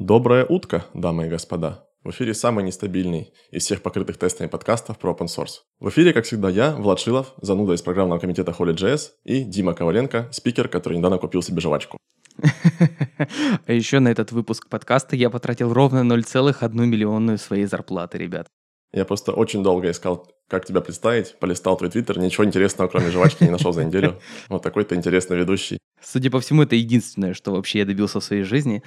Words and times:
Добрая 0.00 0.44
утка, 0.44 0.84
дамы 0.94 1.26
и 1.26 1.28
господа. 1.28 1.84
В 2.04 2.10
эфире 2.10 2.32
самый 2.32 2.62
нестабильный 2.62 3.32
из 3.50 3.64
всех 3.64 3.82
покрытых 3.82 4.16
тестами 4.16 4.46
подкастов 4.46 4.96
про 4.96 5.10
open 5.10 5.26
source. 5.26 5.62
В 5.80 5.88
эфире, 5.88 6.12
как 6.12 6.24
всегда, 6.24 6.48
я, 6.48 6.70
Влад 6.76 7.00
Шилов, 7.00 7.34
зануда 7.42 7.72
из 7.72 7.82
программного 7.82 8.20
комитета 8.20 8.54
Holy.js 8.56 9.00
и 9.24 9.42
Дима 9.42 9.74
Коваленко, 9.74 10.28
спикер, 10.30 10.68
который 10.68 10.98
недавно 10.98 11.18
купил 11.18 11.42
себе 11.42 11.60
жвачку. 11.60 11.98
А 13.66 13.72
еще 13.72 13.98
на 13.98 14.06
этот 14.06 14.30
выпуск 14.30 14.68
подкаста 14.68 15.16
я 15.16 15.30
потратил 15.30 15.72
ровно 15.72 16.04
0,1 16.14 16.72
миллионную 16.86 17.36
своей 17.36 17.64
зарплаты, 17.64 18.18
ребят. 18.18 18.46
Я 18.92 19.04
просто 19.04 19.32
очень 19.32 19.64
долго 19.64 19.90
искал, 19.90 20.30
как 20.48 20.64
тебя 20.64 20.80
представить, 20.80 21.36
полистал 21.40 21.76
твой 21.76 21.90
твиттер, 21.90 22.20
ничего 22.20 22.44
интересного, 22.44 22.86
кроме 22.86 23.10
жвачки, 23.10 23.42
не 23.42 23.50
нашел 23.50 23.72
за 23.72 23.84
неделю. 23.84 24.20
Вот 24.48 24.62
такой 24.62 24.84
то 24.84 24.94
интересный 24.94 25.38
ведущий. 25.38 25.78
Судя 26.02 26.30
по 26.30 26.40
всему, 26.40 26.62
это 26.62 26.76
единственное, 26.76 27.34
что 27.34 27.52
вообще 27.52 27.80
я 27.80 27.84
добился 27.84 28.20
в 28.20 28.24
своей 28.24 28.42
жизни. 28.42 28.82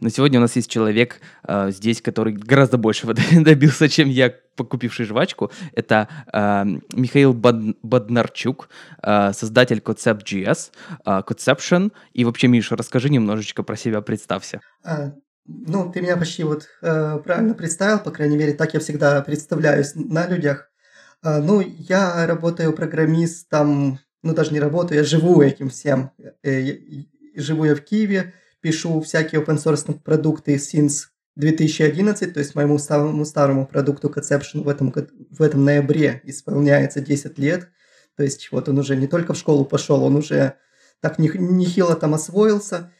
Но 0.00 0.08
сегодня 0.08 0.38
у 0.38 0.42
нас 0.42 0.56
есть 0.56 0.70
человек 0.70 1.20
э, 1.46 1.70
здесь, 1.70 2.00
который 2.00 2.32
гораздо 2.32 2.78
большего 2.78 3.14
добился, 3.32 3.88
чем 3.88 4.08
я, 4.08 4.32
покупивший 4.56 5.06
жвачку. 5.06 5.50
Это 5.74 6.08
э, 6.32 6.64
Михаил 6.94 7.32
Бад- 7.34 7.76
Боднарчук, 7.82 8.68
э, 9.02 9.32
создатель 9.32 9.78
Concept.js, 9.78 10.70
э, 11.04 11.22
Conception. 11.26 11.92
И 12.12 12.24
вообще, 12.24 12.48
Миша, 12.48 12.76
расскажи 12.76 13.10
немножечко 13.10 13.62
про 13.62 13.76
себя, 13.76 14.00
представься. 14.00 14.60
А, 14.84 15.12
ну, 15.46 15.90
ты 15.90 16.00
меня 16.00 16.16
почти 16.16 16.44
вот 16.44 16.68
э, 16.82 17.18
правильно 17.24 17.54
представил, 17.54 17.98
по 17.98 18.10
крайней 18.10 18.36
мере, 18.36 18.52
так 18.52 18.74
я 18.74 18.80
всегда 18.80 19.20
представляюсь 19.22 19.92
на 19.94 20.26
людях. 20.26 20.70
Э, 21.24 21.40
ну, 21.40 21.60
я 21.60 22.26
работаю 22.26 22.72
программистом, 22.72 23.98
ну, 24.22 24.34
даже 24.34 24.52
не 24.52 24.60
работаю, 24.60 24.98
я 24.98 25.04
живу 25.04 25.42
этим 25.42 25.68
всем. 25.68 26.10
Э, 26.42 26.64
живу 27.34 27.64
я 27.64 27.74
в 27.74 27.80
Киеве, 27.80 28.34
пишу 28.60 29.00
всякие 29.00 29.42
open 29.42 29.56
source 29.56 30.00
продукты 30.00 30.54
since 30.56 31.08
2011, 31.36 32.34
то 32.34 32.40
есть 32.40 32.54
моему 32.54 32.78
самому 32.78 33.24
старому 33.24 33.66
продукту 33.66 34.08
Conception 34.08 34.62
в 34.62 34.68
этом, 34.68 34.92
в 34.92 35.42
этом 35.42 35.64
ноябре 35.64 36.20
исполняется 36.24 37.00
10 37.00 37.38
лет. 37.38 37.68
То 38.16 38.22
есть 38.22 38.52
вот 38.52 38.68
он 38.68 38.78
уже 38.78 38.96
не 38.96 39.06
только 39.06 39.32
в 39.32 39.38
школу 39.38 39.64
пошел, 39.64 40.04
он 40.04 40.16
уже 40.16 40.54
так 41.00 41.18
нехило 41.18 41.96
там 41.96 42.14
освоился. 42.14 42.92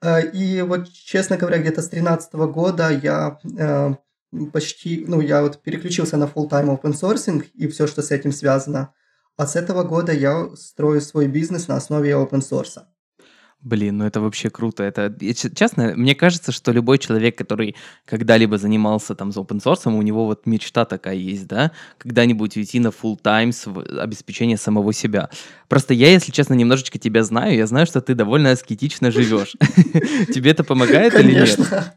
Э, 0.00 0.24
и 0.26 0.62
вот, 0.62 0.90
честно 0.90 1.36
говоря, 1.36 1.58
где-то 1.58 1.82
с 1.82 1.88
2013 1.88 2.32
года 2.34 2.90
я 2.90 3.38
э, 3.58 3.94
почти, 4.52 5.04
ну, 5.06 5.20
я 5.20 5.42
вот 5.42 5.62
переключился 5.62 6.16
на 6.16 6.24
full-time 6.24 6.80
open 6.80 6.92
sourcing 6.92 7.44
и 7.54 7.68
все, 7.68 7.86
что 7.86 8.02
с 8.02 8.10
этим 8.10 8.32
связано. 8.32 8.94
А 9.36 9.46
с 9.46 9.56
этого 9.56 9.84
года 9.84 10.12
я 10.12 10.50
строю 10.54 11.00
свой 11.00 11.26
бизнес 11.28 11.68
на 11.68 11.76
основе 11.76 12.10
open 12.12 12.40
source. 12.40 12.82
Блин, 13.62 13.98
ну 13.98 14.06
это 14.06 14.22
вообще 14.22 14.48
круто. 14.48 14.82
Это, 14.82 15.14
честно, 15.54 15.92
мне 15.94 16.14
кажется, 16.14 16.50
что 16.50 16.72
любой 16.72 16.96
человек, 16.96 17.36
который 17.36 17.76
когда-либо 18.06 18.56
занимался 18.56 19.14
там 19.14 19.32
за 19.32 19.40
open 19.40 19.62
source, 19.62 19.86
у 19.86 20.00
него 20.00 20.24
вот 20.24 20.46
мечта 20.46 20.86
такая 20.86 21.16
есть, 21.16 21.46
да, 21.46 21.72
когда-нибудь 21.98 22.56
уйти 22.56 22.80
на 22.80 22.88
full 22.88 23.20
time 23.22 23.52
с 23.52 23.66
обеспечение 24.00 24.56
самого 24.56 24.94
себя. 24.94 25.28
Просто 25.68 25.92
я, 25.92 26.10
если 26.10 26.32
честно, 26.32 26.54
немножечко 26.54 26.98
тебя 26.98 27.22
знаю, 27.22 27.54
я 27.54 27.66
знаю, 27.66 27.84
что 27.86 28.00
ты 28.00 28.14
довольно 28.14 28.50
аскетично 28.50 29.10
живешь. 29.10 29.52
Тебе 30.32 30.52
это 30.52 30.64
помогает 30.64 31.12
или 31.14 31.32
нет? 31.34 31.54
Конечно. 31.54 31.94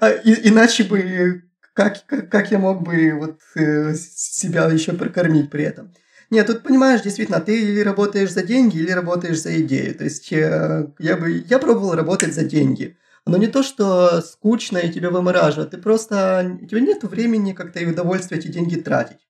А, 0.00 0.10
иначе 0.10 0.84
бы 0.84 1.44
как, 1.72 2.04
как 2.06 2.50
я 2.50 2.58
мог 2.58 2.82
бы 2.82 3.14
вот 3.14 3.38
э, 3.54 3.94
себя 3.94 4.66
еще 4.66 4.92
прокормить 4.92 5.50
при 5.50 5.64
этом? 5.64 5.92
Нет, 6.30 6.46
тут 6.46 6.62
понимаешь, 6.62 7.02
действительно, 7.02 7.40
ты 7.40 7.60
или 7.60 7.80
работаешь 7.80 8.32
за 8.32 8.42
деньги, 8.42 8.78
или 8.78 8.90
работаешь 8.90 9.40
за 9.40 9.60
идею. 9.60 9.94
То 9.94 10.04
есть 10.04 10.32
э, 10.32 10.88
я 10.98 11.16
бы 11.16 11.44
я 11.48 11.58
пробовал 11.58 11.94
работать 11.94 12.34
за 12.34 12.44
деньги. 12.44 12.96
Но 13.26 13.36
не 13.36 13.48
то, 13.48 13.62
что 13.62 14.20
скучно 14.22 14.78
и 14.78 14.92
тебя 14.92 15.10
вымораживает, 15.10 15.70
ты 15.70 15.78
просто 15.78 16.58
у 16.62 16.66
тебя 16.66 16.80
нет 16.80 17.02
времени 17.02 17.52
как-то 17.52 17.80
и 17.80 17.86
удовольствия 17.86 18.38
эти 18.38 18.48
деньги 18.48 18.76
тратить. 18.76 19.26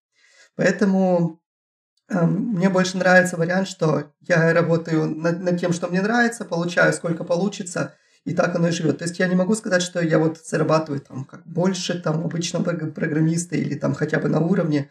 Поэтому 0.54 1.42
э, 2.08 2.24
мне 2.26 2.70
больше 2.70 2.96
нравится 2.98 3.36
вариант, 3.36 3.68
что 3.68 4.12
я 4.22 4.52
работаю 4.54 5.08
над, 5.08 5.40
над 5.40 5.60
тем, 5.60 5.72
что 5.72 5.88
мне 5.88 6.02
нравится, 6.02 6.44
получаю 6.44 6.92
сколько 6.94 7.24
получится, 7.24 7.94
и 8.24 8.34
так 8.34 8.54
оно 8.56 8.68
и 8.68 8.72
живет. 8.72 8.98
То 8.98 9.04
есть 9.04 9.18
я 9.18 9.28
не 9.28 9.34
могу 9.34 9.54
сказать, 9.54 9.82
что 9.82 10.00
я 10.00 10.18
вот 10.18 10.38
зарабатываю 10.44 11.00
там 11.00 11.24
как 11.24 11.46
больше 11.46 12.00
там 12.00 12.24
обычного 12.24 12.64
программиста 12.64 13.56
или 13.56 13.74
там 13.74 13.94
хотя 13.94 14.18
бы 14.18 14.28
на 14.28 14.40
уровне. 14.40 14.90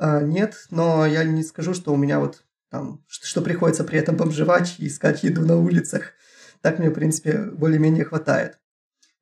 А, 0.00 0.22
нет, 0.22 0.66
но 0.70 1.04
я 1.04 1.24
не 1.24 1.42
скажу, 1.42 1.74
что 1.74 1.92
у 1.92 1.96
меня 1.96 2.20
вот 2.20 2.42
там, 2.70 3.04
что, 3.06 3.26
что 3.26 3.42
приходится 3.42 3.84
при 3.84 3.98
этом 3.98 4.16
бомжевать 4.16 4.76
и 4.78 4.86
искать 4.86 5.22
еду 5.22 5.42
на 5.42 5.58
улицах. 5.58 6.14
Так 6.62 6.78
мне, 6.78 6.88
в 6.88 6.94
принципе, 6.94 7.38
более-менее 7.38 8.06
хватает. 8.06 8.58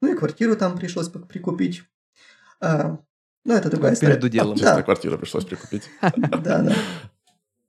Ну 0.00 0.12
и 0.12 0.16
квартиру 0.16 0.54
там 0.54 0.78
пришлось 0.78 1.08
прикупить. 1.08 1.82
А, 2.60 2.98
ну, 3.44 3.54
это 3.54 3.70
другая 3.70 3.94
история. 3.94 4.12
Между 4.12 4.28
делом. 4.28 4.54
Чисто 4.54 4.76
да. 4.76 4.82
квартиру 4.84 5.18
пришлось 5.18 5.44
прикупить. 5.44 5.82
Да, 6.16 6.62
да. 6.62 6.72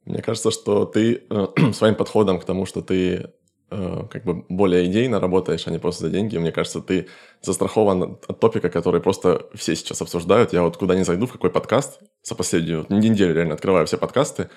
Мне 0.06 0.22
кажется, 0.22 0.52
что 0.52 0.86
ты 0.86 1.24
э, 1.30 1.48
своим 1.74 1.96
подходом 1.96 2.40
к 2.40 2.46
тому, 2.46 2.68
что 2.68 2.82
ты 2.82 3.34
как 3.70 4.24
бы 4.24 4.46
более 4.50 4.86
идейно 4.86 5.20
работаешь, 5.20 5.68
а 5.68 5.72
не 5.72 5.80
просто 5.80 6.06
за 6.06 6.10
деньги. 6.10 6.38
Мне 6.38 6.52
кажется, 6.52 6.82
ты 6.82 7.08
застрахован 7.42 8.18
от 8.28 8.40
топика, 8.40 8.70
который 8.70 9.02
просто 9.02 9.46
все 9.54 9.76
сейчас 9.76 10.02
обсуждают. 10.02 10.54
Я 10.54 10.64
вот 10.64 10.78
куда 10.78 10.96
ни 10.96 11.04
зайду, 11.04 11.28
в 11.28 11.32
какой 11.32 11.50
подкаст, 11.50 12.00
за 12.24 12.36
последнюю 12.36 12.86
неделю 12.90 13.34
реально 13.34 13.54
открываю 13.54 13.86
все 13.86 13.98
подкасты, 13.98 14.50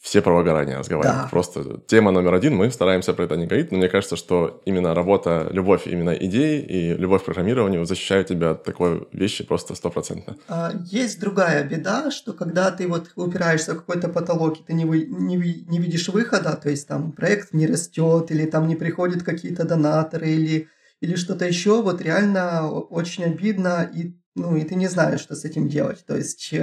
все 0.00 0.22
про 0.22 0.34
выгорание 0.34 0.78
разговаривают. 0.78 1.24
Да. 1.24 1.28
Просто 1.28 1.80
тема 1.86 2.10
номер 2.10 2.32
один, 2.32 2.56
мы 2.56 2.70
стараемся 2.70 3.12
про 3.12 3.24
это 3.24 3.36
не 3.36 3.46
говорить, 3.46 3.70
но 3.70 3.76
мне 3.76 3.88
кажется, 3.88 4.16
что 4.16 4.62
именно 4.64 4.94
работа, 4.94 5.48
любовь 5.52 5.86
именно 5.86 6.10
идеи 6.10 6.62
и 6.62 6.94
любовь 6.94 7.22
к 7.22 7.26
программированию 7.26 7.84
защищают 7.84 8.28
тебя 8.28 8.52
от 8.52 8.64
такой 8.64 9.06
вещи 9.12 9.44
просто 9.44 9.74
стопроцентно. 9.74 10.36
А, 10.48 10.72
есть 10.86 11.20
другая 11.20 11.64
беда, 11.64 12.10
что 12.10 12.32
когда 12.32 12.70
ты 12.70 12.88
вот 12.88 13.10
упираешься 13.14 13.74
в 13.74 13.80
какой-то 13.80 14.08
потолок, 14.08 14.60
и 14.60 14.62
ты 14.62 14.72
не, 14.72 14.86
вы, 14.86 15.04
не, 15.04 15.36
не 15.36 15.78
видишь 15.78 16.08
выхода, 16.08 16.56
то 16.56 16.70
есть 16.70 16.88
там 16.88 17.12
проект 17.12 17.52
не 17.52 17.66
растет, 17.66 18.30
или 18.30 18.46
там 18.46 18.68
не 18.68 18.76
приходят 18.76 19.22
какие-то 19.22 19.64
донаторы, 19.64 20.30
или, 20.30 20.68
или 21.02 21.14
что-то 21.14 21.44
еще, 21.44 21.82
вот 21.82 22.00
реально 22.00 22.70
очень 22.70 23.24
обидно, 23.24 23.90
и, 23.94 24.16
ну, 24.34 24.56
и 24.56 24.64
ты 24.64 24.76
не 24.76 24.88
знаешь, 24.88 25.20
что 25.20 25.34
с 25.34 25.44
этим 25.44 25.68
делать. 25.68 26.06
То 26.06 26.16
есть 26.16 26.54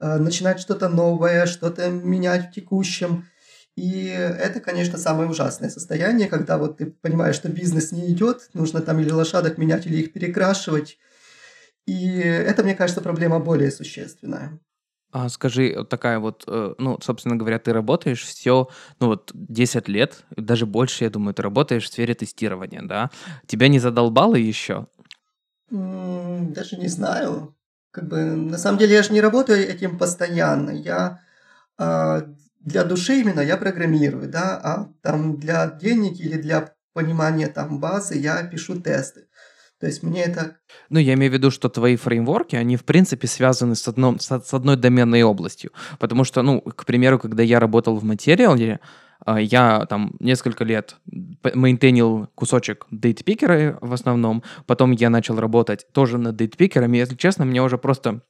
начинать 0.00 0.60
что-то 0.60 0.88
новое, 0.88 1.46
что-то 1.46 1.90
менять 1.90 2.48
в 2.48 2.52
текущем. 2.52 3.26
И 3.76 4.06
это, 4.06 4.60
конечно, 4.60 4.98
самое 4.98 5.28
ужасное 5.28 5.70
состояние, 5.70 6.28
когда 6.28 6.58
вот 6.58 6.78
ты 6.78 6.86
понимаешь, 6.86 7.36
что 7.36 7.48
бизнес 7.48 7.92
не 7.92 8.10
идет, 8.12 8.50
нужно 8.52 8.80
там 8.80 8.98
или 9.00 9.10
лошадок 9.10 9.58
менять, 9.58 9.86
или 9.86 9.98
их 9.98 10.12
перекрашивать. 10.12 10.98
И 11.86 12.18
это, 12.18 12.62
мне 12.62 12.74
кажется, 12.74 13.00
проблема 13.00 13.40
более 13.40 13.70
существенная. 13.70 14.58
А 15.12 15.28
скажи, 15.28 15.74
вот 15.76 15.88
такая 15.88 16.18
вот, 16.20 16.44
э, 16.46 16.74
ну, 16.78 16.98
собственно 17.00 17.36
говоря, 17.36 17.58
ты 17.58 17.72
работаешь 17.72 18.22
все, 18.22 18.68
ну 19.00 19.08
вот 19.08 19.30
10 19.34 19.88
лет, 19.88 20.24
даже 20.36 20.66
больше, 20.66 21.04
я 21.04 21.10
думаю, 21.10 21.34
ты 21.34 21.42
работаешь 21.42 21.84
в 21.84 21.92
сфере 21.92 22.14
тестирования, 22.14 22.82
да? 22.82 23.10
Тебя 23.46 23.66
не 23.68 23.80
задолбало 23.80 24.36
еще? 24.36 24.86
Даже 25.70 26.76
не 26.76 26.88
знаю 26.88 27.56
как 27.90 28.08
бы, 28.08 28.20
на 28.22 28.58
самом 28.58 28.78
деле 28.78 28.94
я 28.94 29.02
же 29.02 29.12
не 29.12 29.20
работаю 29.20 29.68
этим 29.68 29.98
постоянно. 29.98 30.70
Я 30.70 31.20
э, 31.78 32.22
для 32.60 32.84
души 32.84 33.20
именно 33.20 33.40
я 33.40 33.56
программирую, 33.56 34.28
да, 34.28 34.60
а 34.62 34.88
там 35.02 35.38
для 35.38 35.70
денег 35.70 36.20
или 36.20 36.40
для 36.40 36.74
понимания 36.92 37.48
там 37.48 37.80
базы 37.80 38.16
я 38.16 38.42
пишу 38.44 38.80
тесты. 38.80 39.26
То 39.80 39.86
есть 39.86 40.02
мне 40.02 40.24
это... 40.24 40.58
Ну, 40.90 40.98
я 40.98 41.14
имею 41.14 41.32
в 41.32 41.34
виду, 41.34 41.50
что 41.50 41.70
твои 41.70 41.96
фреймворки, 41.96 42.54
они, 42.54 42.76
в 42.76 42.84
принципе, 42.84 43.26
связаны 43.26 43.74
с, 43.74 43.88
одном, 43.88 44.20
с, 44.20 44.30
одной 44.30 44.76
доменной 44.76 45.22
областью. 45.22 45.72
Потому 45.98 46.24
что, 46.24 46.42
ну, 46.42 46.60
к 46.60 46.84
примеру, 46.84 47.18
когда 47.18 47.42
я 47.42 47.58
работал 47.58 47.96
в 47.96 48.04
материале, 48.04 48.80
я 49.26 49.86
там 49.86 50.12
несколько 50.20 50.64
лет 50.64 50.96
мейнтейнил 51.54 52.28
кусочек 52.34 52.86
дейтпикера 52.90 53.78
в 53.80 53.92
основном, 53.92 54.42
потом 54.66 54.92
я 54.92 55.10
начал 55.10 55.38
работать 55.38 55.86
тоже 55.92 56.18
над 56.18 56.36
дейтпикерами, 56.36 56.98
если 56.98 57.16
честно, 57.16 57.44
мне 57.44 57.62
уже 57.62 57.78
просто 57.78 58.22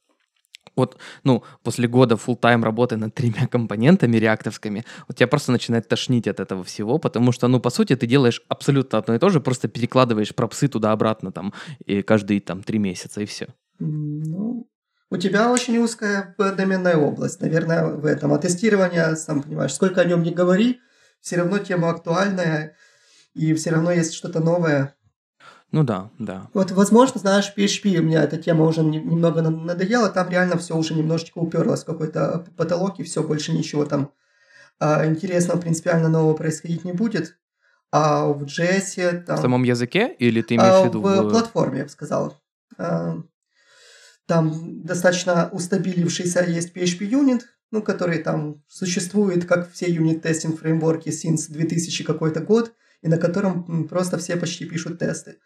вот, 0.75 0.97
ну, 1.23 1.43
после 1.63 1.87
года 1.87 2.15
full 2.15 2.35
тайм 2.35 2.63
работы 2.63 2.97
над 2.97 3.13
тремя 3.13 3.47
компонентами 3.47 4.17
реактовскими, 4.17 4.85
вот 5.07 5.17
тебя 5.17 5.27
просто 5.27 5.51
начинает 5.51 5.87
тошнить 5.87 6.27
от 6.27 6.39
этого 6.39 6.63
всего, 6.63 6.97
потому 6.97 7.31
что, 7.31 7.47
ну, 7.47 7.59
по 7.59 7.69
сути, 7.69 7.95
ты 7.95 8.07
делаешь 8.07 8.41
абсолютно 8.47 8.99
одно 8.99 9.15
и 9.15 9.19
то 9.19 9.29
же, 9.29 9.41
просто 9.41 9.67
перекладываешь 9.67 10.33
пропсы 10.33 10.67
туда-обратно 10.67 11.31
там 11.31 11.53
и 11.85 12.01
каждые 12.01 12.39
там 12.41 12.63
три 12.63 12.79
месяца, 12.79 13.21
и 13.21 13.25
все. 13.25 13.47
Ну, 13.79 14.67
у 15.11 15.17
тебя 15.17 15.51
очень 15.51 15.77
узкая 15.77 16.33
доменная 16.37 16.95
область, 16.95 17.41
наверное, 17.41 17.87
в 17.87 18.05
этом. 18.05 18.33
А 18.33 18.37
тестирование, 18.37 19.15
сам 19.17 19.43
понимаешь, 19.43 19.73
сколько 19.73 19.99
о 20.01 20.05
нем 20.05 20.23
не 20.23 20.31
говори, 20.31 20.79
все 21.19 21.35
равно 21.35 21.59
тема 21.59 21.89
актуальная, 21.89 22.75
и 23.33 23.53
все 23.53 23.71
равно 23.71 23.91
есть 23.91 24.13
что-то 24.13 24.39
новое. 24.39 24.95
Ну 25.71 25.83
да, 25.83 26.09
да. 26.17 26.49
Вот, 26.53 26.71
возможно, 26.71 27.19
знаешь, 27.19 27.53
PHP, 27.55 27.97
у 27.97 28.03
меня 28.03 28.23
эта 28.23 28.37
тема 28.37 28.65
уже 28.65 28.83
немного 28.83 29.41
надоела, 29.41 30.09
там 30.09 30.29
реально 30.29 30.57
все 30.57 30.77
уже 30.77 30.93
немножечко 30.93 31.39
уперлось 31.39 31.83
в 31.83 31.85
какой-то 31.85 32.45
потолок, 32.55 32.99
и 32.99 33.03
все, 33.03 33.21
больше 33.21 33.51
ничего 33.51 33.85
там 33.85 34.11
а, 34.79 35.05
интересного 35.05 35.59
принципиально 35.59 36.07
нового 36.07 36.35
происходить 36.35 36.85
не 36.85 36.93
будет. 36.93 37.37
А 37.91 38.27
в 38.27 38.43
JS 38.43 39.23
там... 39.23 39.37
В 39.37 39.41
самом 39.41 39.63
языке 39.63 40.15
или 40.17 40.41
ты 40.41 40.55
имеешь 40.55 40.73
а, 40.73 40.83
в 40.83 40.85
виду? 40.87 41.01
В 41.01 41.29
платформе, 41.29 41.79
я 41.79 41.83
бы 41.83 41.89
сказал. 41.89 42.37
А, 42.77 43.17
там 44.31 44.85
достаточно 44.85 45.49
устабилившийся 45.51 46.45
есть 46.45 46.73
PHP 46.73 46.99
Unit, 46.99 47.41
ну, 47.69 47.81
который 47.81 48.19
там 48.19 48.63
существует, 48.69 49.45
как 49.45 49.69
все 49.73 49.87
юнит-тестинг 49.91 50.57
фреймворки 50.57 51.09
since 51.09 51.49
2000 51.49 52.05
какой-то 52.05 52.39
год, 52.39 52.73
и 53.01 53.09
на 53.09 53.17
котором 53.17 53.89
просто 53.89 54.17
все 54.17 54.37
почти 54.37 54.63
пишут 54.63 54.99
тесты. 54.99 55.39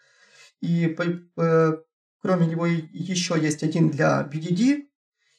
И 0.61 0.95
кроме 2.21 2.45
него 2.45 2.67
еще 2.67 3.35
есть 3.41 3.63
один 3.63 3.89
для 3.89 4.29
BDD, 4.31 4.83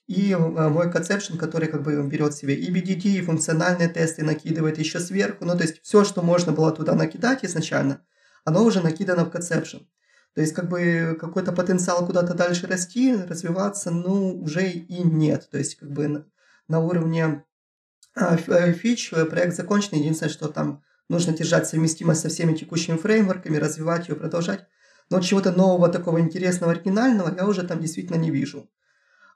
и 0.09 0.33
э, 0.33 0.37
мой 0.37 0.89
Conception, 0.89 1.37
который 1.39 1.69
как 1.69 1.85
бы 1.85 2.03
берет 2.03 2.35
себе 2.35 2.55
и 2.55 2.73
BDD, 2.73 3.19
и 3.19 3.23
функциональные 3.23 3.89
тесты 3.89 4.25
накидывает 4.25 4.79
еще 4.79 4.99
сверху. 4.99 5.45
Ну, 5.45 5.57
то 5.57 5.63
есть 5.63 5.81
все, 5.83 6.05
что 6.05 6.23
можно 6.23 6.51
было 6.51 6.73
туда 6.73 6.97
накидать 6.97 7.45
изначально, 7.45 8.05
оно 8.45 8.65
уже 8.65 8.81
накидано 8.81 9.25
в 9.25 9.33
Conception. 9.33 9.87
То 10.37 10.43
есть 10.43 10.53
как 10.53 10.69
бы 10.69 11.17
какой-то 11.19 11.51
потенциал 11.51 12.05
куда-то 12.05 12.35
дальше 12.35 12.67
расти, 12.67 13.17
развиваться, 13.17 13.91
ну, 13.91 14.39
уже 14.39 14.69
и 14.69 15.03
нет. 15.03 15.49
То 15.51 15.57
есть 15.57 15.77
как 15.77 15.91
бы 15.91 16.27
на 16.69 16.81
уровне 16.81 17.43
а, 18.15 18.37
э, 18.37 18.73
фич 18.75 19.15
э, 19.15 19.25
проект 19.25 19.57
закончен. 19.57 19.97
Единственное, 19.97 20.31
что 20.31 20.49
там 20.49 20.83
нужно 21.09 21.33
держать 21.33 21.67
совместимость 21.67 22.21
со 22.21 22.29
всеми 22.29 22.55
текущими 22.55 22.99
фреймворками, 22.99 23.57
развивать 23.57 24.11
ее, 24.11 24.15
продолжать. 24.15 24.67
Но 25.09 25.21
чего-то 25.21 25.53
нового, 25.53 25.89
такого 25.89 26.21
интересного, 26.21 26.73
оригинального 26.73 27.35
я 27.35 27.47
уже 27.47 27.67
там 27.67 27.81
действительно 27.81 28.19
не 28.19 28.31
вижу. 28.31 28.69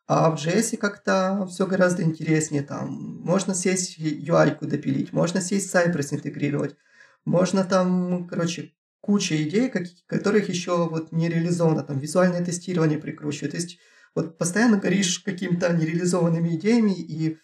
А 0.07 0.31
в 0.31 0.35
JS 0.35 0.77
как-то 0.77 1.49
все 1.51 1.67
гораздо 1.67 2.03
интереснее. 2.03 2.63
Там 2.63 3.23
можно 3.25 3.55
сесть 3.55 3.99
UI-ку 3.99 4.67
допилить, 4.67 5.15
можно 5.15 5.41
сесть 5.41 5.75
Cypress 5.75 6.13
интегрировать, 6.13 6.77
можно 7.25 7.65
там, 7.65 8.29
короче, 8.29 8.75
куча 9.01 9.43
идей, 9.43 9.73
которых 10.07 10.49
еще 10.49 10.89
вот 10.89 11.13
не 11.13 11.29
реализовано. 11.29 11.83
Там 11.83 11.99
визуальное 11.99 12.45
тестирование 12.45 12.99
прикручивать. 12.99 13.53
То 13.53 13.57
есть 13.57 13.79
вот 14.15 14.39
постоянно 14.39 14.77
горишь 14.77 15.21
какими-то 15.21 15.73
нереализованными 15.73 16.57
идеями 16.57 16.93
и 16.93 17.39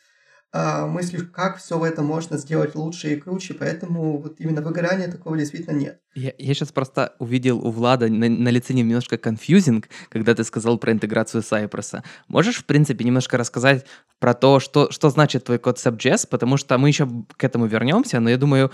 а, 0.53 0.87
мыслишь, 0.87 1.25
как 1.35 1.58
все 1.58 1.85
это 1.85 2.03
можно 2.03 2.38
сделать 2.38 2.75
лучше 2.75 3.12
и 3.12 3.17
круче, 3.17 3.53
поэтому 3.53 4.19
вот 4.19 4.41
именно 4.41 4.62
выгорания 4.62 5.11
такого 5.11 5.37
действительно 5.37 5.76
нет. 5.76 6.00
Я, 6.14 6.32
я 6.38 6.55
сейчас 6.55 6.73
просто 6.73 7.14
увидел 7.19 7.59
у 7.59 7.70
Влада 7.70 8.09
на, 8.09 8.29
на 8.29 8.49
лице 8.49 8.73
немножко 8.73 9.19
конфьюзинг, 9.19 9.88
когда 10.09 10.35
ты 10.35 10.44
сказал 10.44 10.79
про 10.79 10.93
интеграцию 10.93 11.43
Cypress. 11.43 12.02
Можешь, 12.29 12.56
в 12.56 12.64
принципе, 12.64 13.05
немножко 13.05 13.37
рассказать 13.37 13.85
про 14.19 14.32
то, 14.32 14.59
что, 14.59 14.91
что 14.91 15.11
значит 15.11 15.44
твой 15.44 15.59
код 15.59 15.79
SubJS, 15.79 16.26
потому 16.31 16.56
что 16.56 16.79
мы 16.79 16.88
еще 16.88 17.06
к 17.37 17.44
этому 17.44 17.67
вернемся, 17.67 18.20
но 18.20 18.31
я 18.31 18.38
думаю, 18.38 18.70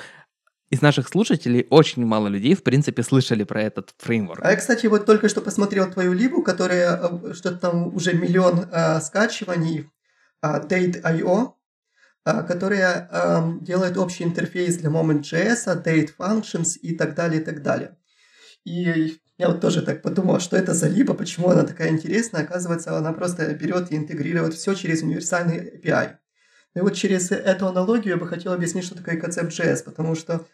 из 0.72 0.80
наших 0.80 1.06
слушателей 1.06 1.66
очень 1.69 2.06
мало 2.06 2.28
людей, 2.28 2.54
в 2.54 2.62
принципе, 2.62 3.02
слышали 3.02 3.44
про 3.44 3.62
этот 3.62 3.94
фреймворк. 3.98 4.42
А 4.42 4.50
я, 4.50 4.56
кстати, 4.56 4.86
вот 4.86 5.04
только 5.04 5.28
что 5.28 5.42
посмотрел 5.42 5.90
твою 5.92 6.14
либу, 6.14 6.42
которая 6.42 6.96
э, 6.96 7.34
что-то 7.34 7.58
там 7.58 7.94
уже 7.94 8.14
миллион 8.14 8.60
э, 8.72 9.00
скачиваний, 9.02 9.90
э, 10.42 10.46
Date.io, 10.46 11.52
а, 12.24 12.42
которая 12.44 13.10
делает 13.60 13.98
общий 13.98 14.24
интерфейс 14.24 14.76
для 14.76 14.88
Moment.js, 14.88 15.84
Date 15.84 16.10
Functions 16.19 16.78
и 16.80 16.96
так 16.96 17.14
далее, 17.14 17.42
и 17.42 17.44
так 17.44 17.62
далее. 17.62 17.98
И 18.64 19.18
я 19.38 19.48
вот 19.48 19.60
тоже 19.60 19.82
так 19.82 20.02
подумал, 20.02 20.40
что 20.40 20.56
это 20.56 20.72
за 20.72 20.88
либо, 20.88 21.14
почему 21.14 21.48
она 21.50 21.64
такая 21.64 21.88
интересная. 21.88 22.44
Оказывается, 22.44 22.96
она 22.96 23.12
просто 23.12 23.52
берет 23.54 23.90
и 23.90 23.96
интегрирует 23.96 24.54
все 24.54 24.75
через 24.75 25.02
универсальный 25.02 25.80
API. 25.80 26.16
И 26.76 26.80
вот 26.80 26.94
через 26.94 27.30
эту 27.32 27.66
аналогию 27.66 28.14
я 28.14 28.16
бы 28.16 28.28
хотел 28.28 28.52
объяснить, 28.52 28.84
что 28.84 28.94
такое 28.94 29.20
концепт 29.20 29.52
JS, 29.52 29.82
потому 29.84 30.14
что 30.14 30.46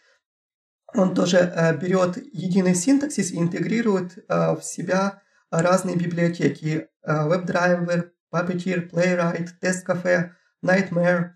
он 0.93 1.13
тоже 1.13 1.37
э, 1.37 1.77
берет 1.77 2.17
единый 2.33 2.75
синтаксис 2.75 3.31
и 3.31 3.37
интегрирует 3.37 4.17
э, 4.17 4.55
в 4.55 4.61
себя 4.61 5.21
разные 5.51 5.95
библиотеки. 5.95 6.87
Э, 7.03 7.27
WebDriver, 7.27 8.09
Puppeteer, 8.33 8.89
Playwright, 8.89 9.49
TestCafe, 9.61 10.31
Nightmare. 10.63 11.31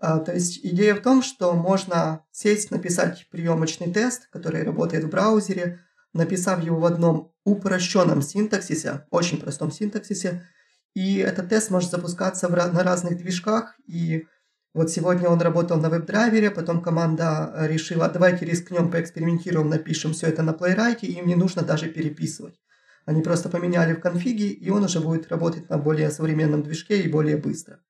А, 0.00 0.20
то 0.20 0.32
есть 0.32 0.64
идея 0.64 0.94
в 0.94 1.02
том, 1.02 1.22
что 1.22 1.54
можно 1.54 2.24
сесть, 2.30 2.70
написать 2.70 3.26
приемочный 3.30 3.92
тест, 3.92 4.28
который 4.30 4.62
работает 4.62 5.04
в 5.04 5.08
браузере, 5.10 5.80
написав 6.12 6.62
его 6.62 6.78
в 6.78 6.84
одном 6.86 7.32
упрощенном 7.44 8.22
синтаксисе, 8.22 9.06
очень 9.10 9.40
простом 9.40 9.72
синтаксисе, 9.72 10.46
и 10.94 11.18
этот 11.18 11.48
тест 11.48 11.70
может 11.70 11.90
запускаться 11.90 12.48
на 12.48 12.82
разных 12.82 13.16
движках, 13.16 13.74
и 13.86 14.26
вот 14.74 14.90
сегодня 14.90 15.28
он 15.28 15.40
работал 15.40 15.80
на 15.80 15.88
веб-драйвере, 15.88 16.50
потом 16.50 16.82
команда 16.82 17.54
решила, 17.68 18.08
давайте 18.08 18.44
рискнем, 18.44 18.90
поэкспериментируем, 18.90 19.68
напишем 19.68 20.12
все 20.12 20.26
это 20.26 20.42
на 20.42 20.50
Playwright, 20.50 21.00
и 21.00 21.12
им 21.12 21.26
не 21.26 21.34
нужно 21.34 21.62
даже 21.62 21.88
переписывать. 21.88 22.60
Они 23.06 23.22
просто 23.22 23.48
поменяли 23.48 23.94
в 23.94 24.00
конфиге, 24.00 24.48
и 24.48 24.68
он 24.68 24.84
уже 24.84 25.00
будет 25.00 25.28
работать 25.28 25.70
на 25.70 25.78
более 25.78 26.10
современном 26.10 26.62
движке 26.62 27.00
и 27.00 27.08
более 27.08 27.38
быстро. 27.38 27.80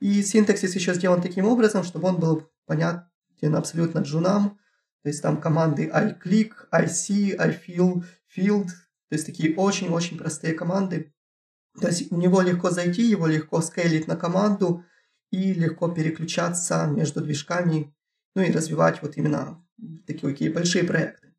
И 0.00 0.22
синтаксис 0.22 0.74
еще 0.74 0.94
сделан 0.94 1.22
таким 1.22 1.46
образом, 1.46 1.84
чтобы 1.84 2.08
он 2.08 2.18
был 2.18 2.50
понятен 2.66 3.54
абсолютно 3.54 4.00
джунам. 4.00 4.58
То 5.02 5.08
есть 5.08 5.22
там 5.22 5.40
команды 5.40 5.86
iClick, 5.86 6.50
iSee, 6.70 7.36
iFill, 7.36 8.04
Field. 8.36 8.66
То 8.66 9.16
есть 9.16 9.26
такие 9.26 9.54
очень-очень 9.54 10.18
простые 10.18 10.54
команды. 10.54 11.14
То 11.80 11.88
есть 11.88 12.12
у 12.12 12.16
него 12.16 12.42
легко 12.42 12.70
зайти, 12.70 13.02
его 13.02 13.26
легко 13.26 13.62
скейлить 13.62 14.06
на 14.06 14.16
команду 14.16 14.84
и 15.32 15.52
легко 15.52 15.88
переключаться 15.88 16.86
между 16.86 17.20
движками, 17.20 17.92
ну 18.36 18.42
и 18.42 18.52
развивать 18.52 19.02
вот 19.02 19.16
именно 19.16 19.66
такие, 20.06 20.30
такие 20.30 20.52
большие 20.52 20.84
проекты. 20.84 21.34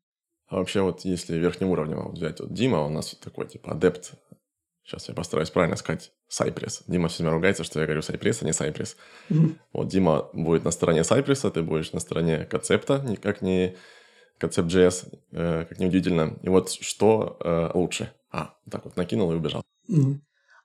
А 0.48 0.56
вообще 0.56 0.82
вот 0.82 1.06
если 1.06 1.36
верхним 1.36 1.70
уровнем 1.70 2.12
взять, 2.12 2.40
вот 2.40 2.52
Дима 2.52 2.82
у 2.82 2.90
нас 2.90 3.14
такой 3.14 3.48
типа 3.48 3.72
адепт 3.72 4.14
Сейчас 4.84 5.08
я 5.08 5.14
постараюсь 5.14 5.48
правильно 5.48 5.76
сказать. 5.76 6.12
Cypress. 6.30 6.82
Дима 6.86 7.08
все 7.08 7.22
время 7.22 7.34
ругается, 7.34 7.64
что 7.64 7.80
я 7.80 7.86
говорю 7.86 8.02
Cypress, 8.02 8.38
а 8.42 8.44
не 8.44 8.50
Cypress. 8.50 8.96
Mm-hmm. 9.30 9.56
Вот 9.72 9.88
Дима 9.88 10.28
будет 10.34 10.64
на 10.64 10.70
стороне 10.72 11.00
Cypress, 11.00 11.50
ты 11.50 11.62
будешь 11.62 11.92
на 11.92 12.00
стороне 12.00 12.44
концепта, 12.44 13.02
никак 13.06 13.40
не 13.40 13.76
концепт 14.36 14.68
JS, 14.68 15.18
э, 15.32 15.64
как 15.66 15.78
неудивительно. 15.78 16.38
И 16.42 16.50
вот 16.50 16.70
что 16.70 17.38
э, 17.40 17.70
лучше? 17.72 18.12
А, 18.30 18.56
так 18.70 18.84
вот 18.84 18.96
накинул 18.96 19.32
и 19.32 19.36
убежал. 19.36 19.64
Mm-hmm. 19.88 20.18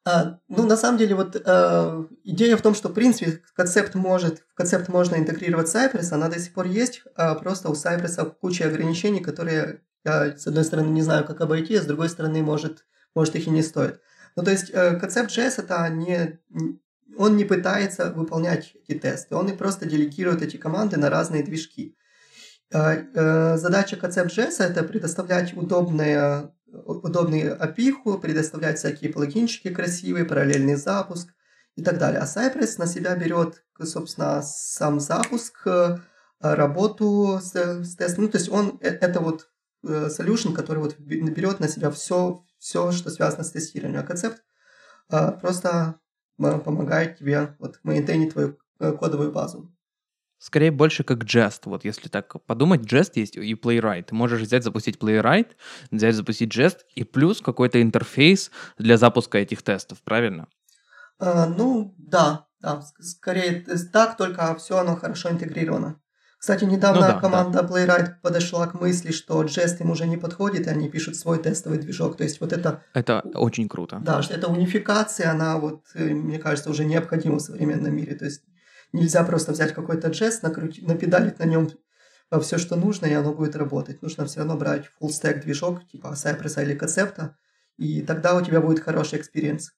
А, 0.05 0.39
ну, 0.47 0.65
на 0.65 0.77
самом 0.77 0.97
деле, 0.97 1.15
вот 1.15 1.35
э, 1.35 2.03
идея 2.23 2.57
в 2.57 2.61
том, 2.61 2.73
что, 2.73 2.89
в 2.89 2.93
принципе, 2.93 3.41
концепт 3.53 3.95
может, 3.95 4.39
в 4.51 4.55
концепт 4.55 4.87
можно 4.87 5.15
интегрировать 5.15 5.67
Cypress, 5.67 6.11
она 6.11 6.29
до 6.29 6.39
сих 6.39 6.53
пор 6.53 6.65
есть, 6.65 7.03
а 7.15 7.35
просто 7.35 7.69
у 7.69 7.73
Cypress 7.73 8.33
куча 8.39 8.65
ограничений, 8.65 9.19
которые 9.19 9.81
я, 10.05 10.37
с 10.37 10.47
одной 10.47 10.63
стороны, 10.63 10.89
не 10.89 11.01
знаю, 11.01 11.25
как 11.25 11.41
обойти, 11.41 11.75
а 11.75 11.81
с 11.81 11.85
другой 11.85 12.09
стороны, 12.09 12.41
может, 12.41 12.85
может 13.13 13.35
их 13.35 13.47
и 13.47 13.51
не 13.51 13.61
стоит. 13.61 13.99
Ну, 14.35 14.43
то 14.43 14.51
есть 14.51 14.69
э, 14.71 14.95
концепт 14.95 15.31
JS 15.31 15.56
это 15.63 15.89
не, 15.89 16.39
он 17.18 17.35
не 17.35 17.44
пытается 17.44 18.11
выполнять 18.11 18.75
эти 18.75 18.97
тесты, 18.97 19.35
он 19.35 19.49
и 19.49 19.57
просто 19.57 19.85
делегирует 19.85 20.41
эти 20.41 20.57
команды 20.57 20.97
на 20.97 21.09
разные 21.09 21.44
движки. 21.44 21.97
Э, 22.71 23.03
э, 23.13 23.57
задача 23.57 23.97
концепт 23.97 24.31
JS 24.31 24.63
это 24.63 24.83
предоставлять 24.83 25.56
удобные, 25.56 26.51
удобные 26.71 27.56
API, 27.56 28.19
предоставлять 28.19 28.80
всякие 28.80 29.11
плагинчики 29.11 29.69
красивые, 29.69 30.26
параллельный 30.26 30.76
запуск 30.76 31.33
и 31.76 31.83
так 31.83 31.97
далее. 31.97 32.21
А 32.21 32.26
Cypress 32.26 32.76
на 32.78 32.88
себя 32.88 33.16
берет, 33.16 33.64
собственно, 33.81 34.42
сам 34.42 34.99
запуск, 34.99 35.68
работу 36.40 37.40
с, 37.42 37.54
с 37.54 37.95
тестом. 37.95 38.26
Ну, 38.26 38.30
то 38.30 38.38
есть 38.38 38.49
он 38.49 38.78
это 38.81 39.19
вот 39.19 39.49
solution, 39.83 40.54
который 40.54 40.80
вот 40.80 40.99
берет 40.99 41.59
на 41.59 41.68
себя 41.68 41.90
все, 41.92 42.44
все, 42.57 42.92
что 42.92 43.09
связано 43.09 43.44
с 43.44 43.52
тестированием. 43.52 44.02
А 44.02 44.04
концепт 44.04 44.44
просто 45.42 45.99
помогает 46.38 47.18
тебе 47.18 47.56
вот 47.59 47.80
мейнтейнить 47.83 48.33
твою 48.33 48.57
э, 48.80 48.92
кодовую 48.94 49.31
базу. 49.31 49.73
Скорее 50.39 50.71
больше 50.71 51.03
как 51.03 51.25
Jest. 51.25 51.65
Вот 51.65 51.83
если 51.83 52.07
так 52.07 52.41
подумать, 52.45 52.81
Jest 52.81 53.11
есть 53.15 53.35
и 53.35 53.53
Playwright. 53.55 54.03
Ты 54.03 54.15
можешь 54.15 54.41
взять, 54.41 54.63
запустить 54.63 54.97
Playwright, 54.97 55.47
взять, 55.91 56.15
запустить 56.15 56.55
Jest 56.55 56.77
и 56.95 57.03
плюс 57.03 57.41
какой-то 57.41 57.81
интерфейс 57.81 58.49
для 58.77 58.97
запуска 58.97 59.37
этих 59.37 59.61
тестов, 59.61 60.01
правильно? 60.01 60.47
А, 61.19 61.45
ну, 61.45 61.93
да, 61.97 62.47
да. 62.61 62.81
Скорее 62.99 63.65
так, 63.91 64.15
только 64.15 64.55
все 64.55 64.77
оно 64.77 64.95
хорошо 64.95 65.29
интегрировано. 65.29 65.99
Кстати, 66.39 66.63
недавно 66.63 67.01
ну, 67.01 67.07
да, 67.07 67.19
команда 67.19 67.61
да. 67.61 67.67
Playwright 67.67 68.21
подошла 68.21 68.65
к 68.67 68.75
мысли, 68.75 69.11
что 69.11 69.43
Jest 69.43 69.81
им 69.81 69.91
уже 69.91 70.07
не 70.07 70.15
подходит, 70.15 70.67
и 70.67 70.69
они 70.69 70.87
пишут 70.89 71.17
свой 71.17 71.39
тестовый 71.39 71.79
движок. 71.79 72.15
То 72.15 72.23
есть 72.23 72.39
вот 72.39 72.53
это... 72.53 72.81
Это 72.93 73.21
очень 73.33 73.67
круто. 73.67 73.99
Да, 74.01 74.21
эта 74.29 74.47
унификация, 74.47 75.31
она 75.31 75.57
вот, 75.57 75.81
э, 75.95 76.05
мне 76.05 76.39
кажется, 76.39 76.69
уже 76.69 76.85
необходима 76.85 77.39
в 77.39 77.41
современном 77.41 77.93
мире. 77.93 78.15
То 78.15 78.23
есть 78.23 78.43
нельзя 78.93 79.23
просто 79.23 79.51
взять 79.51 79.73
какой-то 79.73 80.09
Jest, 80.09 80.39
накрутить, 80.43 80.87
напедалить 80.87 81.39
на 81.39 81.45
нем 81.45 81.69
все, 82.41 82.57
что 82.57 82.75
нужно, 82.75 83.07
и 83.07 83.13
оно 83.13 83.33
будет 83.33 83.55
работать. 83.55 84.01
Нужно 84.01 84.25
все 84.25 84.39
равно 84.39 84.55
брать 84.55 84.85
full 85.01 85.09
stack 85.09 85.41
движок, 85.41 85.87
типа 85.87 86.13
Cypress 86.15 86.61
или 86.63 86.79
Concept, 86.79 87.31
и 87.77 88.01
тогда 88.01 88.35
у 88.35 88.41
тебя 88.41 88.61
будет 88.61 88.79
хороший 88.81 89.19
experience. 89.19 89.71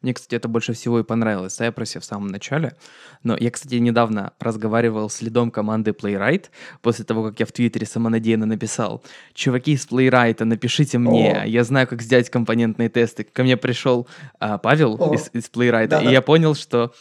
Мне, 0.00 0.14
кстати, 0.14 0.34
это 0.34 0.48
больше 0.48 0.72
всего 0.72 0.98
и 0.98 1.04
понравилось 1.04 1.54
в 1.54 1.60
Cypress 1.60 2.00
в 2.00 2.04
самом 2.04 2.26
начале. 2.28 2.74
Но 3.22 3.36
я, 3.38 3.52
кстати, 3.52 3.76
недавно 3.76 4.32
разговаривал 4.40 5.08
с 5.08 5.22
лидом 5.22 5.52
команды 5.52 5.92
Playwright 5.92 6.46
после 6.80 7.04
того, 7.04 7.22
как 7.28 7.38
я 7.38 7.46
в 7.46 7.52
Твиттере 7.52 7.86
самонадеянно 7.86 8.46
написал 8.46 9.04
«Чуваки 9.32 9.72
из 9.72 9.86
Playwright, 9.86 10.42
напишите 10.42 10.98
мне, 10.98 11.42
О. 11.42 11.46
я 11.46 11.62
знаю, 11.62 11.86
как 11.86 12.02
сделать 12.02 12.30
компонентные 12.30 12.88
тесты». 12.88 13.22
Ко 13.22 13.44
мне 13.44 13.56
пришел 13.56 14.08
а, 14.40 14.58
Павел 14.58 14.96
из, 15.14 15.30
из 15.32 15.48
Playwright, 15.48 15.86
да, 15.86 16.02
и 16.02 16.06
да. 16.06 16.10
я 16.10 16.20
понял, 16.20 16.56
что 16.56 16.92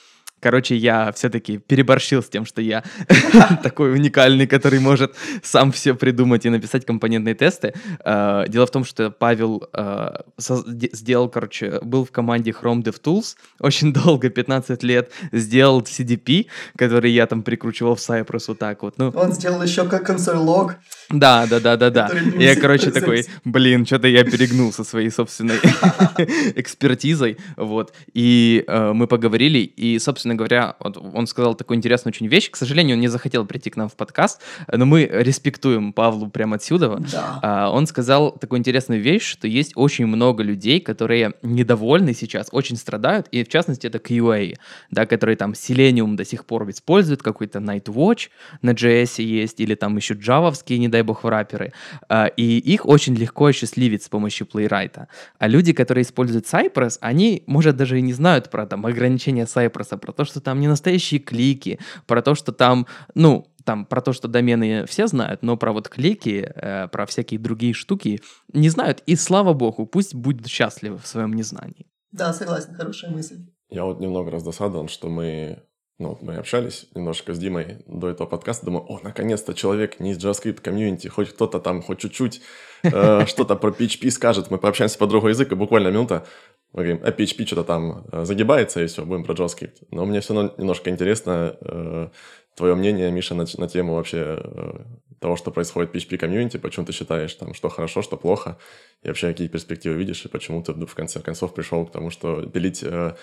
Короче, 0.42 0.76
я 0.76 1.12
все-таки 1.12 1.60
переборщил 1.60 2.24
с 2.24 2.30
тем, 2.30 2.46
что 2.46 2.62
я 2.62 2.84
такой 3.64 3.94
уникальный, 3.94 4.48
который 4.48 4.80
может 4.80 5.16
сам 5.44 5.72
все 5.72 5.94
придумать 5.94 6.46
и 6.46 6.50
написать 6.50 6.86
компонентные 6.86 7.36
тесты. 7.36 7.74
Э, 8.04 8.46
дело 8.48 8.66
в 8.66 8.72
том, 8.72 8.84
что 8.84 9.12
Павел 9.12 9.70
э, 9.72 10.16
сделал, 10.38 11.30
короче, 11.30 11.80
был 11.84 12.06
в 12.06 12.12
команде 12.12 12.52
Chrome 12.52 12.84
DevTools 12.84 13.36
очень 13.60 13.94
долго, 14.04 14.30
15 14.30 14.84
лет, 14.84 15.12
сделал 15.32 15.82
CDP, 15.82 16.48
который 16.76 17.12
я 17.12 17.28
там 17.28 17.44
прикручивал 17.44 17.96
в 17.96 18.00
Cypress 18.00 18.46
вот 18.48 18.60
так 18.60 18.82
вот. 18.82 18.98
Ну, 18.98 19.10
Он 19.10 19.32
сделал 19.34 19.62
еще 19.62 19.88
как 19.88 20.06
консоль 20.06 20.38
лог. 20.38 20.78
Да, 21.14 21.46
да, 21.48 21.60
да, 21.60 21.78
да, 21.78 21.90
да. 21.90 22.10
Я, 22.38 22.56
короче, 22.56 22.92
такой, 22.92 23.26
блин, 23.46 23.86
что-то 23.86 24.08
я 24.08 24.24
перегнул 24.24 24.72
со 24.72 24.84
своей 24.84 25.10
собственной 25.10 25.58
экспертизой, 26.56 27.38
вот. 27.58 27.94
И 28.14 28.64
э, 28.68 28.94
мы 28.94 29.08
поговорили, 29.08 29.60
и, 29.60 30.00
собственно, 30.00 30.36
говоря, 30.36 30.76
вот 30.80 30.98
он 30.98 31.28
сказал 31.28 31.56
такую 31.56 31.78
интересную 31.78 32.12
очень 32.12 32.28
вещь. 32.28 32.50
К 32.50 32.56
сожалению, 32.56 32.96
он 32.96 33.02
не 33.02 33.08
захотел 33.08 33.46
прийти 33.46 33.70
к 33.70 33.78
нам 33.78 33.90
в 33.90 33.96
подкаст, 33.96 34.42
но 34.72 34.86
мы 34.86 35.10
респектуем 35.12 35.94
Павлу 35.94 36.30
прямо 36.30 36.56
отсюда. 36.56 36.98
Да. 37.12 37.40
А, 37.42 37.70
он 37.72 37.88
сказал 37.88 38.32
такую 38.32 38.60
интересную 38.60 39.02
вещь, 39.02 39.24
что 39.24 39.48
есть 39.48 39.74
очень 39.76 40.06
много 40.06 40.44
людей, 40.44 40.80
которые 40.80 41.34
недовольны 41.42 42.14
сейчас, 42.14 42.48
очень 42.52 42.78
страдают, 42.78 43.28
и 43.32 43.44
в 43.44 43.50
частности 43.50 43.88
это 43.88 43.98
QA, 43.98 44.58
да, 44.92 45.06
которые 45.06 45.36
там 45.36 45.52
Selenium 45.52 46.16
до 46.16 46.26
сих 46.26 46.46
пор 46.46 46.70
используют, 46.70 47.22
какой-то 47.22 47.60
Nightwatch 47.60 48.30
на 48.62 48.72
JS 48.72 49.22
есть, 49.24 49.60
или 49.60 49.76
там 49.76 49.98
еще 49.98 50.14
джавовские, 50.14 50.80
не 50.80 50.88
дай 50.88 51.01
бог, 51.04 51.24
враперы, 51.24 51.74
а, 52.08 52.28
и 52.28 52.58
их 52.58 52.86
очень 52.86 53.16
легко 53.16 53.48
осчастливить 53.48 54.04
с 54.04 54.10
помощью 54.10 54.48
Playwright. 54.48 55.08
А 55.38 55.48
люди, 55.48 55.74
которые 55.74 56.04
используют 56.04 56.46
Cypress, 56.46 56.98
они, 57.02 57.44
может, 57.48 57.76
даже 57.76 58.00
и 58.00 58.02
не 58.02 58.14
знают 58.14 58.50
про 58.50 58.66
там 58.66 58.86
ограничения 58.86 59.44
Cypress, 59.44 59.98
про 59.98 60.14
то, 60.14 60.22
то, 60.22 60.26
что 60.26 60.40
там 60.40 60.60
не 60.60 60.68
настоящие 60.68 61.20
клики, 61.20 61.80
про 62.06 62.22
то, 62.22 62.36
что 62.36 62.52
там, 62.52 62.86
ну, 63.16 63.48
там 63.66 63.86
про 63.86 64.02
то, 64.02 64.14
что 64.14 64.28
домены 64.28 64.86
все 64.86 65.08
знают, 65.08 65.42
но 65.42 65.58
про 65.58 65.72
вот 65.72 65.90
клики, 65.90 66.52
э, 66.56 66.88
про 66.88 67.06
всякие 67.06 67.40
другие 67.40 67.74
штуки 67.74 68.22
не 68.54 68.70
знают. 68.70 69.02
И 69.08 69.16
слава 69.16 69.54
богу, 69.54 69.88
пусть 69.88 70.14
будут 70.14 70.48
счастливы 70.48 70.98
в 70.98 71.08
своем 71.08 71.34
незнании. 71.34 71.88
Да, 72.12 72.34
согласен, 72.34 72.76
хорошая 72.76 73.12
мысль. 73.12 73.48
Я 73.70 73.86
вот 73.86 74.00
немного 74.00 74.32
раздосадован, 74.32 74.88
что 74.90 75.10
мы 75.10 75.64
ну, 76.02 76.10
вот 76.10 76.22
мы 76.24 76.36
общались 76.36 76.88
немножко 76.96 77.34
с 77.34 77.40
Димой 77.40 77.78
до 77.86 78.10
этого 78.10 78.28
подкаста, 78.28 78.66
думаю, 78.66 78.86
о, 78.90 79.00
наконец-то 79.04 79.54
человек 79.54 80.00
не 80.00 80.12
из 80.12 80.18
JavaScript 80.18 80.60
комьюнити, 80.62 81.08
хоть 81.08 81.30
кто-то 81.30 81.60
там, 81.60 81.84
хоть 81.84 82.00
чуть-чуть 82.00 82.42
э, 82.84 83.26
что-то 83.28 83.56
про 83.56 83.70
PHP 83.70 84.10
скажет, 84.10 84.50
мы 84.50 84.58
пообщаемся 84.58 84.98
по 84.98 85.06
другой 85.06 85.32
язык, 85.32 85.52
и 85.52 85.56
буквально 85.56 85.90
минута, 85.90 86.26
мы 86.74 86.84
говорим, 86.84 87.02
а 87.06 87.12
PHP 87.12 87.46
что-то 87.46 87.64
там 87.64 88.06
э, 88.12 88.26
загибается, 88.26 88.82
и 88.82 88.88
все, 88.88 89.06
будем 89.06 89.24
про 89.24 89.36
JavaScript. 89.36 89.84
Но 89.92 90.06
мне 90.06 90.22
все 90.22 90.34
равно 90.34 90.54
немножко 90.58 90.90
интересно 90.90 91.56
э, 91.62 92.10
твое 92.56 92.74
мнение, 92.74 93.12
Миша, 93.12 93.36
на, 93.36 93.46
на 93.58 93.68
тему 93.68 93.94
вообще 93.94 94.40
э, 94.44 94.80
того, 95.20 95.36
что 95.36 95.52
происходит 95.52 95.92
в 95.92 95.96
PHP 95.96 96.18
комьюнити, 96.18 96.58
почему 96.58 96.86
ты 96.88 96.94
считаешь, 96.94 97.34
там, 97.36 97.54
что 97.54 97.70
хорошо, 97.70 98.02
что 98.02 98.18
плохо, 98.18 98.58
и 99.04 99.08
вообще 99.08 99.28
какие 99.28 99.50
перспективы 99.50 99.96
видишь, 99.96 100.26
и 100.26 100.30
почему 100.30 100.64
ты 100.64 100.74
в 100.74 100.96
конце 100.96 101.20
концов 101.20 101.54
пришел 101.54 101.86
к 101.86 101.92
тому, 101.92 102.10
что 102.10 102.42
пилить 102.48 102.82
э, 102.82 103.16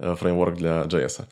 э, 0.00 0.14
фреймворк 0.16 0.56
для 0.56 0.82
JS. 0.82 1.26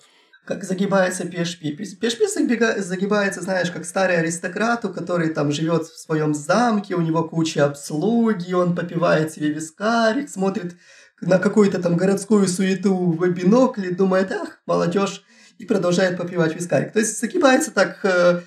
Как 0.45 0.63
загибается 0.63 1.25
PHP. 1.25 1.75
PHP 2.01 2.81
загибается, 2.83 3.41
знаешь, 3.41 3.71
как 3.71 3.87
старый 3.87 4.19
аристократ, 4.19 4.85
у 4.85 4.93
который 4.93 5.31
там 5.31 5.51
живет 5.51 5.87
в 5.87 5.99
своем 5.99 6.35
замке, 6.35 6.97
у 6.97 7.01
него 7.01 7.25
куча 7.25 7.65
обслуги, 7.65 8.53
он 8.53 8.77
попивает 8.77 9.33
себе 9.33 9.49
вискарик, 9.49 10.29
смотрит 10.29 10.77
на 11.23 11.39
какую-то 11.39 11.81
там 11.81 11.97
городскую 11.97 12.47
суету 12.47 12.95
в 12.95 13.27
бинокле, 13.31 13.93
думает, 13.93 14.33
ах, 14.33 14.61
молодежь, 14.67 15.25
и 15.57 15.65
продолжает 15.65 16.19
попивать 16.19 16.55
вискарик. 16.55 16.93
То 16.93 16.99
есть 16.99 17.19
загибается 17.19 17.71
так 17.71 18.05
э, 18.05 18.43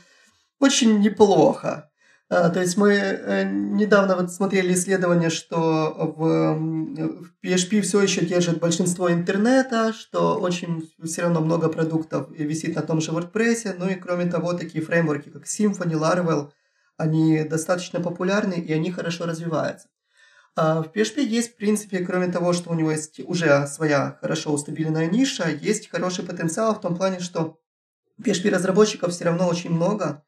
очень 0.60 1.00
неплохо. 1.00 1.89
А, 2.29 2.50
то 2.50 2.60
есть 2.60 2.75
мы 2.75 2.91
э, 2.91 3.43
недавно 3.46 4.17
вот 4.17 4.31
смотрели 4.31 4.74
исследование, 4.74 5.29
что 5.29 6.13
в, 6.17 7.31
PHP 7.41 7.81
все 7.81 8.01
еще 8.01 8.25
держит 8.25 8.60
большинство 8.60 9.10
интернета, 9.10 9.93
что 9.93 10.38
очень 10.38 10.91
все 11.05 11.22
равно 11.22 11.39
много 11.39 11.69
продуктов 11.69 12.29
висит 12.31 12.75
на 12.75 12.81
том 12.81 13.00
же 13.00 13.12
WordPress, 13.12 13.75
ну 13.79 13.88
и 13.88 13.96
кроме 13.96 14.25
того, 14.25 14.53
такие 14.53 14.84
фреймворки, 14.84 15.29
как 15.29 15.46
Symfony, 15.46 15.93
Laravel, 15.93 16.51
они 16.98 17.46
достаточно 17.46 18.01
популярны 18.01 18.55
и 18.55 18.74
они 18.74 18.91
хорошо 18.91 19.25
развиваются. 19.25 19.88
А 20.57 20.81
в 20.81 20.91
PHP 20.91 21.24
есть, 21.24 21.53
в 21.53 21.55
принципе, 21.55 22.00
кроме 22.00 22.27
того, 22.27 22.51
что 22.51 22.72
у 22.72 22.74
него 22.74 22.91
есть 22.91 23.22
уже 23.22 23.67
своя 23.67 24.17
хорошо 24.19 24.51
устабиленная 24.51 25.05
ниша, 25.05 25.50
есть 25.50 25.89
хороший 25.89 26.25
потенциал 26.25 26.75
в 26.75 26.81
том 26.81 26.98
плане, 26.98 27.19
что 27.19 27.60
PHP-разработчиков 28.22 29.13
все 29.13 29.25
равно 29.25 29.48
очень 29.48 29.69
много, 29.69 30.25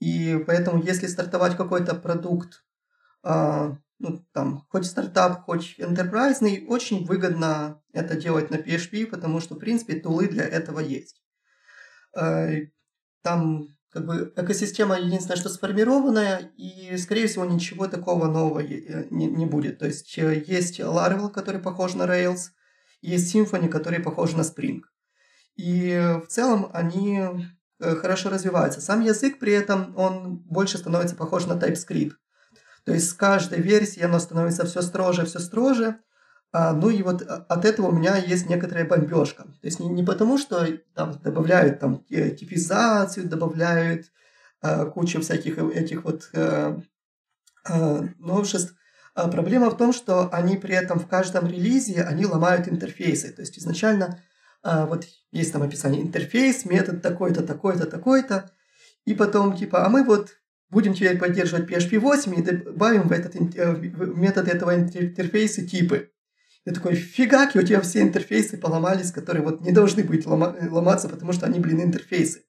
и 0.00 0.42
поэтому 0.46 0.82
если 0.82 1.06
стартовать 1.06 1.56
какой-то 1.56 1.94
продукт, 1.94 2.64
а, 3.22 3.76
ну, 3.98 4.24
там, 4.32 4.64
хоть 4.68 4.86
стартап, 4.86 5.44
хоть 5.44 5.78
enterprise, 5.78 6.66
очень 6.66 7.04
выгодно 7.04 7.82
это 7.92 8.16
делать 8.16 8.50
на 8.50 8.56
PHP, 8.56 9.06
потому 9.06 9.40
что, 9.40 9.54
в 9.54 9.58
принципе, 9.58 9.98
тулы 9.98 10.28
для 10.28 10.44
этого 10.44 10.80
есть. 10.80 11.22
А, 12.16 12.48
там 13.22 13.68
как 13.90 14.06
бы 14.06 14.32
экосистема 14.36 14.98
единственное, 14.98 15.36
что 15.36 15.48
сформированная, 15.48 16.52
и, 16.56 16.96
скорее 16.98 17.26
всего, 17.26 17.44
ничего 17.44 17.86
такого 17.86 18.26
нового 18.26 18.60
э, 18.60 19.06
не, 19.10 19.26
не 19.26 19.46
будет. 19.46 19.78
То 19.78 19.86
есть 19.86 20.16
э, 20.18 20.44
есть 20.46 20.78
Laravel, 20.80 21.30
который 21.30 21.60
похож 21.60 21.94
на 21.94 22.02
Rails, 22.04 22.50
есть 23.00 23.34
Symfony, 23.34 23.68
который 23.68 24.00
похож 24.00 24.34
на 24.34 24.42
Spring. 24.42 24.80
И 25.56 25.98
в 26.22 26.26
целом 26.28 26.70
они 26.72 27.18
э, 27.18 27.38
хорошо 27.80 28.30
развиваются. 28.30 28.80
Сам 28.80 29.02
язык 29.02 29.38
при 29.38 29.52
этом, 29.52 29.96
он 29.96 30.36
больше 30.38 30.78
становится 30.78 31.16
похож 31.16 31.46
на 31.46 31.52
TypeScript. 31.52 32.12
То 32.84 32.92
есть 32.92 33.10
с 33.10 33.12
каждой 33.12 33.60
версией 33.60 34.06
оно 34.06 34.18
становится 34.18 34.64
все 34.64 34.82
строже, 34.82 35.26
все 35.26 35.38
строже, 35.38 35.98
а, 36.52 36.72
ну 36.72 36.88
и 36.88 37.02
вот 37.02 37.22
а, 37.22 37.44
от 37.48 37.64
этого 37.64 37.88
у 37.88 37.92
меня 37.92 38.16
есть 38.16 38.48
некоторая 38.48 38.86
бомбежка. 38.86 39.42
То 39.42 39.64
есть 39.64 39.80
не, 39.80 39.88
не 39.88 40.02
потому, 40.02 40.38
что 40.38 40.66
там 40.94 41.20
добавляют 41.22 41.80
там 41.80 42.04
типизацию, 42.04 43.28
добавляют 43.28 44.06
а, 44.62 44.86
кучу 44.86 45.20
всяких 45.20 45.58
этих 45.58 46.04
вот 46.04 46.30
а, 46.34 46.80
а, 47.64 48.04
новшеств. 48.18 48.74
А 49.14 49.28
проблема 49.28 49.68
в 49.68 49.76
том, 49.76 49.92
что 49.92 50.30
они 50.32 50.56
при 50.56 50.74
этом 50.74 50.98
в 50.98 51.06
каждом 51.06 51.46
релизе 51.46 52.02
они 52.02 52.24
ломают 52.24 52.68
интерфейсы. 52.68 53.30
То 53.32 53.42
есть 53.42 53.58
изначально 53.58 54.22
вот 54.62 55.06
есть 55.30 55.52
там 55.52 55.62
описание 55.62 56.02
интерфейс, 56.02 56.64
метод 56.64 57.02
такой-то, 57.02 57.42
такой-то, 57.42 57.86
такой-то, 57.86 58.50
и 59.04 59.14
потом 59.14 59.56
типа, 59.56 59.84
а 59.84 59.88
мы 59.88 60.04
вот 60.04 60.38
будем 60.70 60.94
теперь 60.94 61.18
поддерживать 61.18 61.70
PHP 61.70 61.98
8 61.98 62.34
и 62.34 62.42
добавим 62.42 63.08
в 63.08 63.12
этот 63.12 63.34
э, 63.56 63.72
в 63.72 64.18
метод 64.18 64.48
этого 64.48 64.74
интерфейса 64.74 65.66
типы. 65.66 66.10
Я 66.64 66.74
такой, 66.74 66.94
фигаки, 66.94 67.56
у 67.58 67.62
тебя 67.62 67.80
все 67.80 68.02
интерфейсы 68.02 68.58
поломались, 68.58 69.10
которые 69.10 69.42
вот 69.42 69.62
не 69.62 69.72
должны 69.72 70.04
быть 70.04 70.26
лома- 70.26 70.56
ломаться, 70.70 71.08
потому 71.08 71.32
что 71.32 71.46
они, 71.46 71.60
блин, 71.60 71.82
интерфейсы. 71.82 72.42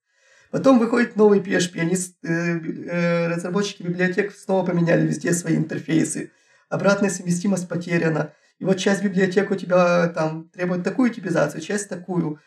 Потом 0.51 0.79
выходит 0.79 1.15
новый 1.15 1.39
PHP, 1.39 1.79
они, 1.79 1.95
э, 1.95 2.27
э, 2.27 3.27
разработчики 3.27 3.83
библиотек 3.83 4.33
снова 4.35 4.65
поменяли 4.65 5.07
везде 5.07 5.31
свои 5.31 5.55
интерфейсы. 5.55 6.31
Обратная 6.69 7.09
совместимость 7.09 7.69
потеряна. 7.69 8.33
И 8.59 8.65
вот 8.65 8.77
часть 8.77 9.03
библиотек 9.03 9.51
у 9.51 9.55
тебя 9.55 10.09
там 10.09 10.49
требует 10.49 10.83
такую 10.83 11.11
типизацию, 11.11 11.61
часть 11.61 11.89
такую. 11.89 12.39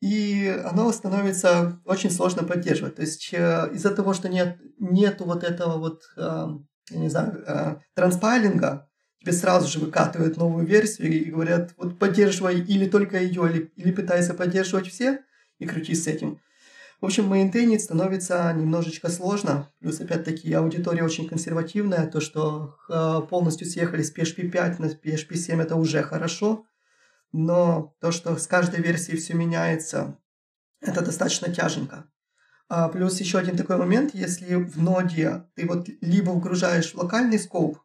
И 0.00 0.54
оно 0.64 0.92
становится 0.92 1.80
очень 1.86 2.10
сложно 2.10 2.44
поддерживать. 2.44 2.96
То 2.96 3.02
есть 3.02 3.32
из-за 3.32 3.90
того, 3.94 4.12
что 4.12 4.28
нет 4.28 4.58
нету 4.78 5.24
вот 5.24 5.42
этого 5.42 5.78
вот, 5.78 6.02
э, 6.16 6.46
я 6.90 6.98
не 6.98 7.08
знаю, 7.08 7.42
э, 7.46 7.76
транспайлинга, 7.94 8.90
тебе 9.20 9.32
сразу 9.32 9.68
же 9.68 9.78
выкатывают 9.78 10.36
новую 10.36 10.66
версию 10.66 11.12
и 11.12 11.30
говорят, 11.30 11.72
вот 11.78 11.98
поддерживай 11.98 12.60
или 12.60 12.86
только 12.86 13.18
ее, 13.18 13.50
или, 13.50 13.72
или 13.76 13.92
пытайся 13.92 14.34
поддерживать 14.34 14.88
все 14.88 15.20
и 15.58 15.66
крутись 15.66 16.04
с 16.04 16.06
этим. 16.06 16.40
В 17.04 17.06
общем, 17.06 17.26
мейнтейнить 17.28 17.82
становится 17.82 18.50
немножечко 18.54 19.10
сложно. 19.10 19.70
Плюс, 19.78 20.00
опять-таки, 20.00 20.50
аудитория 20.54 21.04
очень 21.04 21.28
консервативная. 21.28 22.06
То, 22.06 22.18
что 22.22 22.78
полностью 23.28 23.66
съехали 23.66 24.02
с 24.02 24.10
PHP 24.10 24.48
5 24.48 24.78
на 24.78 24.86
PHP 24.86 25.34
7, 25.34 25.60
это 25.60 25.76
уже 25.76 26.02
хорошо. 26.02 26.64
Но 27.30 27.94
то, 28.00 28.10
что 28.10 28.38
с 28.38 28.46
каждой 28.46 28.80
версией 28.80 29.18
все 29.18 29.34
меняется, 29.34 30.16
это 30.80 31.04
достаточно 31.04 31.52
тяженько. 31.52 32.06
А 32.70 32.88
плюс 32.88 33.20
еще 33.20 33.36
один 33.36 33.58
такой 33.58 33.76
момент, 33.76 34.14
если 34.14 34.54
в 34.54 34.80
ноде 34.80 35.44
ты 35.56 35.66
вот 35.66 35.86
либо 36.00 36.30
вгружаешь 36.30 36.94
локальный 36.94 37.38
скоп, 37.38 37.80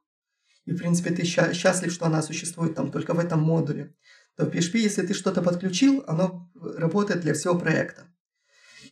и, 0.64 0.72
в 0.72 0.78
принципе, 0.78 1.10
ты 1.14 1.26
счастлив, 1.26 1.92
что 1.92 2.06
она 2.06 2.22
существует 2.22 2.74
там 2.74 2.90
только 2.90 3.14
в 3.14 3.20
этом 3.20 3.42
модуле, 3.42 3.94
то 4.38 4.46
в 4.46 4.50
PHP, 4.50 4.78
если 4.78 5.06
ты 5.06 5.14
что-то 5.14 5.42
подключил, 5.42 6.06
оно 6.08 6.50
работает 6.56 7.20
для 7.20 7.34
всего 7.34 7.60
проекта. 7.60 8.06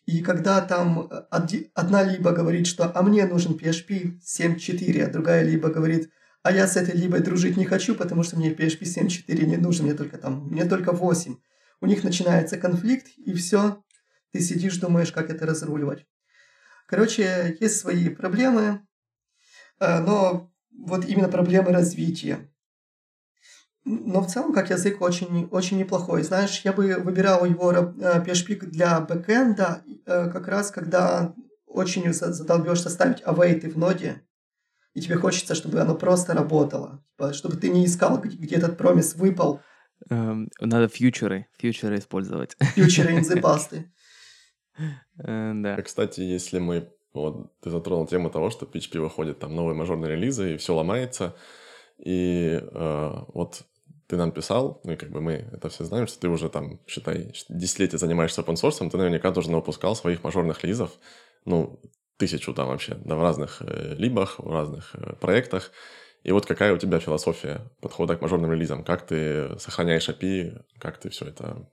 И 0.08 0.22
когда 0.22 0.62
там 0.62 1.12
одна 1.30 2.02
либо 2.02 2.32
говорит, 2.32 2.66
что 2.66 2.90
«а 2.96 3.04
мне 3.04 3.26
нужен 3.26 3.58
PHP 3.58 4.22
7.4», 4.22 5.02
а 5.04 5.12
другая 5.12 5.44
либо 5.44 5.70
говорит 5.70 6.10
«а 6.44 6.54
я 6.54 6.66
с 6.66 6.78
этой 6.78 6.96
либой 6.96 7.20
дружить 7.20 7.58
не 7.58 7.66
хочу, 7.66 7.94
потому 7.94 8.24
что 8.24 8.38
мне 8.38 8.54
PHP 8.54 8.84
7.4 8.84 9.46
не 9.46 9.58
нужен, 9.58 9.86
мне 9.86 9.94
только 9.94 10.18
там, 10.18 10.48
мне 10.48 10.64
только 10.64 10.92
8». 10.92 11.36
У 11.82 11.86
них 11.86 12.06
начинается 12.06 12.58
конфликт, 12.58 13.08
и 13.18 13.34
все, 13.34 13.84
ты 14.32 14.40
сидишь, 14.40 14.78
думаешь, 14.78 15.12
как 15.12 15.30
это 15.30 15.46
разруливать. 15.46 16.06
Короче, 16.88 17.58
есть 17.60 17.78
свои 17.78 18.08
проблемы, 18.08 18.88
э, 19.82 20.00
но 20.00 20.50
вот 20.72 21.04
именно 21.04 21.28
проблемы 21.28 21.74
развития. 21.74 22.50
Но 23.90 24.22
в 24.22 24.28
целом, 24.28 24.54
как 24.54 24.70
язык, 24.70 25.02
очень, 25.02 25.48
очень 25.50 25.78
неплохой. 25.78 26.22
Знаешь, 26.22 26.62
я 26.66 26.74
бы 26.74 26.98
выбирал 26.98 27.46
его 27.46 27.72
PHP 27.72 28.58
э, 28.62 28.66
для 28.66 29.00
бэкэнда, 29.00 29.84
э, 30.06 30.30
как 30.30 30.50
раз 30.50 30.72
когда 30.72 31.34
очень 31.66 32.12
задолбешься 32.12 32.90
ставить 32.90 33.24
await 33.24 33.66
в 33.70 33.78
ноде, 33.78 34.24
и 34.94 35.00
тебе 35.00 35.16
хочется, 35.16 35.56
чтобы 35.56 35.80
оно 35.80 35.96
просто 35.96 36.34
работало. 36.34 37.02
Типа, 37.12 37.32
чтобы 37.32 37.56
ты 37.56 37.70
не 37.70 37.86
искал, 37.86 38.20
где 38.20 38.58
этот 38.58 38.78
промис 38.78 39.16
выпал. 39.16 39.62
Эм, 40.10 40.50
надо 40.60 40.90
фьючеры, 40.90 41.48
фьючеры 41.58 42.00
использовать. 42.00 42.58
Фьючеры 42.76 43.14
in 43.14 43.22
the 43.22 43.42
past. 43.42 43.86
Э, 45.24 45.54
да. 45.56 45.82
Кстати, 45.82 46.22
если 46.22 46.60
мы... 46.60 46.92
Вот 47.14 47.58
ты 47.62 47.70
затронул 47.70 48.06
тему 48.06 48.30
того, 48.30 48.50
что 48.50 48.66
PHP 48.66 49.00
выходит 49.00 49.40
там 49.40 49.56
новые 49.56 49.76
мажорные 49.76 50.12
релизы, 50.12 50.56
и 50.56 50.58
все 50.58 50.76
ломается. 50.76 51.36
И 51.98 52.60
э, 52.62 53.12
вот 53.34 53.64
ты 54.08 54.16
нам 54.16 54.32
писал, 54.32 54.82
ну 54.84 54.94
и 54.94 54.96
как 54.96 55.10
бы 55.10 55.22
мы 55.22 55.50
это 55.52 55.70
все 55.70 55.84
знаем, 55.84 56.08
что 56.08 56.20
ты 56.20 56.30
уже 56.30 56.50
там, 56.50 56.80
считай, 56.88 57.34
десятилетия 57.50 57.98
занимаешься 57.98 58.42
open 58.42 58.56
source, 58.56 58.90
ты 58.90 58.98
наверняка 58.98 59.32
тоже 59.32 59.52
выпускал 59.52 59.96
своих 59.96 60.24
мажорных 60.24 60.64
релизов, 60.64 60.92
ну, 61.46 61.80
тысячу 62.18 62.54
там 62.54 62.68
вообще, 62.68 62.96
да, 63.06 63.16
в 63.16 63.22
разных 63.22 63.62
э, 63.62 63.96
либах, 63.98 64.40
в 64.40 64.50
разных 64.50 64.96
э, 64.96 65.16
проектах. 65.16 65.72
И 66.24 66.32
вот 66.32 66.46
какая 66.46 66.74
у 66.74 66.78
тебя 66.78 67.00
философия 67.00 67.62
подхода 67.82 68.16
к 68.16 68.22
мажорным 68.22 68.52
релизам? 68.52 68.84
Как 68.84 69.06
ты 69.06 69.58
сохраняешь 69.60 70.10
API? 70.10 70.62
Как 70.80 70.98
ты 70.98 71.10
все 71.10 71.26
это 71.26 71.70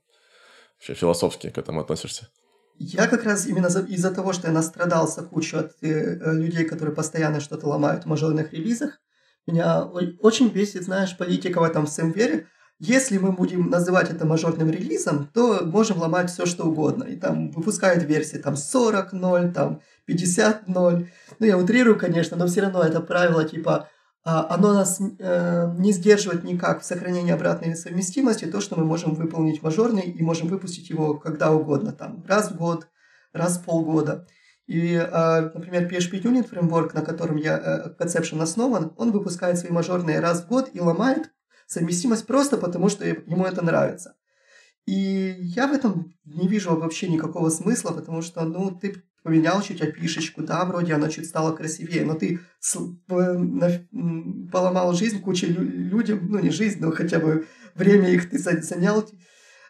вообще 0.77 0.93
философски 0.93 1.49
к 1.49 1.57
этому 1.57 1.81
относишься? 1.81 2.29
Я 2.77 3.07
как 3.07 3.23
раз 3.23 3.47
именно 3.47 3.67
из-за 3.67 4.13
того, 4.13 4.33
что 4.33 4.47
я 4.47 4.53
настрадался 4.53 5.23
кучу 5.23 5.57
от 5.57 5.71
э, 5.81 5.87
э, 5.89 6.33
людей, 6.33 6.65
которые 6.65 6.95
постоянно 6.95 7.39
что-то 7.39 7.67
ломают 7.67 8.03
в 8.03 8.07
мажорных 8.07 8.53
релизах, 8.53 8.99
меня 9.47 9.83
очень 9.83 10.49
бесит, 10.49 10.83
знаешь, 10.83 11.17
политика 11.17 11.59
в 11.59 11.63
этом 11.63 11.87
сэмвере. 11.87 12.47
Если 12.79 13.17
мы 13.17 13.31
будем 13.31 13.69
называть 13.69 14.11
это 14.11 14.25
мажорным 14.25 14.69
релизом, 14.69 15.29
то 15.33 15.61
можем 15.63 15.99
ломать 15.99 16.29
все, 16.29 16.45
что 16.45 16.65
угодно. 16.65 17.05
И 17.05 17.15
там 17.15 17.51
выпускают 17.51 18.03
версии 18.03 18.37
там 18.37 18.55
40.0, 18.55 19.53
там 19.53 19.81
50.0. 20.09 21.07
Ну, 21.39 21.45
я 21.45 21.57
утрирую, 21.57 21.97
конечно, 21.97 22.35
но 22.35 22.47
все 22.47 22.61
равно 22.61 22.83
это 22.83 22.99
правило 22.99 23.45
типа 23.45 23.87
а, 24.27 24.47
оно 24.55 24.73
нас 24.73 24.99
э, 24.99 25.71
не 25.77 25.91
сдерживает 25.91 26.43
никак 26.43 26.81
в 26.81 26.85
сохранении 26.85 27.31
обратной 27.31 27.75
совместимости, 27.75 28.45
то, 28.45 28.59
что 28.59 28.75
мы 28.75 28.83
можем 28.83 29.13
выполнить 29.13 29.61
мажорный 29.61 30.01
и 30.01 30.23
можем 30.23 30.47
выпустить 30.47 30.89
его 30.89 31.13
когда 31.13 31.51
угодно, 31.51 31.91
там, 31.91 32.25
раз 32.27 32.49
в 32.49 32.57
год, 32.57 32.87
раз 33.33 33.59
в 33.59 33.63
полгода. 33.63 34.27
И, 34.67 34.93
э, 34.95 35.41
например, 35.53 35.87
PHP 35.87 36.21
Unit 36.23 36.49
Framework, 36.49 36.91
на 36.95 37.01
котором 37.01 37.35
я 37.37 37.57
э, 37.57 38.03
Conception 38.03 38.41
основан, 38.41 38.93
он 38.97 39.11
выпускает 39.11 39.59
свои 39.59 39.71
мажорные 39.71 40.19
раз 40.19 40.43
в 40.43 40.47
год 40.47 40.69
и 40.73 40.79
ломает 40.79 41.31
совместимость 41.67 42.25
просто 42.25 42.57
потому, 42.57 42.89
что 42.89 43.05
ему 43.05 43.45
это 43.45 43.63
нравится. 43.63 44.15
И 44.85 45.35
я 45.39 45.67
в 45.67 45.73
этом 45.73 46.13
не 46.25 46.47
вижу 46.47 46.75
вообще 46.75 47.07
никакого 47.07 47.49
смысла, 47.49 47.91
потому 47.91 48.21
что, 48.21 48.43
ну, 48.43 48.71
ты 48.71 49.03
поменял 49.23 49.61
чуть 49.61 49.81
опишечку, 49.81 50.43
да, 50.43 50.63
вроде 50.65 50.93
оно 50.93 51.07
чуть 51.09 51.25
стало 51.25 51.55
красивее, 51.55 52.05
но 52.05 52.13
ты 52.13 52.39
поломал 54.51 54.93
жизнь 54.93 55.21
куче 55.21 55.47
людям, 55.47 56.27
ну, 56.29 56.37
не 56.39 56.51
жизнь, 56.51 56.77
но 56.79 56.91
хотя 56.91 57.19
бы 57.19 57.47
время 57.73 58.09
их 58.11 58.29
ты 58.29 58.37
занял 58.37 59.03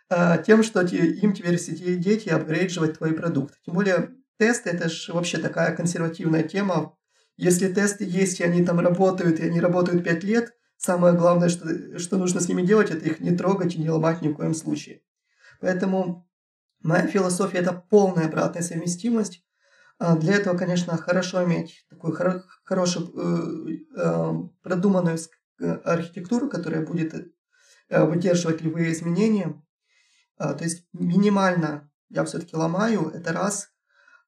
а, 0.10 0.38
тем, 0.40 0.62
что 0.62 0.82
им 0.82 1.34
теперь 1.34 1.58
сидеть 1.58 2.28
и 2.28 2.30
апгрейдживать 2.30 2.98
твой 2.98 3.14
продукт. 3.14 3.56
Тем 3.66 3.76
более 3.76 4.10
тесты– 4.38 4.70
это 4.72 4.90
же 4.90 5.14
вообще 5.14 5.38
такая 5.38 5.76
консервативная 5.76 6.44
тема. 6.44 6.98
Если 7.38 7.72
тесты 7.72 8.06
есть, 8.06 8.40
и 8.40 8.44
они 8.44 8.64
там 8.64 8.80
работают, 8.80 9.40
и 9.40 9.44
они 9.44 9.60
работают 9.60 10.04
5 10.04 10.24
лет, 10.24 10.54
самое 10.78 11.14
главное, 11.14 11.50
что, 11.50 12.00
что 12.00 12.18
нужно 12.18 12.40
с 12.40 12.48
ними 12.48 12.62
делать, 12.62 12.92
это 12.92 13.06
их 13.06 13.20
не 13.20 13.36
трогать 13.36 13.76
и 13.76 13.82
не 13.82 13.90
ломать 13.90 14.22
ни 14.22 14.30
в 14.30 14.36
коем 14.36 14.54
случае. 14.54 15.02
Поэтому 15.60 16.30
моя 16.82 17.08
философия– 17.08 17.58
это 17.60 17.74
полная 17.74 18.28
обратная 18.28 18.62
совместимость. 18.62 19.44
А 19.98 20.18
для 20.18 20.36
этого, 20.36 20.58
конечно, 20.58 20.98
хорошо 20.98 21.44
иметь 21.46 21.86
такую 21.90 22.14
хоро- 22.14 22.44
хорошую 22.64 23.12
э, 23.16 23.78
э, 23.98 24.34
продуманную 24.62 25.18
э, 25.62 25.72
архитектуру, 25.86 26.50
которая 26.50 26.86
будет 26.86 27.14
э, 27.90 28.04
выдерживать 28.04 28.62
любые 28.62 28.92
изменения. 28.92 29.62
А, 30.38 30.54
то 30.54 30.66
есть 30.66 30.86
минимально 30.92 31.90
я 32.10 32.26
все-таки 32.26 32.56
ломаю, 32.56 33.10
это 33.10 33.32
раз. 33.32 33.70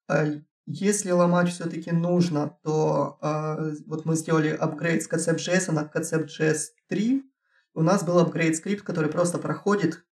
А, 0.07 0.25
если 0.65 1.11
ломать 1.11 1.49
все-таки 1.49 1.91
нужно, 1.91 2.57
то 2.63 3.17
э, 3.21 3.75
вот 3.85 4.05
мы 4.05 4.15
сделали 4.15 4.49
апгрейд 4.49 5.01
с 5.03 5.09
Concept.js 5.09 5.71
на 5.71 5.89
Concept.js 5.93 6.59
3. 6.89 7.23
У 7.73 7.81
нас 7.81 8.03
был 8.03 8.19
апгрейд 8.19 8.55
скрипт, 8.55 8.83
который 8.83 9.09
просто 9.09 9.37
проходит 9.37 10.03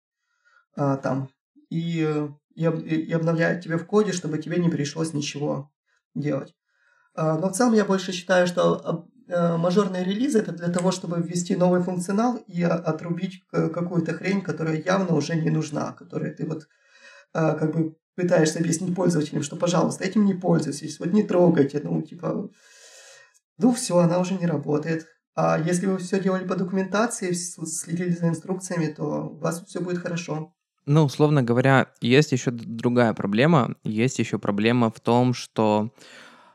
э, 0.77 0.99
там 1.03 1.29
и 1.71 2.29
и, 2.55 2.63
и 2.63 3.13
обновляет 3.13 3.63
тебе 3.63 3.77
в 3.77 3.87
коде, 3.87 4.13
чтобы 4.13 4.39
тебе 4.39 4.59
не 4.59 4.69
пришлось 4.69 5.13
ничего 5.13 5.73
делать. 6.15 6.55
А, 7.15 7.39
но 7.39 7.49
в 7.49 7.53
целом 7.53 7.75
я 7.75 7.85
больше 7.85 8.13
считаю, 8.13 8.47
что 8.47 9.09
э, 9.29 9.57
мажорные 9.57 10.05
релизы 10.05 10.39
это 10.39 10.53
для 10.53 10.69
того, 10.69 10.93
чтобы 10.93 11.21
ввести 11.21 11.57
новый 11.57 11.83
функционал 11.83 12.37
и 12.47 12.63
отрубить 12.63 13.43
какую-то 13.51 14.15
хрень, 14.15 14.43
которая 14.43 14.81
явно 14.81 15.15
уже 15.15 15.35
не 15.35 15.51
нужна, 15.51 15.93
которую 15.93 16.35
ты 16.35 16.47
вот 16.47 16.69
а, 17.33 17.55
как 17.55 17.73
бы 17.73 17.97
пытаешься 18.17 18.59
объяснить 18.59 18.95
пользователям, 18.95 19.43
что, 19.43 19.57
пожалуйста, 19.57 20.05
этим 20.05 20.25
не 20.25 20.35
пользуйтесь, 20.35 20.99
вот 20.99 21.13
не 21.13 21.23
трогайте, 21.23 21.81
ну, 21.83 22.03
типа, 22.03 22.51
ну, 23.59 23.73
все, 23.73 23.99
она 23.99 24.19
уже 24.19 24.35
не 24.35 24.47
работает. 24.47 25.07
А 25.37 25.59
если 25.59 25.87
вы 25.87 25.99
все 25.99 26.21
делали 26.21 26.47
по 26.47 26.55
документации, 26.55 27.33
следили 27.33 28.11
за 28.11 28.29
инструкциями, 28.29 28.87
то 28.87 29.05
у 29.05 29.39
вас 29.39 29.65
все 29.67 29.81
будет 29.81 29.99
хорошо. 29.99 30.55
Ну, 30.87 31.05
условно 31.05 31.43
говоря, 31.43 31.89
есть 32.01 32.33
еще 32.33 32.51
другая 32.51 33.15
проблема. 33.15 33.75
Есть 33.85 34.19
еще 34.19 34.39
проблема 34.39 34.91
в 34.91 35.01
том, 35.01 35.35
что, 35.35 35.93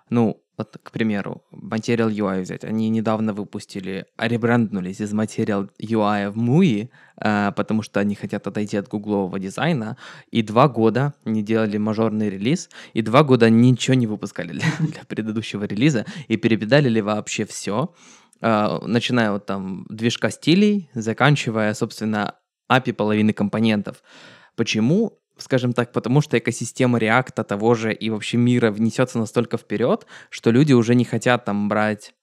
ну, 0.09 0.41
вот, 0.59 0.77
к 0.83 0.91
примеру, 0.91 1.41
Material 1.53 2.11
UI 2.11 2.41
взять. 2.41 2.65
Они 2.65 2.89
недавно 2.89 3.33
выпустили, 3.33 4.05
а 4.17 4.27
ребранднулись 4.27 4.99
из 4.99 5.13
Material 5.13 5.69
UI 5.81 6.29
в 6.29 6.37
MUI, 6.37 6.89
э, 7.21 7.51
потому 7.55 7.81
что 7.81 8.01
они 8.01 8.15
хотят 8.15 8.45
отойти 8.45 8.75
от 8.77 8.89
гуглового 8.89 9.39
дизайна. 9.39 9.95
И 10.31 10.41
два 10.41 10.67
года 10.67 11.13
не 11.23 11.43
делали 11.43 11.77
мажорный 11.77 12.29
релиз, 12.29 12.69
и 12.93 13.01
два 13.01 13.23
года 13.23 13.49
ничего 13.49 13.95
не 13.95 14.05
выпускали 14.07 14.51
для, 14.59 14.67
для 14.79 15.03
предыдущего 15.07 15.63
релиза, 15.63 16.05
и 16.27 16.35
перепедалили 16.37 16.99
вообще 17.01 17.45
все. 17.45 17.93
Uh, 18.41 18.85
начиная 18.87 19.31
вот 19.31 19.45
там 19.45 19.85
движка 19.89 20.29
стилей, 20.29 20.89
заканчивая, 20.93 21.73
собственно, 21.73 22.35
API 22.69 22.93
половины 22.93 23.33
компонентов. 23.33 24.03
Почему? 24.55 25.18
Скажем 25.39 25.73
так, 25.73 25.91
потому 25.91 26.21
что 26.21 26.37
экосистема 26.37 26.99
React 26.99 27.43
того 27.43 27.73
же 27.73 27.93
и 27.93 28.09
вообще 28.09 28.37
мира 28.37 28.71
внесется 28.71 29.17
настолько 29.17 29.57
вперед, 29.57 30.05
что 30.29 30.51
люди 30.51 30.73
уже 30.73 30.95
не 30.95 31.05
хотят 31.05 31.45
там 31.45 31.69
брать 31.69 32.13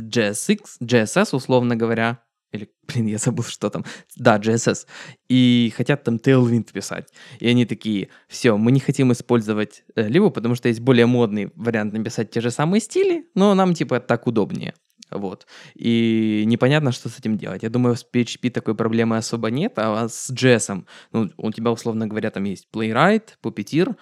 JSX, 0.00 0.58
JSS, 0.82 1.36
условно 1.36 1.76
говоря, 1.76 2.24
или, 2.52 2.70
блин, 2.88 3.06
я 3.06 3.18
забыл, 3.18 3.44
что 3.44 3.68
там, 3.70 3.84
да, 4.16 4.38
JSS, 4.38 4.86
и 5.28 5.72
хотят 5.76 6.04
там 6.04 6.16
Tailwind 6.16 6.72
писать. 6.72 7.08
И 7.40 7.48
они 7.48 7.66
такие, 7.66 8.08
все, 8.28 8.56
мы 8.56 8.72
не 8.72 8.80
хотим 8.80 9.12
использовать 9.12 9.84
э, 9.94 10.08
либо 10.08 10.30
потому 10.30 10.54
что 10.54 10.68
есть 10.68 10.80
более 10.80 11.06
модный 11.06 11.50
вариант 11.54 11.92
написать 11.92 12.30
те 12.30 12.40
же 12.40 12.50
самые 12.50 12.80
стили, 12.80 13.26
но 13.34 13.54
нам 13.54 13.74
типа 13.74 14.00
так 14.00 14.26
удобнее. 14.26 14.74
Вот. 15.10 15.46
И 15.74 16.44
непонятно, 16.46 16.92
что 16.92 17.08
с 17.08 17.18
этим 17.18 17.36
делать. 17.36 17.62
Я 17.62 17.70
думаю, 17.70 17.96
с 17.96 18.06
PHP 18.10 18.50
такой 18.50 18.74
проблемы 18.74 19.16
особо 19.16 19.50
нет, 19.50 19.74
а 19.76 20.08
с 20.08 20.30
JS, 20.30 20.84
ну, 21.12 21.30
у 21.36 21.52
тебя, 21.52 21.70
условно 21.70 22.06
говоря, 22.06 22.30
там 22.30 22.44
есть 22.44 22.68
Playwright, 22.72 23.36
Puppeteer, 23.42 23.96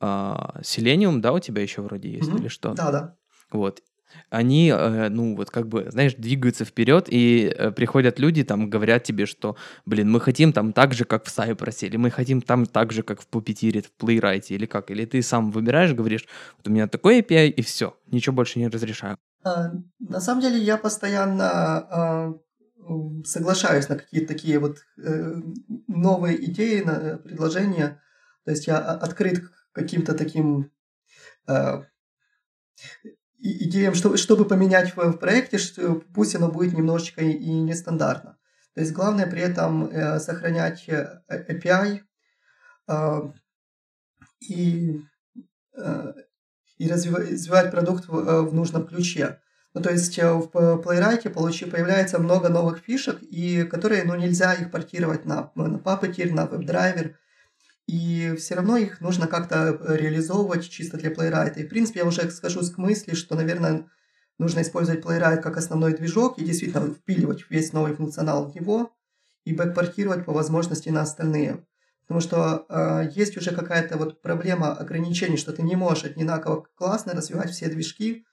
uh, 0.00 0.60
Selenium, 0.62 1.20
да, 1.20 1.32
у 1.32 1.38
тебя 1.38 1.62
еще 1.62 1.82
вроде 1.82 2.10
есть 2.10 2.28
mm-hmm. 2.28 2.40
или 2.40 2.48
что? 2.48 2.74
Да, 2.74 2.90
да. 2.90 3.16
Вот. 3.50 3.82
Они, 4.30 4.70
э, 4.74 5.08
ну, 5.08 5.36
вот 5.36 5.50
как 5.50 5.68
бы, 5.68 5.90
знаешь, 5.90 6.14
двигаются 6.14 6.64
вперед, 6.64 7.06
и 7.08 7.52
э, 7.54 7.70
приходят 7.70 8.18
люди, 8.18 8.44
там, 8.44 8.70
говорят 8.70 9.04
тебе, 9.04 9.26
что, 9.26 9.56
блин, 9.84 10.10
мы 10.10 10.20
хотим 10.20 10.52
там 10.52 10.72
так 10.72 10.94
же, 10.94 11.04
как 11.04 11.26
в 11.26 11.38
Cypress, 11.38 11.86
или 11.86 11.96
мы 11.96 12.10
хотим 12.10 12.40
там 12.40 12.66
так 12.66 12.92
же, 12.92 13.02
как 13.02 13.20
в 13.20 13.28
Puppeteer, 13.30 13.84
в 13.84 14.02
Playwright, 14.02 14.46
или 14.48 14.66
как, 14.66 14.90
или 14.90 15.04
ты 15.04 15.22
сам 15.22 15.50
выбираешь, 15.50 15.92
говоришь, 15.92 16.26
вот 16.56 16.68
у 16.68 16.70
меня 16.70 16.88
такой 16.88 17.20
API, 17.20 17.48
и 17.48 17.62
все, 17.62 17.96
ничего 18.10 18.34
больше 18.34 18.58
не 18.58 18.68
разрешаю. 18.68 19.18
А, 19.46 19.70
на 20.00 20.20
самом 20.20 20.42
деле 20.42 20.58
я 20.58 20.76
постоянно 20.76 21.44
а, 21.48 22.34
соглашаюсь 23.24 23.88
на 23.88 23.96
какие-то 23.96 24.28
такие 24.28 24.58
вот 24.58 24.78
э, 24.98 25.34
новые 25.86 26.44
идеи, 26.50 26.82
на 26.82 27.18
предложения. 27.18 28.02
То 28.44 28.50
есть 28.52 28.66
я 28.66 28.78
открыт 28.78 29.40
к 29.40 29.52
каким-то 29.72 30.14
таким 30.14 30.72
э, 31.48 31.82
идеям, 33.38 33.94
что, 33.94 34.16
чтобы 34.16 34.44
поменять 34.46 34.96
в, 34.96 35.12
проекте, 35.14 35.58
что, 35.58 35.96
пусть 36.14 36.34
оно 36.34 36.48
будет 36.50 36.74
немножечко 36.74 37.22
и, 37.22 37.52
нестандартно. 37.60 38.38
То 38.74 38.80
есть 38.80 38.92
главное 38.92 39.26
при 39.26 39.42
этом 39.42 39.86
э, 39.86 40.18
сохранять 40.20 40.88
э, 40.88 41.22
API 41.30 42.00
э, 42.88 43.20
и, 44.40 45.02
э, 45.76 46.12
и 46.78 46.88
развивать, 46.88 47.70
продукт 47.70 48.08
в, 48.08 48.18
э, 48.18 48.42
в 48.42 48.54
нужном 48.54 48.86
ключе. 48.86 49.40
Ну, 49.74 49.82
то 49.82 49.90
есть 49.90 50.18
э, 50.18 50.32
в 50.32 50.48
Playwright 50.54 51.28
получи, 51.30 51.66
появляется 51.66 52.18
много 52.18 52.48
новых 52.48 52.78
фишек, 52.78 53.18
и 53.22 53.64
которые 53.64 54.04
ну, 54.04 54.14
нельзя 54.14 54.54
их 54.54 54.70
портировать 54.70 55.24
на, 55.24 55.50
на 55.54 55.76
Puppeteer, 55.76 56.32
на 56.32 56.46
WebDriver, 56.46 57.14
и 57.86 58.34
все 58.36 58.54
равно 58.56 58.76
их 58.76 59.00
нужно 59.00 59.26
как-то 59.28 59.78
реализовывать 59.88 60.68
чисто 60.68 60.96
для 60.96 61.12
Playwright. 61.12 61.56
И, 61.56 61.64
в 61.64 61.68
принципе, 61.68 62.00
я 62.00 62.06
уже 62.06 62.30
скажусь 62.30 62.70
к 62.70 62.78
мысли, 62.78 63.14
что, 63.14 63.36
наверное, 63.36 63.88
нужно 64.38 64.62
использовать 64.62 65.04
Playwright 65.04 65.40
как 65.40 65.56
основной 65.56 65.94
движок 65.94 66.38
и 66.38 66.44
действительно 66.44 66.92
впиливать 66.92 67.44
весь 67.48 67.72
новый 67.72 67.94
функционал 67.94 68.50
в 68.50 68.54
него 68.54 68.96
и 69.44 69.54
бэкпортировать 69.54 70.24
по 70.24 70.32
возможности 70.32 70.88
на 70.88 71.02
остальные. 71.02 71.64
Потому 72.06 72.20
что 72.20 72.66
э, 72.68 73.10
есть 73.14 73.36
уже 73.36 73.52
какая-то 73.52 73.96
вот 73.96 74.22
проблема 74.22 74.72
ограничений, 74.72 75.36
что 75.36 75.52
ты 75.52 75.62
не 75.62 75.74
можешь 75.74 76.04
одинаково 76.04 76.66
классно 76.76 77.14
развивать 77.14 77.50
все 77.50 77.68
движки, 77.68 78.24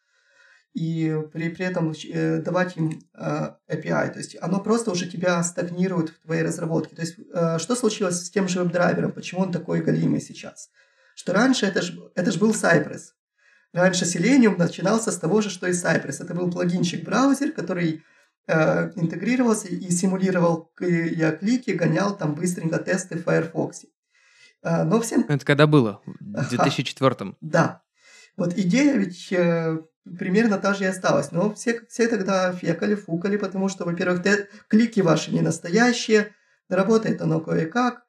и 0.73 1.15
при, 1.31 1.49
при 1.49 1.65
этом 1.65 1.91
э, 1.91 2.39
давать 2.39 2.77
им 2.77 2.99
э, 3.13 3.51
API. 3.71 4.11
То 4.11 4.17
есть 4.17 4.35
оно 4.41 4.59
просто 4.59 4.91
уже 4.91 5.07
тебя 5.07 5.41
стагнирует 5.43 6.09
в 6.09 6.21
твоей 6.21 6.43
разработке. 6.43 6.95
То 6.95 7.01
есть 7.01 7.15
э, 7.33 7.59
что 7.59 7.75
случилось 7.75 8.25
с 8.25 8.29
тем 8.29 8.47
же 8.47 8.59
веб-драйвером? 8.59 9.11
Почему 9.11 9.41
он 9.41 9.51
такой 9.51 9.81
галимый 9.81 10.21
сейчас? 10.21 10.69
Что 11.15 11.33
раньше 11.33 11.67
это 11.67 11.81
же 11.83 12.11
это 12.15 12.31
ж 12.31 12.37
был 12.37 12.51
Cypress. 12.51 13.13
Раньше 13.71 14.05
Selenium 14.05 14.57
начинался 14.57 15.11
с 15.11 15.17
того 15.17 15.41
же, 15.41 15.49
что 15.49 15.67
и 15.67 15.71
Cypress. 15.71 16.23
Это 16.23 16.33
был 16.33 16.51
плагинчик-браузер, 16.51 17.51
который 17.51 18.03
интегрировался 18.47 19.69
и 19.69 19.89
симулировал 19.89 20.71
я 20.79 21.31
клики, 21.31 21.71
гонял 21.71 22.15
там 22.15 22.35
быстренько 22.35 22.77
тесты 22.79 23.17
в 23.17 23.23
Firefox. 23.23 23.85
Э, 24.63 24.83
но 24.83 24.99
всем... 25.01 25.25
Это 25.27 25.45
когда 25.45 25.67
было? 25.67 26.01
В 26.05 26.49
2004 26.49 27.35
Да. 27.41 27.81
Вот 28.35 28.57
идея 28.57 28.95
ведь 28.95 29.31
э, 29.31 29.77
примерно 30.17 30.57
та 30.57 30.73
же 30.73 30.85
и 30.85 30.87
осталась. 30.87 31.31
Но 31.31 31.53
все, 31.53 31.81
все 31.87 32.07
тогда 32.07 32.51
фекали, 32.53 32.95
фукали, 32.95 33.37
потому 33.37 33.69
что, 33.69 33.85
во-первых, 33.85 34.23
те, 34.23 34.47
клики 34.67 35.01
ваши 35.01 35.31
не 35.31 35.41
настоящие, 35.41 36.31
работает 36.69 37.21
оно 37.21 37.39
кое-как. 37.39 38.03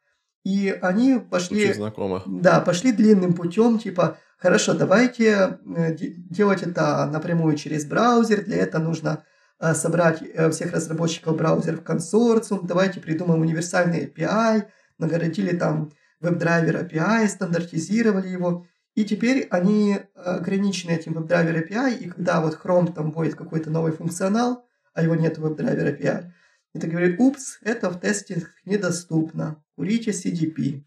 И 0.44 0.76
они 0.82 1.18
пошли... 1.18 1.64
Очень 1.64 1.74
знакомо. 1.74 2.22
Да, 2.26 2.60
пошли 2.60 2.92
длинным 2.92 3.34
путем, 3.34 3.78
типа, 3.78 4.18
хорошо, 4.38 4.74
давайте 4.74 5.58
э, 5.76 5.94
делать 5.96 6.62
это 6.62 7.06
напрямую 7.06 7.56
через 7.56 7.86
браузер, 7.86 8.44
для 8.44 8.58
этого 8.58 8.82
нужно 8.82 9.24
э, 9.24 9.33
собрать 9.72 10.22
э, 10.22 10.50
всех 10.50 10.72
разработчиков 10.72 11.36
браузеров 11.36 11.80
в 11.80 11.84
консорциум, 11.84 12.66
давайте 12.66 13.00
придумаем 13.00 13.40
универсальный 13.40 14.04
API, 14.04 14.64
нагородили 14.98 15.56
там 15.56 15.92
WebDriver 16.20 16.90
API, 16.90 17.26
стандартизировали 17.28 18.28
его, 18.28 18.66
и 18.94 19.04
теперь 19.04 19.46
они 19.50 20.00
ограничены 20.14 20.92
этим 20.92 21.16
WebDriver 21.16 21.66
API, 21.66 21.96
и 21.96 22.08
когда 22.08 22.40
вот 22.40 22.58
Chrome 22.62 22.92
там 22.92 23.12
будет 23.12 23.36
какой-то 23.36 23.70
новый 23.70 23.92
функционал, 23.92 24.66
а 24.92 25.02
его 25.02 25.14
нет 25.14 25.38
в 25.38 25.46
WebDriver 25.46 25.98
API, 25.98 26.30
это 26.74 26.86
говорит, 26.88 27.18
упс, 27.18 27.58
это 27.62 27.88
в 27.88 28.00
тесте 28.00 28.46
недоступно, 28.64 29.62
курите 29.76 30.10
CDP. 30.10 30.82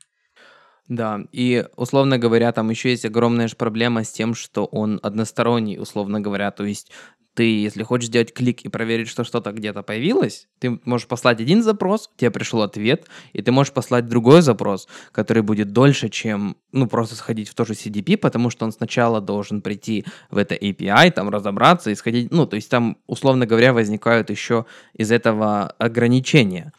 Да, 0.90 1.26
и, 1.34 1.66
условно 1.76 2.18
говоря, 2.18 2.52
там 2.54 2.70
еще 2.70 2.92
есть 2.92 3.06
огромная 3.06 3.50
же 3.50 3.58
проблема 3.58 4.06
с 4.06 4.12
тем, 4.12 4.34
что 4.34 4.66
он 4.66 5.02
односторонний, 5.04 5.78
условно 5.78 6.22
говоря, 6.22 6.52
то 6.52 6.64
есть 6.64 6.92
ты, 7.38 7.62
если 7.62 7.84
хочешь 7.84 8.08
сделать 8.08 8.34
клик 8.34 8.62
и 8.62 8.68
проверить, 8.68 9.08
что 9.08 9.24
что-то 9.24 9.52
где-то 9.52 9.84
появилось, 9.84 10.48
ты 10.58 10.80
можешь 10.86 11.06
послать 11.06 11.40
один 11.40 11.62
запрос, 11.62 12.10
тебе 12.18 12.32
пришел 12.32 12.64
ответ, 12.64 13.06
и 13.32 13.44
ты 13.44 13.52
можешь 13.52 13.72
послать 13.72 14.08
другой 14.08 14.42
запрос, 14.42 14.88
который 15.12 15.44
будет 15.44 15.72
дольше, 15.72 16.10
чем, 16.10 16.58
ну, 16.72 16.88
просто 16.88 17.14
сходить 17.14 17.48
в 17.48 17.54
то 17.54 17.64
же 17.64 17.74
CDP, 17.74 18.18
потому 18.18 18.50
что 18.50 18.66
он 18.66 18.72
сначала 18.72 19.22
должен 19.22 19.62
прийти 19.62 20.04
в 20.32 20.38
это 20.38 20.56
API, 20.56 21.12
там, 21.12 21.30
разобраться 21.30 21.92
и 21.92 21.96
сходить, 21.96 22.32
ну, 22.32 22.48
то 22.48 22.56
есть 22.56 22.72
там, 22.72 22.98
условно 23.06 23.46
говоря, 23.46 23.72
возникают 23.72 24.32
еще 24.32 24.66
из 24.96 25.12
этого 25.12 25.68
ограничения. 25.78 26.74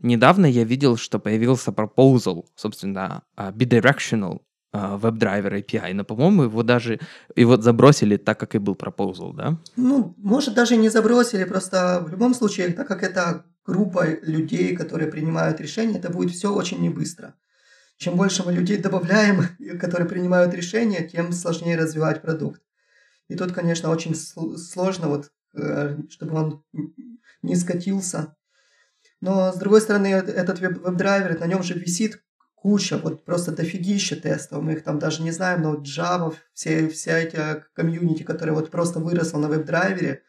Недавно 0.00 0.46
я 0.46 0.64
видел, 0.64 0.96
что 0.96 1.20
появился 1.20 1.70
proposal, 1.70 2.46
собственно, 2.56 3.22
а, 3.36 3.52
bidirectional 3.52 4.40
WebDriver 4.72 5.62
API, 5.62 5.92
но, 5.92 6.04
по-моему, 6.04 6.44
его 6.44 6.62
даже 6.62 6.98
его 7.36 7.56
забросили 7.56 8.16
так, 8.16 8.40
как 8.40 8.54
и 8.54 8.58
был 8.58 8.74
proposal, 8.74 9.34
да? 9.34 9.58
Ну, 9.76 10.14
может, 10.16 10.54
даже 10.54 10.76
не 10.76 10.88
забросили, 10.88 11.44
просто 11.44 12.02
в 12.06 12.10
любом 12.10 12.34
случае, 12.34 12.72
так 12.72 12.88
как 12.88 13.02
это 13.02 13.44
группа 13.66 14.06
людей, 14.22 14.74
которые 14.76 15.10
принимают 15.10 15.60
решения, 15.60 15.98
это 15.98 16.10
будет 16.10 16.32
все 16.32 16.52
очень 16.52 16.80
небыстро. 16.80 17.34
Чем 17.98 18.16
больше 18.16 18.42
мы 18.44 18.52
людей 18.52 18.78
добавляем, 18.78 19.44
которые 19.80 20.08
принимают 20.08 20.54
решения, 20.54 21.06
тем 21.06 21.32
сложнее 21.32 21.76
развивать 21.76 22.22
продукт. 22.22 22.62
И 23.28 23.36
тут, 23.36 23.52
конечно, 23.52 23.90
очень 23.90 24.14
сложно, 24.14 25.08
вот, 25.08 25.30
э, 25.54 25.96
чтобы 26.10 26.34
он 26.34 26.64
не 27.42 27.56
скатился. 27.56 28.36
Но, 29.20 29.52
с 29.52 29.56
другой 29.56 29.80
стороны, 29.80 30.08
этот 30.08 30.60
веб-драйвер, 30.60 31.38
на 31.38 31.46
нем 31.46 31.62
же 31.62 31.74
висит 31.74 32.22
куча, 32.62 32.96
вот 32.96 33.24
просто 33.24 33.50
дофигища 33.50 34.14
тестов, 34.14 34.62
мы 34.62 34.74
их 34.74 34.84
там 34.84 35.00
даже 35.00 35.22
не 35.22 35.32
знаем, 35.32 35.62
но 35.62 35.74
Java, 35.74 36.32
все, 36.54 36.88
вся 36.88 37.18
эти 37.18 37.64
комьюнити, 37.74 38.22
которые 38.22 38.54
вот 38.54 38.70
просто 38.70 39.00
выросло 39.00 39.38
на 39.38 39.48
веб-драйвере, 39.48 40.22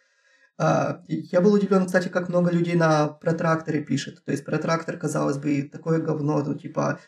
а, 0.58 1.02
я 1.08 1.42
был 1.42 1.54
удивлен, 1.54 1.86
кстати, 1.86 2.08
как 2.08 2.30
много 2.30 2.52
людей 2.52 2.76
на 2.76 3.08
протракторе 3.08 3.82
пишет. 3.82 4.24
То 4.26 4.32
есть 4.32 4.46
протрактор, 4.46 4.98
казалось 4.98 5.38
бы, 5.38 5.70
такое 5.72 6.00
говно, 6.00 6.44
ну, 6.44 6.56
типа, 6.56 7.00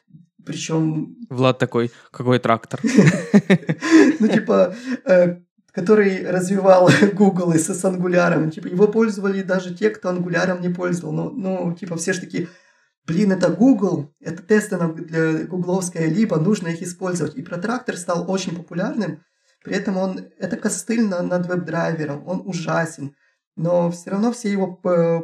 причем... 0.46 1.16
Влад 1.30 1.58
такой, 1.58 1.92
какой 2.12 2.40
трактор? 2.40 2.80
Ну, 4.20 4.28
типа, 4.28 4.76
э, 5.06 5.38
который 5.72 6.30
развивал 6.30 6.90
Google 7.14 7.54
и 7.54 7.58
с 7.58 7.86
ангуляром. 7.86 8.52
Типа, 8.52 8.68
его 8.68 8.88
пользовали 8.88 9.42
даже 9.42 9.74
те, 9.74 9.90
кто 9.90 10.10
ангуляром 10.10 10.62
не 10.62 10.70
пользовал. 10.70 11.14
Ну, 11.14 11.32
ну 11.32 11.74
типа, 11.74 11.96
все 11.98 12.14
же 12.14 12.22
такие, 12.22 12.48
блин, 13.06 13.32
это 13.32 13.50
Google, 13.50 14.14
это 14.20 14.42
тесты 14.42 14.78
для 14.78 15.46
гугловская, 15.46 16.08
либо 16.08 16.38
нужно 16.38 16.70
их 16.70 16.82
использовать. 16.82 17.36
И 17.36 17.42
протрактор 17.42 17.98
стал 17.98 18.30
очень 18.30 18.56
популярным, 18.56 19.24
при 19.64 19.76
этом 19.76 19.98
он, 19.98 20.20
это 20.38 20.58
костыль 20.58 21.08
над 21.08 21.48
веб-драйвером, 21.48 22.28
он 22.28 22.42
ужасен. 22.46 23.16
Но 23.56 23.90
все 23.90 24.12
равно 24.12 24.34
все 24.34 24.52
его 24.52 24.68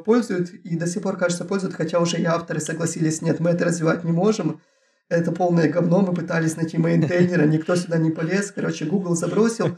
пользуют 0.06 0.52
и 0.54 0.78
до 0.78 0.88
сих 0.88 1.04
пор, 1.04 1.18
кажется, 1.18 1.44
пользуют, 1.44 1.76
хотя 1.76 2.00
уже 2.00 2.18
и 2.18 2.24
авторы 2.24 2.62
согласились, 2.62 3.22
нет, 3.22 3.40
мы 3.40 3.50
это 3.50 3.66
развивать 3.66 4.06
не 4.06 4.14
можем, 4.14 4.62
это 5.10 5.34
полное 5.34 5.70
говно, 5.70 6.02
мы 6.02 6.14
пытались 6.14 6.56
найти 6.56 6.78
мейнтейнера, 6.78 7.46
никто 7.46 7.76
сюда 7.76 7.98
не 7.98 8.10
полез, 8.10 8.52
короче, 8.52 8.86
Google 8.86 9.16
забросил, 9.16 9.78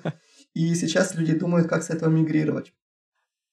и 0.54 0.76
сейчас 0.76 1.16
люди 1.16 1.34
думают, 1.34 1.68
как 1.68 1.82
с 1.82 1.90
этого 1.90 2.12
мигрировать. 2.12 2.74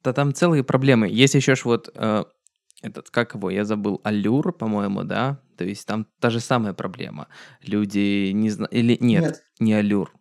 Да 0.04 0.12
там 0.12 0.34
целые 0.34 0.64
проблемы. 0.64 1.08
Есть 1.08 1.34
еще 1.34 1.54
ж 1.54 1.64
вот 1.64 1.90
э, 1.94 2.24
этот, 2.82 3.10
как 3.10 3.34
его, 3.34 3.50
я 3.50 3.64
забыл, 3.64 4.00
Аллюр, 4.04 4.52
по-моему, 4.52 5.04
да? 5.04 5.40
То 5.56 5.64
есть 5.64 5.86
там 5.86 6.06
та 6.20 6.30
же 6.30 6.40
самая 6.40 6.72
проблема. 6.72 7.28
Люди 7.62 8.30
не 8.32 8.50
знают... 8.50 8.72
Или 8.72 8.96
нет, 9.00 9.22
нет, 9.22 9.44
не 9.58 9.74
Аллюр. 9.74 10.12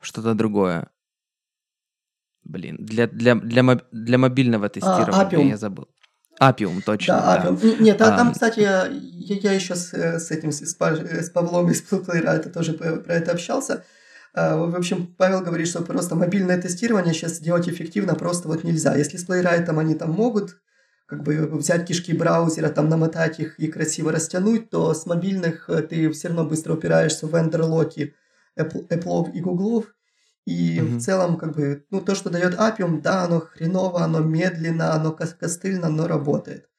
Что-то 0.00 0.34
другое. 0.34 0.90
Блин, 2.44 2.76
для, 2.80 3.06
для, 3.06 3.34
для, 3.36 3.62
моб... 3.62 3.82
для 3.92 4.18
мобильного 4.18 4.66
а, 4.66 4.68
тестирования 4.68 5.46
а, 5.46 5.50
я 5.50 5.56
забыл. 5.56 5.88
Апиум, 6.38 6.82
точно. 6.82 7.14
Да, 7.14 7.34
Апиум. 7.34 7.56
Да. 7.56 7.84
Нет, 7.84 8.02
а, 8.02 8.16
там, 8.16 8.32
кстати, 8.32 8.60
я, 8.60 8.88
я 8.88 9.52
еще 9.52 9.74
с, 9.74 9.92
с 9.92 10.30
этим, 10.30 10.50
с, 10.50 10.60
с 10.60 11.30
Павлом 11.30 11.70
из 11.70 11.82
Плейрайта 11.82 12.50
тоже 12.50 12.72
про 12.72 13.14
это 13.14 13.32
общался. 13.32 13.84
А, 14.34 14.56
в 14.56 14.74
общем, 14.74 15.14
Павел 15.18 15.42
говорит, 15.42 15.68
что 15.68 15.82
просто 15.82 16.14
мобильное 16.14 16.60
тестирование 16.60 17.14
сейчас 17.14 17.36
сделать 17.36 17.68
эффективно 17.68 18.14
просто 18.14 18.48
вот 18.48 18.64
нельзя. 18.64 18.96
Если 18.96 19.18
с 19.18 19.28
Playwright 19.28 19.68
они 19.78 19.94
там 19.94 20.10
могут 20.10 20.58
как 21.12 21.24
бы 21.24 21.46
взять 21.58 21.86
кишки 21.86 22.14
браузера, 22.14 22.70
там 22.70 22.88
намотать 22.88 23.38
их 23.38 23.60
и 23.60 23.68
красиво 23.68 24.12
растянуть, 24.12 24.70
то 24.70 24.94
с 24.94 25.04
мобильных 25.04 25.68
э, 25.68 25.82
ты 25.82 26.10
все 26.10 26.28
равно 26.28 26.46
быстро 26.46 26.72
упираешься 26.72 27.26
в 27.26 27.34
вендор-локи 27.34 28.14
Apple, 28.58 28.88
Apple 28.88 29.30
и 29.30 29.40
Google. 29.42 29.84
И 30.46 30.78
mm-hmm. 30.78 30.96
в 30.96 31.00
целом, 31.02 31.36
как 31.36 31.54
бы, 31.54 31.84
ну, 31.90 32.00
то, 32.00 32.14
что 32.14 32.30
дает 32.30 32.54
Appium, 32.54 33.02
да, 33.02 33.24
оно 33.24 33.40
хреново, 33.40 34.02
оно 34.02 34.20
медленно, 34.20 34.94
оно 34.94 35.12
костыльно, 35.12 35.90
но 35.90 36.08
работает. 36.08 36.70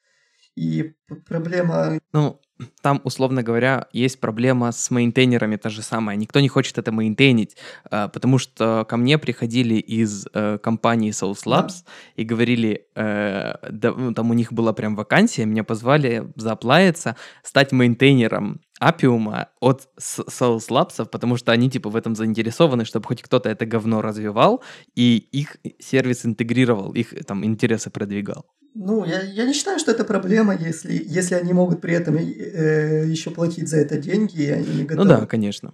И 0.56 0.96
проблема... 1.28 2.00
Ну, 2.12 2.41
там, 2.82 3.02
условно 3.04 3.44
говоря, 3.44 3.88
есть 3.94 4.20
проблема 4.20 4.72
с 4.72 4.92
мейнтейнерами 4.92 5.56
та 5.56 5.70
же 5.70 5.82
самая. 5.82 6.16
Никто 6.16 6.39
не 6.39 6.50
хочет 6.50 6.78
это 6.78 6.92
мейнтейнить, 6.92 7.58
а, 7.89 8.08
потому 8.08 8.38
что 8.38 8.86
ко 8.88 8.98
мне 8.98 9.18
приходили 9.18 9.76
из 9.76 10.28
э, 10.34 10.58
компании 10.60 11.12
Souls 11.12 11.46
Labs 11.46 11.84
да. 11.86 11.92
и 12.16 12.24
говорили, 12.24 12.86
э, 12.96 13.54
ну, 13.72 14.13
там 14.13 14.30
у 14.30 14.34
них 14.34 14.54
была 14.54 14.74
прям 14.74 14.96
вакансия, 14.96 15.46
меня 15.46 15.63
позвали 15.63 16.32
заплавиться, 16.36 17.16
стать 17.44 17.72
мейнтейнером 17.72 18.62
Апиума 18.80 19.50
от 19.60 19.89
Souls 20.00 20.68
Labs, 20.70 21.06
потому 21.06 21.38
что 21.38 21.52
они 21.52 21.70
типа 21.70 21.89
в 21.89 21.96
этом 21.96 22.16
заинтересованы, 22.16 22.86
чтобы 22.86 23.08
хоть 23.08 23.22
кто-то 23.22 23.50
это 23.50 23.66
говно 23.66 24.02
развивал 24.02 24.62
и 24.96 25.18
их 25.32 25.58
сервис 25.80 26.26
интегрировал, 26.26 26.94
их 26.94 27.13
там 27.26 27.44
интересы 27.46 27.89
продвигал. 27.89 28.46
Ну, 28.75 29.05
я, 29.05 29.21
я 29.21 29.45
не 29.45 29.53
считаю, 29.53 29.79
что 29.79 29.91
это 29.91 30.03
проблема, 30.03 30.55
если, 30.55 30.93
если 30.93 31.36
они 31.36 31.53
могут 31.53 31.81
при 31.81 31.93
этом 31.93 32.15
э, 32.15 33.05
еще 33.05 33.29
платить 33.29 33.67
за 33.67 33.77
это 33.77 33.97
деньги, 33.97 34.41
и 34.41 34.49
они 34.49 34.67
не 34.73 34.83
готовы. 34.83 35.07
Ну 35.07 35.19
да, 35.19 35.25
конечно. 35.27 35.73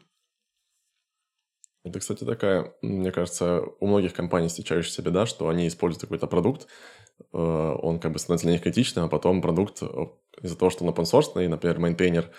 Это, 1.86 2.00
кстати, 2.00 2.26
такая, 2.26 2.74
мне 2.82 3.12
кажется, 3.12 3.62
у 3.80 3.88
многих 3.88 4.14
компаний 4.14 4.50
встречающаяся 4.50 5.02
беда, 5.02 5.26
что 5.26 5.48
они 5.48 5.68
используют 5.68 6.02
какой-то 6.02 6.28
продукт, 6.28 6.68
э, 7.32 7.38
он 7.38 8.00
как 8.00 8.12
бы 8.12 8.20
становится 8.20 8.48
для 8.48 8.54
них 8.54 8.64
критичным, 8.64 9.06
а 9.06 9.08
потом 9.08 9.42
продукт 9.42 9.82
э, 9.82 9.88
из-за 10.42 10.58
того, 10.58 10.70
что 10.70 10.84
он 10.84 10.90
open 10.90 11.06
source, 11.06 11.48
например, 11.48 11.80
maintainer 11.80 12.30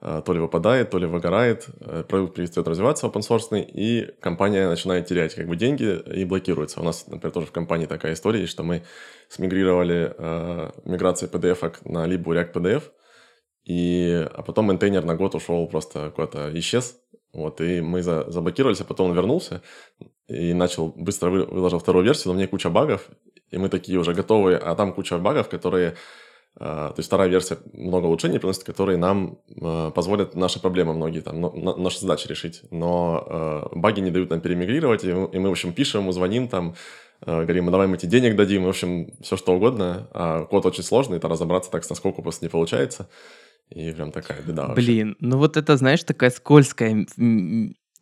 то 0.00 0.32
ли 0.32 0.38
выпадает, 0.38 0.90
то 0.90 0.98
ли 0.98 1.06
выгорает, 1.06 1.66
э, 1.80 2.04
продукт 2.06 2.34
перестает 2.34 2.68
развиваться 2.68 3.06
open 3.06 3.22
source, 3.22 3.60
и 3.60 4.12
компания 4.20 4.68
начинает 4.68 5.06
терять 5.06 5.34
как 5.34 5.48
бы 5.48 5.56
деньги 5.56 5.98
и 6.14 6.24
блокируется. 6.24 6.80
У 6.80 6.84
нас, 6.84 7.06
например, 7.06 7.32
тоже 7.32 7.46
в 7.46 7.52
компании 7.52 7.86
такая 7.86 8.12
история 8.12 8.46
что 8.46 8.62
мы 8.62 8.82
смигрировали 9.28 10.14
э, 10.16 10.70
генерацию 10.84 11.28
PDF 11.28 11.76
на 11.84 12.06
либу 12.06 12.34
React 12.34 12.52
PDF, 12.52 12.82
и, 13.64 14.28
а 14.32 14.42
потом 14.42 14.66
maintainer 14.66 15.04
на 15.04 15.16
год 15.16 15.34
ушел 15.34 15.66
просто 15.66 16.10
куда-то 16.10 16.50
исчез, 16.58 16.96
вот, 17.32 17.60
и 17.60 17.80
мы 17.80 18.02
за, 18.02 18.30
заблокировались, 18.30 18.80
а 18.80 18.84
потом 18.84 19.10
он 19.10 19.16
вернулся 19.16 19.62
и 20.28 20.54
начал, 20.54 20.92
быстро 20.96 21.30
вы, 21.30 21.44
выложил 21.44 21.78
вторую 21.78 22.04
версию, 22.04 22.32
но 22.32 22.38
мне 22.38 22.48
куча 22.48 22.70
багов, 22.70 23.08
и 23.50 23.58
мы 23.58 23.68
такие 23.68 23.98
уже 23.98 24.12
готовые, 24.12 24.58
а 24.58 24.74
там 24.74 24.92
куча 24.92 25.18
багов, 25.18 25.48
которые 25.48 25.96
то 26.58 26.94
есть 26.96 27.08
вторая 27.08 27.28
версия 27.28 27.58
много 27.74 28.06
улучшений 28.06 28.38
приносит, 28.38 28.64
которые 28.64 28.96
нам 28.96 29.38
а, 29.60 29.90
позволят 29.90 30.34
наши 30.34 30.58
проблемы 30.60 30.94
многие, 30.94 31.20
там, 31.20 31.40
наши 31.82 32.00
задачи 32.00 32.28
решить. 32.28 32.62
Но 32.70 33.24
а, 33.26 33.68
баги 33.74 34.00
не 34.00 34.10
дают 34.10 34.30
нам 34.30 34.40
перемигрировать, 34.40 35.04
и 35.04 35.12
мы, 35.12 35.48
в 35.48 35.52
общем, 35.52 35.72
пишем, 35.72 36.10
звоним 36.12 36.48
там, 36.48 36.74
говорим, 37.24 37.66
мы 37.66 37.70
давай 37.70 37.86
мы 37.86 37.98
тебе 37.98 38.20
денег 38.20 38.36
дадим, 38.36 38.64
в 38.64 38.68
общем, 38.68 39.12
все 39.20 39.36
что 39.36 39.54
угодно. 39.54 40.08
А 40.12 40.44
код 40.44 40.64
очень 40.64 40.82
сложный, 40.82 41.18
это 41.18 41.28
разобраться 41.28 41.70
так, 41.70 41.88
насколько 41.88 42.22
просто 42.22 42.44
не 42.44 42.48
получается. 42.48 43.08
И 43.70 43.90
прям 43.92 44.12
такая 44.12 44.40
беда 44.42 44.68
вообще. 44.68 44.86
Блин, 44.86 45.16
ну 45.20 45.38
вот 45.38 45.56
это, 45.56 45.76
знаешь, 45.76 46.04
такая 46.04 46.30
скользкая 46.30 47.06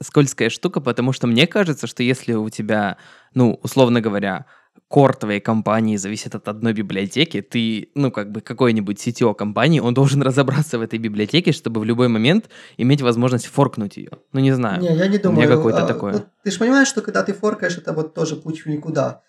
скользкая 0.00 0.50
штука, 0.50 0.80
потому 0.80 1.12
что 1.12 1.26
мне 1.26 1.46
кажется, 1.46 1.86
что 1.86 2.02
если 2.02 2.34
у 2.34 2.50
тебя, 2.50 2.98
ну, 3.32 3.58
условно 3.62 4.00
говоря, 4.00 4.46
кор 4.88 5.16
твоей 5.16 5.40
компании 5.40 5.96
зависит 5.96 6.34
от 6.34 6.48
одной 6.48 6.72
библиотеки, 6.72 7.40
ты, 7.40 7.88
ну, 7.94 8.10
как 8.10 8.30
бы 8.30 8.40
какой-нибудь 8.40 8.96
CTO 8.98 9.34
компании, 9.34 9.80
он 9.80 9.94
должен 9.94 10.22
разобраться 10.28 10.78
в 10.78 10.82
этой 10.82 10.98
библиотеке, 10.98 11.52
чтобы 11.52 11.80
в 11.80 11.84
любой 11.84 12.08
момент 12.08 12.48
иметь 12.76 13.02
возможность 13.02 13.46
форкнуть 13.46 13.96
ее. 13.96 14.10
Ну, 14.32 14.40
не 14.40 14.52
знаю. 14.52 14.80
Не, 14.82 14.94
я 14.94 15.08
не 15.08 15.18
думаю. 15.18 15.38
У 15.38 15.42
меня 15.42 15.56
какое-то 15.56 15.84
а, 15.84 15.86
такое. 15.86 16.12
Вот, 16.12 16.26
ты 16.42 16.50
же 16.50 16.58
понимаешь, 16.58 16.88
что 16.88 17.02
когда 17.02 17.22
ты 17.22 17.32
форкаешь, 17.32 17.78
это 17.78 17.92
вот 17.92 18.14
тоже 18.14 18.36
путь 18.36 18.64
в 18.64 18.66
никуда. 18.66 19.22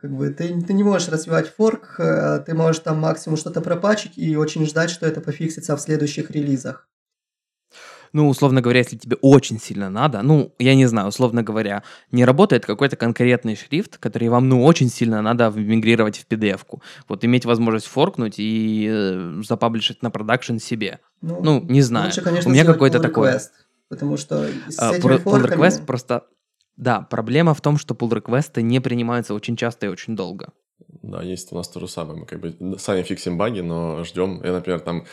Как 0.00 0.10
бы 0.10 0.28
ты, 0.30 0.60
ты 0.62 0.72
не 0.72 0.82
можешь 0.82 1.08
развивать 1.08 1.48
форк, 1.48 1.94
э, 1.98 2.40
ты 2.46 2.54
можешь 2.54 2.80
там 2.80 2.98
максимум 2.98 3.38
что-то 3.38 3.60
пропачить 3.60 4.18
и 4.18 4.36
очень 4.36 4.66
ждать, 4.66 4.90
что 4.90 5.06
это 5.06 5.20
пофиксится 5.20 5.76
в 5.76 5.80
следующих 5.80 6.30
релизах 6.30 6.88
ну, 8.14 8.28
условно 8.28 8.60
говоря, 8.60 8.78
если 8.78 8.96
тебе 8.96 9.16
очень 9.20 9.58
сильно 9.58 9.90
надо, 9.90 10.22
ну, 10.22 10.54
я 10.60 10.76
не 10.76 10.86
знаю, 10.86 11.08
условно 11.08 11.42
говоря, 11.42 11.82
не 12.12 12.24
работает 12.24 12.64
какой-то 12.64 12.96
конкретный 12.96 13.56
шрифт, 13.56 13.98
который 13.98 14.28
вам, 14.28 14.48
ну, 14.48 14.64
очень 14.64 14.88
сильно 14.88 15.20
надо 15.20 15.50
мигрировать 15.50 16.18
в 16.18 16.32
PDF-ку. 16.32 16.80
Вот 17.08 17.24
иметь 17.24 17.44
возможность 17.44 17.86
форкнуть 17.86 18.36
и 18.38 18.88
э, 18.88 19.42
запаблишить 19.44 20.02
на 20.02 20.10
продакшн 20.10 20.58
себе. 20.58 21.00
Ну, 21.22 21.40
ну 21.42 21.60
не 21.60 21.82
знаю. 21.82 22.06
Лучше, 22.06 22.22
конечно, 22.22 22.50
У 22.50 22.54
меня 22.54 22.64
какой-то 22.64 23.00
такой... 23.00 23.32
Потому 23.88 24.16
что 24.16 24.46
с 24.68 24.78
а, 24.78 24.94
этими 24.94 25.14
pull 25.14 25.18
форками... 25.18 25.60
request 25.60 25.84
просто... 25.84 26.24
Да, 26.76 27.00
проблема 27.00 27.52
в 27.52 27.60
том, 27.60 27.78
что 27.78 27.94
pull 27.94 28.14
реквесты 28.14 28.62
не 28.62 28.80
принимаются 28.80 29.34
очень 29.34 29.56
часто 29.56 29.86
и 29.86 29.88
очень 29.88 30.14
долго. 30.14 30.52
Да, 31.02 31.20
есть 31.20 31.52
у 31.52 31.56
нас 31.56 31.68
то 31.68 31.80
же 31.80 31.88
самое. 31.88 32.20
Мы 32.20 32.26
как 32.26 32.40
бы 32.40 32.78
сами 32.78 33.02
фиксим 33.02 33.36
баги, 33.36 33.60
но 33.60 34.04
ждем. 34.04 34.40
Я, 34.44 34.52
например, 34.52 34.80
там 34.80 35.04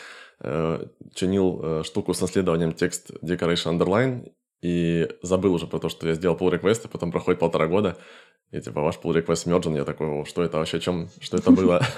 чинил 1.13 1.59
э, 1.61 1.83
штуку 1.83 2.13
с 2.13 2.21
наследованием 2.21 2.73
text 2.73 3.11
decoration 3.23 3.77
underline 3.77 4.31
и 4.61 5.09
забыл 5.21 5.53
уже 5.53 5.67
про 5.67 5.79
то, 5.79 5.89
что 5.89 6.07
я 6.07 6.13
сделал 6.13 6.37
pull 6.37 6.51
request, 6.51 6.85
и 6.85 6.87
потом 6.87 7.11
проходит 7.11 7.39
полтора 7.39 7.67
года, 7.67 7.97
и 8.51 8.59
типа 8.59 8.81
ваш 8.81 8.95
pull 8.95 9.13
request 9.13 9.47
merged, 9.47 9.75
я 9.75 9.85
такой, 9.85 10.25
что 10.25 10.43
это 10.43 10.57
вообще, 10.57 10.79
чем, 10.79 11.09
что 11.19 11.37
это 11.37 11.51
было? 11.51 11.85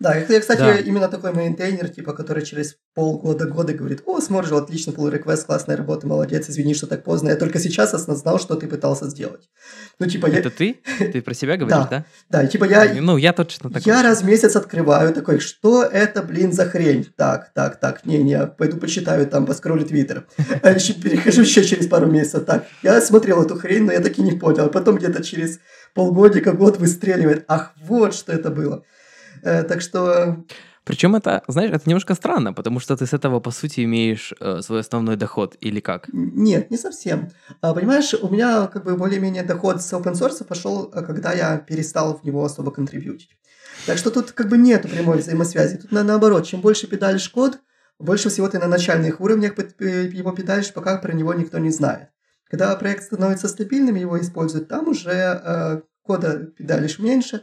Да, 0.00 0.16
я, 0.16 0.40
кстати, 0.40 0.82
именно 0.86 1.08
такой 1.08 1.34
maintainer, 1.34 1.90
типа, 1.90 2.14
который 2.14 2.42
через 2.42 2.78
полгода, 3.00 3.46
года 3.46 3.72
говорит, 3.72 4.02
о, 4.04 4.20
смерджил, 4.20 4.58
отлично, 4.58 4.90
pull 4.90 5.10
request, 5.10 5.46
классная 5.46 5.74
работа, 5.74 6.06
молодец, 6.06 6.50
извини, 6.50 6.74
что 6.74 6.86
так 6.86 7.02
поздно, 7.02 7.30
я 7.30 7.36
только 7.36 7.58
сейчас 7.58 7.94
осознал, 7.94 8.38
что 8.38 8.56
ты 8.56 8.66
пытался 8.66 9.08
сделать. 9.08 9.48
Ну, 9.98 10.06
типа, 10.06 10.26
я... 10.26 10.40
Это 10.40 10.50
ты? 10.50 10.82
Ты 10.98 11.22
про 11.22 11.32
себя 11.32 11.56
говоришь, 11.58 11.88
да? 11.88 12.04
Да, 12.28 12.46
типа 12.46 12.64
я... 12.64 12.92
Ну, 13.00 13.16
я 13.16 13.32
точно 13.32 13.70
такой. 13.70 13.90
Я 13.90 14.02
раз 14.02 14.20
в 14.20 14.26
месяц 14.26 14.54
открываю, 14.54 15.14
такой, 15.14 15.40
что 15.40 15.82
это, 15.82 16.22
блин, 16.22 16.52
за 16.52 16.66
хрень? 16.66 17.06
Так, 17.16 17.54
так, 17.54 17.80
так, 17.80 18.04
не-не, 18.04 18.46
пойду 18.48 18.76
почитаю, 18.76 19.26
там, 19.26 19.46
поскроллю 19.46 19.86
твиттер. 19.86 20.26
А 20.62 20.74
перехожу 20.74 21.40
еще 21.40 21.64
через 21.64 21.86
пару 21.86 22.06
месяцев, 22.06 22.44
так, 22.44 22.66
я 22.82 23.00
смотрел 23.00 23.42
эту 23.42 23.58
хрень, 23.58 23.84
но 23.84 23.92
я 23.92 24.00
таки 24.00 24.20
не 24.20 24.32
понял. 24.32 24.68
Потом 24.68 24.96
где-то 24.96 25.24
через 25.24 25.58
полгодика, 25.94 26.52
год 26.52 26.76
выстреливает. 26.76 27.46
Ах, 27.48 27.72
вот 27.82 28.14
что 28.14 28.30
это 28.30 28.50
было. 28.50 28.84
Э, 29.42 29.62
так 29.62 29.80
что... 29.80 30.44
Причем 30.90 31.14
это, 31.14 31.44
знаешь, 31.46 31.70
это 31.70 31.88
немножко 31.88 32.14
странно, 32.14 32.52
потому 32.52 32.80
что 32.80 32.96
ты 32.96 33.06
с 33.06 33.12
этого, 33.12 33.38
по 33.38 33.52
сути, 33.52 33.84
имеешь 33.84 34.34
э, 34.40 34.60
свой 34.60 34.80
основной 34.80 35.14
доход, 35.14 35.56
или 35.60 35.78
как? 35.78 36.08
Нет, 36.12 36.68
не 36.72 36.76
совсем. 36.76 37.30
А, 37.60 37.74
понимаешь, 37.74 38.12
у 38.12 38.28
меня 38.28 38.66
как 38.66 38.82
бы 38.82 38.96
более-менее 38.96 39.44
доход 39.44 39.82
с 39.82 39.92
open 39.92 40.14
source 40.14 40.42
пошел, 40.44 40.90
э, 40.92 41.02
когда 41.02 41.32
я 41.32 41.58
перестал 41.58 42.18
в 42.18 42.24
него 42.24 42.44
особо 42.44 42.72
контрибьютить. 42.72 43.30
Так 43.86 43.98
что 43.98 44.10
тут 44.10 44.32
как 44.32 44.48
бы 44.48 44.58
нету 44.58 44.88
прямой 44.88 45.18
взаимосвязи. 45.18 45.76
Тут 45.76 45.92
на, 45.92 46.02
наоборот, 46.02 46.44
чем 46.44 46.60
больше 46.60 46.88
педалишь 46.88 47.28
код, 47.28 47.60
больше 48.00 48.28
всего 48.28 48.48
ты 48.48 48.58
на 48.58 48.66
начальных 48.66 49.20
уровнях 49.20 49.52
его 49.78 50.32
педалишь, 50.32 50.72
пока 50.72 50.96
про 50.96 51.12
него 51.12 51.32
никто 51.34 51.58
не 51.58 51.70
знает. 51.70 52.08
Когда 52.50 52.74
проект 52.74 53.04
становится 53.04 53.46
стабильным, 53.46 53.94
его 53.94 54.20
используют, 54.20 54.66
там 54.66 54.88
уже 54.88 55.12
э, 55.12 55.82
кода 56.02 56.48
педалишь 56.58 56.98
меньше, 56.98 57.36
э, 57.36 57.40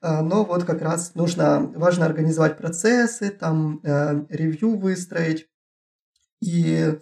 но 0.00 0.44
вот 0.44 0.64
как 0.64 0.82
раз 0.82 1.14
нужно, 1.14 1.60
важно 1.74 2.06
организовать 2.06 2.56
процессы, 2.56 3.30
там 3.30 3.80
э, 3.82 4.24
ревью 4.28 4.78
выстроить, 4.78 5.48
и 6.40 6.94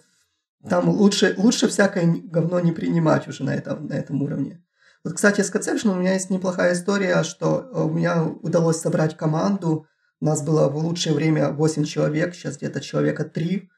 там 0.67 0.89
лучше, 0.89 1.35
лучше 1.37 1.67
всякое 1.67 2.07
говно 2.23 2.59
не 2.59 2.71
принимать 2.71 3.27
уже 3.27 3.43
на 3.43 3.53
этом, 3.53 3.87
на 3.87 3.93
этом 3.93 4.21
уровне. 4.21 4.63
Вот, 5.03 5.13
кстати, 5.13 5.41
с 5.41 5.53
Conception 5.53 5.91
у 5.91 5.95
меня 5.95 6.13
есть 6.13 6.29
неплохая 6.29 6.73
история, 6.73 7.23
что 7.23 7.69
у 7.71 7.89
меня 7.89 8.23
удалось 8.25 8.81
собрать 8.81 9.15
команду, 9.15 9.87
у 10.19 10.25
нас 10.25 10.41
было 10.43 10.67
в 10.67 10.77
лучшее 10.77 11.13
время 11.13 11.51
8 11.51 11.83
человек, 11.85 12.33
сейчас 12.33 12.57
где-то 12.57 12.81
человека 12.81 13.23
3. 13.23 13.69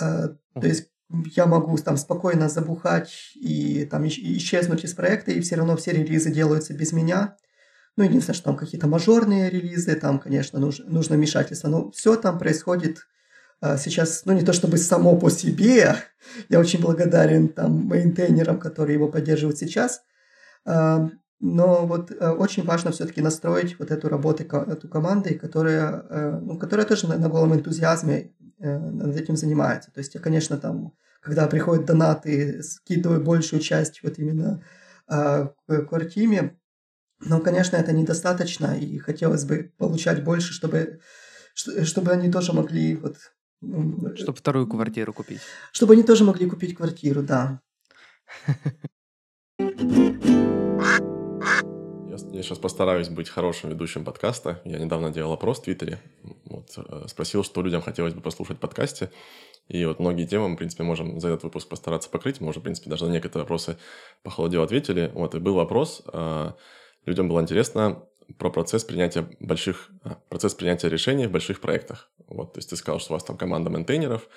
Э, 0.00 0.28
то 0.54 0.66
есть 0.66 0.88
я 1.34 1.46
могу 1.46 1.76
там 1.78 1.96
спокойно 1.96 2.48
забухать 2.48 3.32
и 3.34 3.84
там 3.90 4.06
исчезнуть 4.06 4.84
из 4.84 4.94
проекта, 4.94 5.30
и 5.30 5.40
все 5.40 5.56
равно 5.56 5.76
все 5.76 5.92
релизы 5.92 6.30
делаются 6.30 6.74
без 6.74 6.92
меня. 6.92 7.36
Ну, 8.00 8.06
единственное, 8.06 8.34
что 8.34 8.44
там 8.46 8.56
какие-то 8.56 8.86
мажорные 8.86 9.50
релизы, 9.50 9.94
там, 9.94 10.18
конечно, 10.18 10.58
нужно, 10.58 10.86
нужно 10.86 11.16
вмешательство, 11.16 11.68
но 11.68 11.90
все 11.90 12.16
там 12.16 12.38
происходит 12.38 13.06
а, 13.60 13.76
сейчас, 13.76 14.22
ну, 14.24 14.32
не 14.32 14.42
то 14.42 14.54
чтобы 14.54 14.78
само 14.78 15.18
по 15.18 15.30
себе, 15.30 15.96
я 16.48 16.60
очень 16.60 16.80
благодарен 16.80 17.48
там 17.48 17.88
мейнтейнерам, 17.88 18.58
которые 18.58 18.94
его 18.94 19.08
поддерживают 19.08 19.58
сейчас, 19.58 20.00
а, 20.64 21.10
но 21.40 21.86
вот 21.86 22.10
а, 22.18 22.32
очень 22.32 22.64
важно 22.64 22.90
все-таки 22.90 23.20
настроить 23.20 23.78
вот 23.78 23.90
эту 23.90 24.08
работу, 24.08 24.44
эту 24.44 24.88
команду, 24.88 25.28
которая, 25.38 26.40
ну, 26.40 26.56
которая 26.56 26.86
тоже 26.86 27.06
на, 27.06 27.18
на 27.18 27.28
голом 27.28 27.52
энтузиазме 27.54 28.32
Э, 28.60 28.78
над 28.78 29.16
этим 29.16 29.36
занимается. 29.36 29.90
То 29.90 30.00
есть 30.00 30.14
я, 30.14 30.20
конечно, 30.20 30.58
там, 30.58 30.92
когда 31.22 31.46
приходят 31.46 31.86
донаты, 31.86 32.62
скидываю 32.62 33.22
большую 33.22 33.60
часть 33.60 34.02
вот 34.02 34.18
именно 34.18 34.62
э, 35.08 35.48
к 35.66 35.82
Квартиме, 35.86 36.59
но, 37.20 37.40
конечно, 37.40 37.76
это 37.76 37.92
недостаточно, 37.92 38.78
и 38.78 38.98
хотелось 38.98 39.44
бы 39.44 39.72
получать 39.76 40.24
больше, 40.24 40.52
чтобы, 40.52 41.00
чтобы 41.54 42.12
они 42.12 42.30
тоже 42.30 42.52
могли 42.52 42.96
вот... 42.96 43.16
Чтобы 44.16 44.38
вторую 44.38 44.66
квартиру 44.66 45.12
купить. 45.12 45.40
Чтобы 45.72 45.92
они 45.92 46.02
тоже 46.02 46.24
могли 46.24 46.48
купить 46.48 46.74
квартиру, 46.74 47.22
да. 47.22 47.60
Я, 49.58 49.76
Я 52.32 52.42
сейчас 52.42 52.58
постараюсь 52.58 53.10
быть 53.10 53.28
хорошим 53.28 53.68
ведущим 53.68 54.04
подкаста. 54.04 54.62
Я 54.64 54.78
недавно 54.78 55.10
делал 55.10 55.32
опрос 55.32 55.58
в 55.58 55.64
Твиттере. 55.64 56.00
Вот, 56.46 56.70
э, 56.76 57.08
спросил, 57.08 57.44
что 57.44 57.60
людям 57.60 57.82
хотелось 57.82 58.14
бы 58.14 58.22
послушать 58.22 58.56
в 58.56 58.60
подкасте. 58.60 59.10
И 59.68 59.84
вот 59.84 60.00
многие 60.00 60.26
темы 60.26 60.48
мы, 60.48 60.54
в 60.54 60.58
принципе, 60.58 60.82
можем 60.82 61.20
за 61.20 61.28
этот 61.28 61.44
выпуск 61.44 61.68
постараться 61.68 62.08
покрыть. 62.08 62.40
Мы 62.40 62.48
уже, 62.48 62.60
в 62.60 62.62
принципе, 62.62 62.88
даже 62.88 63.04
на 63.04 63.12
некоторые 63.12 63.42
вопросы 63.42 63.76
по 64.22 64.30
холоде 64.30 64.58
ответили. 64.58 65.12
Вот, 65.14 65.34
и 65.34 65.38
был 65.38 65.54
вопрос. 65.54 66.02
Э, 67.04 67.10
людям 67.10 67.28
было 67.28 67.40
интересно 67.40 68.02
про 68.38 68.50
процесс 68.50 68.84
принятия 68.84 69.28
больших, 69.40 69.90
процесс 70.28 70.54
принятия 70.54 70.88
решений 70.88 71.26
в 71.26 71.32
больших 71.32 71.60
проектах. 71.60 72.10
Вот, 72.28 72.54
то 72.54 72.58
есть 72.58 72.70
ты 72.70 72.76
сказал, 72.76 73.00
что 73.00 73.12
у 73.12 73.16
вас 73.16 73.24
там 73.24 73.36
команда 73.36 73.70
мейнтейнеров, 73.70 74.28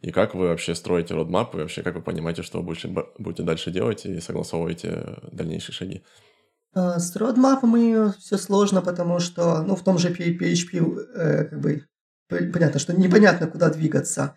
и 0.00 0.12
как 0.12 0.34
вы 0.34 0.48
вообще 0.48 0.74
строите 0.74 1.14
родмап, 1.14 1.54
и 1.54 1.58
вообще 1.58 1.82
как 1.82 1.94
вы 1.94 2.02
понимаете, 2.02 2.42
что 2.42 2.60
вы 2.60 2.76
будете, 3.18 3.42
дальше 3.42 3.70
делать 3.70 4.06
и 4.06 4.20
согласовываете 4.20 5.18
дальнейшие 5.32 5.74
шаги? 5.74 6.04
А, 6.74 7.00
с 7.00 7.16
родмапом 7.16 8.12
все 8.12 8.36
сложно, 8.36 8.82
потому 8.82 9.18
что, 9.18 9.62
ну, 9.62 9.74
в 9.74 9.82
том 9.82 9.98
же 9.98 10.10
PHP, 10.10 11.08
э, 11.14 11.44
как 11.44 11.60
бы, 11.60 11.86
понятно, 12.28 12.78
что 12.78 12.92
непонятно, 12.92 13.48
куда 13.48 13.70
двигаться, 13.70 14.36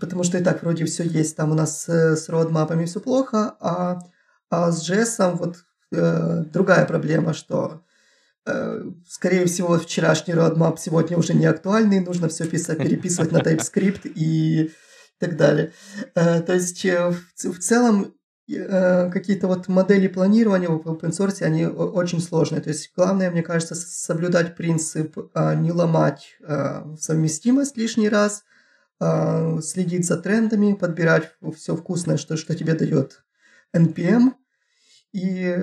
потому 0.00 0.24
что 0.24 0.38
и 0.38 0.44
так 0.44 0.62
вроде 0.62 0.84
все 0.84 1.04
есть, 1.04 1.36
там 1.36 1.52
у 1.52 1.54
нас 1.54 1.88
э, 1.88 2.16
с 2.16 2.28
родмапами 2.28 2.84
все 2.84 3.00
плохо, 3.00 3.56
а, 3.60 4.00
а 4.50 4.70
с 4.72 4.90
JS 4.90 5.36
вот 5.36 5.56
э, 5.92 6.44
другая 6.52 6.86
проблема, 6.86 7.34
что 7.34 7.82
Э, 8.48 8.82
скорее 9.06 9.44
всего, 9.44 9.78
вчерашний 9.78 10.32
roadmap 10.32 10.78
сегодня 10.78 11.18
уже 11.18 11.34
не 11.34 11.44
актуальный, 11.44 12.00
нужно 12.00 12.28
все 12.28 12.46
писать, 12.46 12.78
переписывать 12.82 13.30
на 13.30 13.38
TypeScript 13.38 14.10
и 14.14 14.72
так 15.18 15.36
далее. 15.36 15.72
Э, 16.14 16.40
то 16.40 16.54
есть, 16.54 16.84
э, 16.84 17.10
в 17.10 17.58
целом, 17.58 18.14
какие-то 18.46 19.46
вот 19.46 19.68
модели 19.68 20.08
планирования 20.08 20.70
в 20.70 20.80
open 20.80 21.10
source, 21.10 21.42
они 21.42 21.66
очень 21.66 22.18
сложные. 22.18 22.62
То 22.62 22.70
есть, 22.70 22.92
главное, 22.96 23.30
мне 23.30 23.42
кажется, 23.42 23.74
соблюдать 23.74 24.56
принцип 24.56 25.18
не 25.34 25.70
ломать 25.70 26.38
совместимость 26.98 27.76
лишний 27.76 28.08
раз, 28.08 28.44
следить 29.60 30.06
за 30.06 30.16
трендами, 30.16 30.72
подбирать 30.72 31.30
все 31.56 31.76
вкусное, 31.76 32.16
что, 32.16 32.38
что 32.38 32.54
тебе 32.54 32.72
дает 32.72 33.22
NPM, 33.76 34.32
и, 35.12 35.56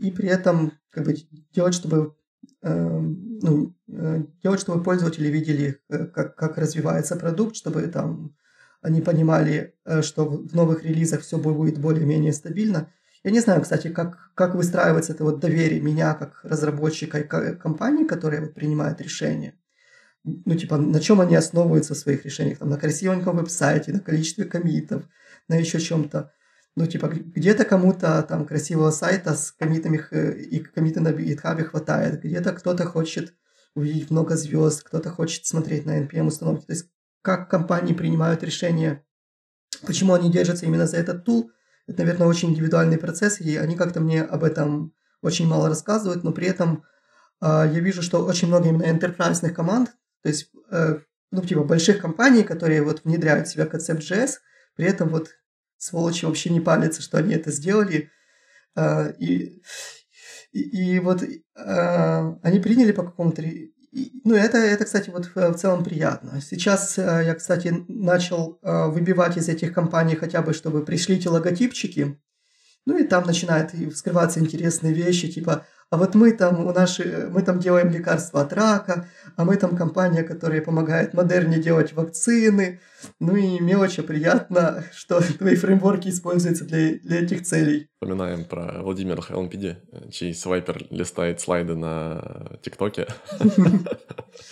и 0.00 0.10
при 0.10 0.28
этом 0.28 0.72
как 0.90 1.04
бы 1.04 1.14
делать, 1.52 1.74
чтобы 1.74 2.14
э, 2.62 2.98
ну, 2.98 3.74
э, 3.88 4.22
делать, 4.42 4.60
чтобы 4.60 4.82
пользователи 4.82 5.28
видели, 5.28 5.80
э, 5.88 6.06
как, 6.06 6.36
как 6.36 6.58
развивается 6.58 7.16
продукт, 7.16 7.56
чтобы 7.56 7.82
там 7.88 8.34
они 8.80 9.00
понимали, 9.00 9.74
э, 9.84 10.02
что 10.02 10.24
в 10.24 10.54
новых 10.54 10.84
релизах 10.84 11.20
все 11.20 11.38
будет 11.38 11.78
более-менее 11.78 12.32
стабильно. 12.32 12.92
Я 13.22 13.30
не 13.30 13.40
знаю, 13.40 13.62
кстати, 13.62 13.88
как, 13.88 14.32
как 14.34 14.54
выстраивается 14.54 15.12
это 15.12 15.24
вот 15.24 15.40
доверие 15.40 15.80
меня 15.80 16.14
как 16.14 16.40
разработчика 16.44 17.18
и 17.18 17.56
компании, 17.56 18.04
которые 18.04 18.42
вот 18.42 18.54
принимают 18.54 19.00
решения. 19.00 19.54
Ну, 20.24 20.54
типа, 20.54 20.78
на 20.78 21.00
чем 21.00 21.20
они 21.20 21.34
основываются 21.34 21.94
в 21.94 21.98
своих 21.98 22.24
решениях? 22.24 22.58
Там, 22.58 22.70
на 22.70 22.78
красивеньком 22.78 23.36
веб-сайте, 23.36 23.92
на 23.92 24.00
количестве 24.00 24.44
комитов, 24.44 25.04
на 25.48 25.56
еще 25.56 25.80
чем-то 25.80 26.32
ну, 26.76 26.86
типа, 26.86 27.08
где-то 27.08 27.64
кому-то 27.64 28.22
там 28.22 28.46
красивого 28.46 28.90
сайта 28.90 29.34
с 29.34 29.52
комитами 29.52 30.02
и 30.34 30.58
комиты 30.58 31.00
на 31.00 31.08
GitHub 31.08 31.62
хватает, 31.64 32.22
где-то 32.22 32.52
кто-то 32.52 32.84
хочет 32.84 33.34
увидеть 33.74 34.10
много 34.10 34.36
звезд, 34.36 34.82
кто-то 34.82 35.10
хочет 35.10 35.46
смотреть 35.46 35.86
на 35.86 36.02
NPM 36.02 36.26
установки. 36.26 36.66
То 36.66 36.72
есть, 36.72 36.88
как 37.22 37.48
компании 37.48 37.94
принимают 37.94 38.42
решения, 38.42 39.04
почему 39.86 40.14
они 40.14 40.30
держатся 40.30 40.66
именно 40.66 40.86
за 40.86 40.96
этот 40.96 41.24
тул, 41.24 41.50
это, 41.86 42.02
наверное, 42.02 42.26
очень 42.26 42.50
индивидуальный 42.50 42.98
процесс, 42.98 43.40
и 43.40 43.56
они 43.56 43.76
как-то 43.76 44.00
мне 44.00 44.22
об 44.22 44.42
этом 44.42 44.94
очень 45.22 45.46
мало 45.46 45.68
рассказывают, 45.68 46.24
но 46.24 46.32
при 46.32 46.46
этом 46.46 46.84
э, 47.40 47.46
я 47.46 47.80
вижу, 47.80 48.02
что 48.02 48.24
очень 48.24 48.48
много 48.48 48.68
именно 48.68 48.84
enterprise 48.84 49.48
команд, 49.50 49.90
то 50.22 50.28
есть, 50.28 50.50
э, 50.70 51.00
ну, 51.30 51.42
типа, 51.42 51.64
больших 51.64 52.00
компаний, 52.00 52.42
которые 52.42 52.82
вот 52.82 53.04
внедряют 53.04 53.48
в 53.48 53.50
себя 53.50 53.66
концепт 53.66 54.02
JS, 54.02 54.34
при 54.76 54.86
этом 54.86 55.08
вот 55.08 55.30
сволочи 55.78 56.24
вообще 56.24 56.50
не 56.50 56.60
палятся, 56.60 57.02
что 57.02 57.18
они 57.18 57.34
это 57.34 57.50
сделали. 57.50 58.10
А, 58.76 59.08
и, 59.18 59.62
и, 60.52 60.94
и 60.94 60.98
вот 61.00 61.22
а, 61.56 62.38
они 62.42 62.60
приняли 62.60 62.92
по 62.92 63.02
какому-то... 63.02 63.42
Ну, 64.24 64.34
это, 64.34 64.58
это, 64.58 64.84
кстати, 64.84 65.10
вот 65.10 65.30
в 65.34 65.54
целом 65.54 65.84
приятно. 65.84 66.40
Сейчас 66.40 66.98
а, 66.98 67.20
я, 67.22 67.34
кстати, 67.34 67.84
начал 67.88 68.58
выбивать 68.62 69.36
из 69.36 69.48
этих 69.48 69.72
компаний 69.72 70.16
хотя 70.16 70.42
бы, 70.42 70.52
чтобы 70.52 70.84
пришлите 70.84 71.28
логотипчики. 71.28 72.20
Ну, 72.86 72.98
и 72.98 73.04
там 73.04 73.24
начинают 73.26 73.72
вскрываться 73.94 74.40
интересные 74.40 74.92
вещи, 74.92 75.32
типа 75.32 75.66
а 75.90 75.96
вот 75.96 76.14
мы 76.14 76.32
там, 76.32 76.66
у 76.66 76.72
наши, 76.72 77.28
мы 77.30 77.42
там 77.42 77.60
делаем 77.60 77.90
лекарства 77.90 78.42
от 78.42 78.52
рака, 78.52 79.08
а 79.36 79.44
мы 79.44 79.56
там 79.56 79.76
компания, 79.76 80.22
которая 80.22 80.60
помогает 80.60 81.14
модерне 81.14 81.58
делать 81.58 81.92
вакцины. 81.92 82.80
Ну 83.20 83.36
и 83.36 83.60
мелочи 83.60 84.02
приятно, 84.02 84.84
что 84.92 85.20
твои 85.20 85.56
фреймворки 85.56 86.08
используются 86.08 86.64
для, 86.64 86.98
для 86.98 87.20
этих 87.20 87.42
целей. 87.42 87.88
Вспоминаем 87.94 88.44
про 88.44 88.82
Владимира 88.82 89.22
Хелмпиди, 89.22 89.76
чей 90.10 90.34
свайпер 90.34 90.86
листает 90.90 91.40
слайды 91.40 91.74
на 91.76 92.58
ТикТоке. 92.62 93.06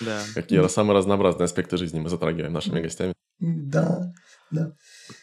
Да. 0.01 0.21
Какие 0.35 0.67
самые 0.69 0.97
разнообразные 0.97 1.47
аспекты 1.47 1.77
жизни 1.77 1.99
мы 1.99 2.09
затрагиваем 2.09 2.53
нашими 2.53 2.81
гостями. 2.81 3.15
Да, 3.41 4.13
да. 4.53 4.73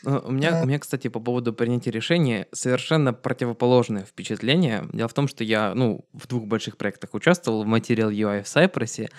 Э, 0.06 0.20
у 0.24 0.32
меня, 0.32 0.62
у 0.62 0.66
меня, 0.66 0.80
кстати, 0.80 1.08
по 1.08 1.20
поводу 1.20 1.54
принятия 1.54 1.92
решения 1.92 2.48
совершенно 2.52 3.14
противоположное 3.14 4.04
впечатление. 4.04 4.88
Дело 4.94 5.08
в 5.08 5.14
том, 5.14 5.28
что 5.28 5.44
я, 5.44 5.74
ну, 5.76 6.06
в 6.14 6.28
двух 6.28 6.46
больших 6.46 6.78
проектах 6.78 7.14
участвовал, 7.14 7.64
в 7.64 7.68
Material 7.68 8.12
UI 8.12 8.44
в 8.44 8.46
Cypress, 8.46 9.10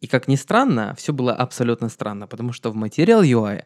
и 0.00 0.06
как 0.06 0.28
ни 0.28 0.36
странно, 0.36 0.94
все 0.96 1.12
было 1.12 1.32
абсолютно 1.34 1.88
странно, 1.88 2.28
потому 2.28 2.52
что 2.52 2.70
в 2.70 2.76
Material 2.76 3.22
UI 3.22 3.64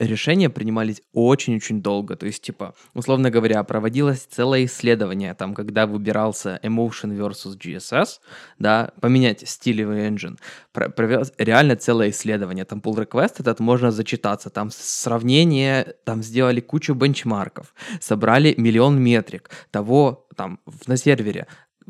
решения 0.00 0.50
принимались 0.50 1.02
очень-очень 1.12 1.82
долго. 1.82 2.16
То 2.16 2.26
есть, 2.26 2.42
типа, 2.42 2.74
условно 2.94 3.30
говоря, 3.30 3.62
проводилось 3.62 4.20
целое 4.20 4.64
исследование, 4.64 5.34
там, 5.34 5.54
когда 5.54 5.86
выбирался 5.86 6.58
Emotion 6.62 7.16
versus 7.16 7.56
GSS, 7.56 8.20
да, 8.58 8.92
поменять 9.00 9.48
стилевый 9.48 10.08
engine, 10.08 10.38
провелось 10.72 11.32
реально 11.38 11.76
целое 11.76 12.10
исследование. 12.10 12.64
Там 12.64 12.80
pull 12.80 12.96
request 12.96 13.34
этот 13.38 13.60
можно 13.60 13.90
зачитаться, 13.90 14.50
там 14.50 14.70
сравнение, 14.70 15.94
там 16.04 16.22
сделали 16.22 16.60
кучу 16.60 16.94
бенчмарков, 16.94 17.74
собрали 18.00 18.54
миллион 18.56 19.00
метрик 19.00 19.50
того, 19.70 20.26
там, 20.36 20.60
на 20.86 20.96
сервере, 20.96 21.46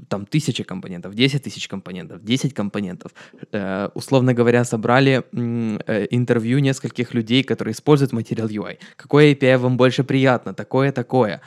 там 0.08 0.26
тысячи 0.26 0.64
компонентов, 0.64 1.14
10 1.14 1.42
тысяч 1.42 1.68
компонентов, 1.68 2.22
10 2.22 2.54
компонентов. 2.54 3.12
Э, 3.52 3.88
условно 3.94 4.34
говоря, 4.34 4.64
собрали 4.64 5.22
э, 5.32 6.06
интервью 6.10 6.58
нескольких 6.60 7.14
людей, 7.14 7.42
которые 7.42 7.72
используют 7.72 8.12
материал 8.12 8.48
UI. 8.48 8.78
Какое 8.96 9.32
API 9.32 9.58
вам 9.58 9.76
больше 9.76 10.04
приятно, 10.04 10.54
такое-такое. 10.54 11.40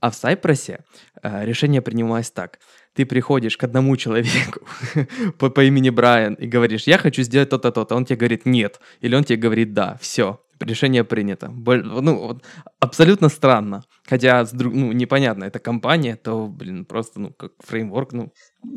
А 0.00 0.10
в 0.10 0.14
Cypress 0.14 0.80
э, 1.22 1.44
решение 1.44 1.80
принималось 1.80 2.30
так. 2.30 2.58
Ты 2.94 3.04
приходишь 3.04 3.56
к 3.56 3.64
одному 3.64 3.96
человеку 3.96 4.60
по, 5.38 5.50
по 5.50 5.64
имени 5.64 5.90
Брайан 5.90 6.34
и 6.34 6.46
говоришь, 6.46 6.86
я 6.86 6.98
хочу 6.98 7.22
сделать 7.22 7.50
то-то, 7.50 7.70
то-то. 7.70 7.96
Он 7.96 8.04
тебе 8.04 8.16
говорит 8.16 8.46
нет. 8.46 8.80
Или 9.02 9.16
он 9.16 9.24
тебе 9.24 9.38
говорит 9.38 9.72
да. 9.74 9.96
Все 10.00 10.40
решение 10.60 11.04
принято. 11.04 11.48
Ну, 11.48 12.18
вот, 12.18 12.44
абсолютно 12.80 13.28
странно. 13.28 13.82
Хотя, 14.08 14.46
ну, 14.52 14.92
непонятно, 14.92 15.44
это 15.44 15.58
компания, 15.58 16.16
то, 16.16 16.46
блин, 16.46 16.84
просто, 16.84 17.20
ну, 17.20 17.30
как 17.30 17.52
фреймворк, 17.58 18.12
ну... 18.12 18.32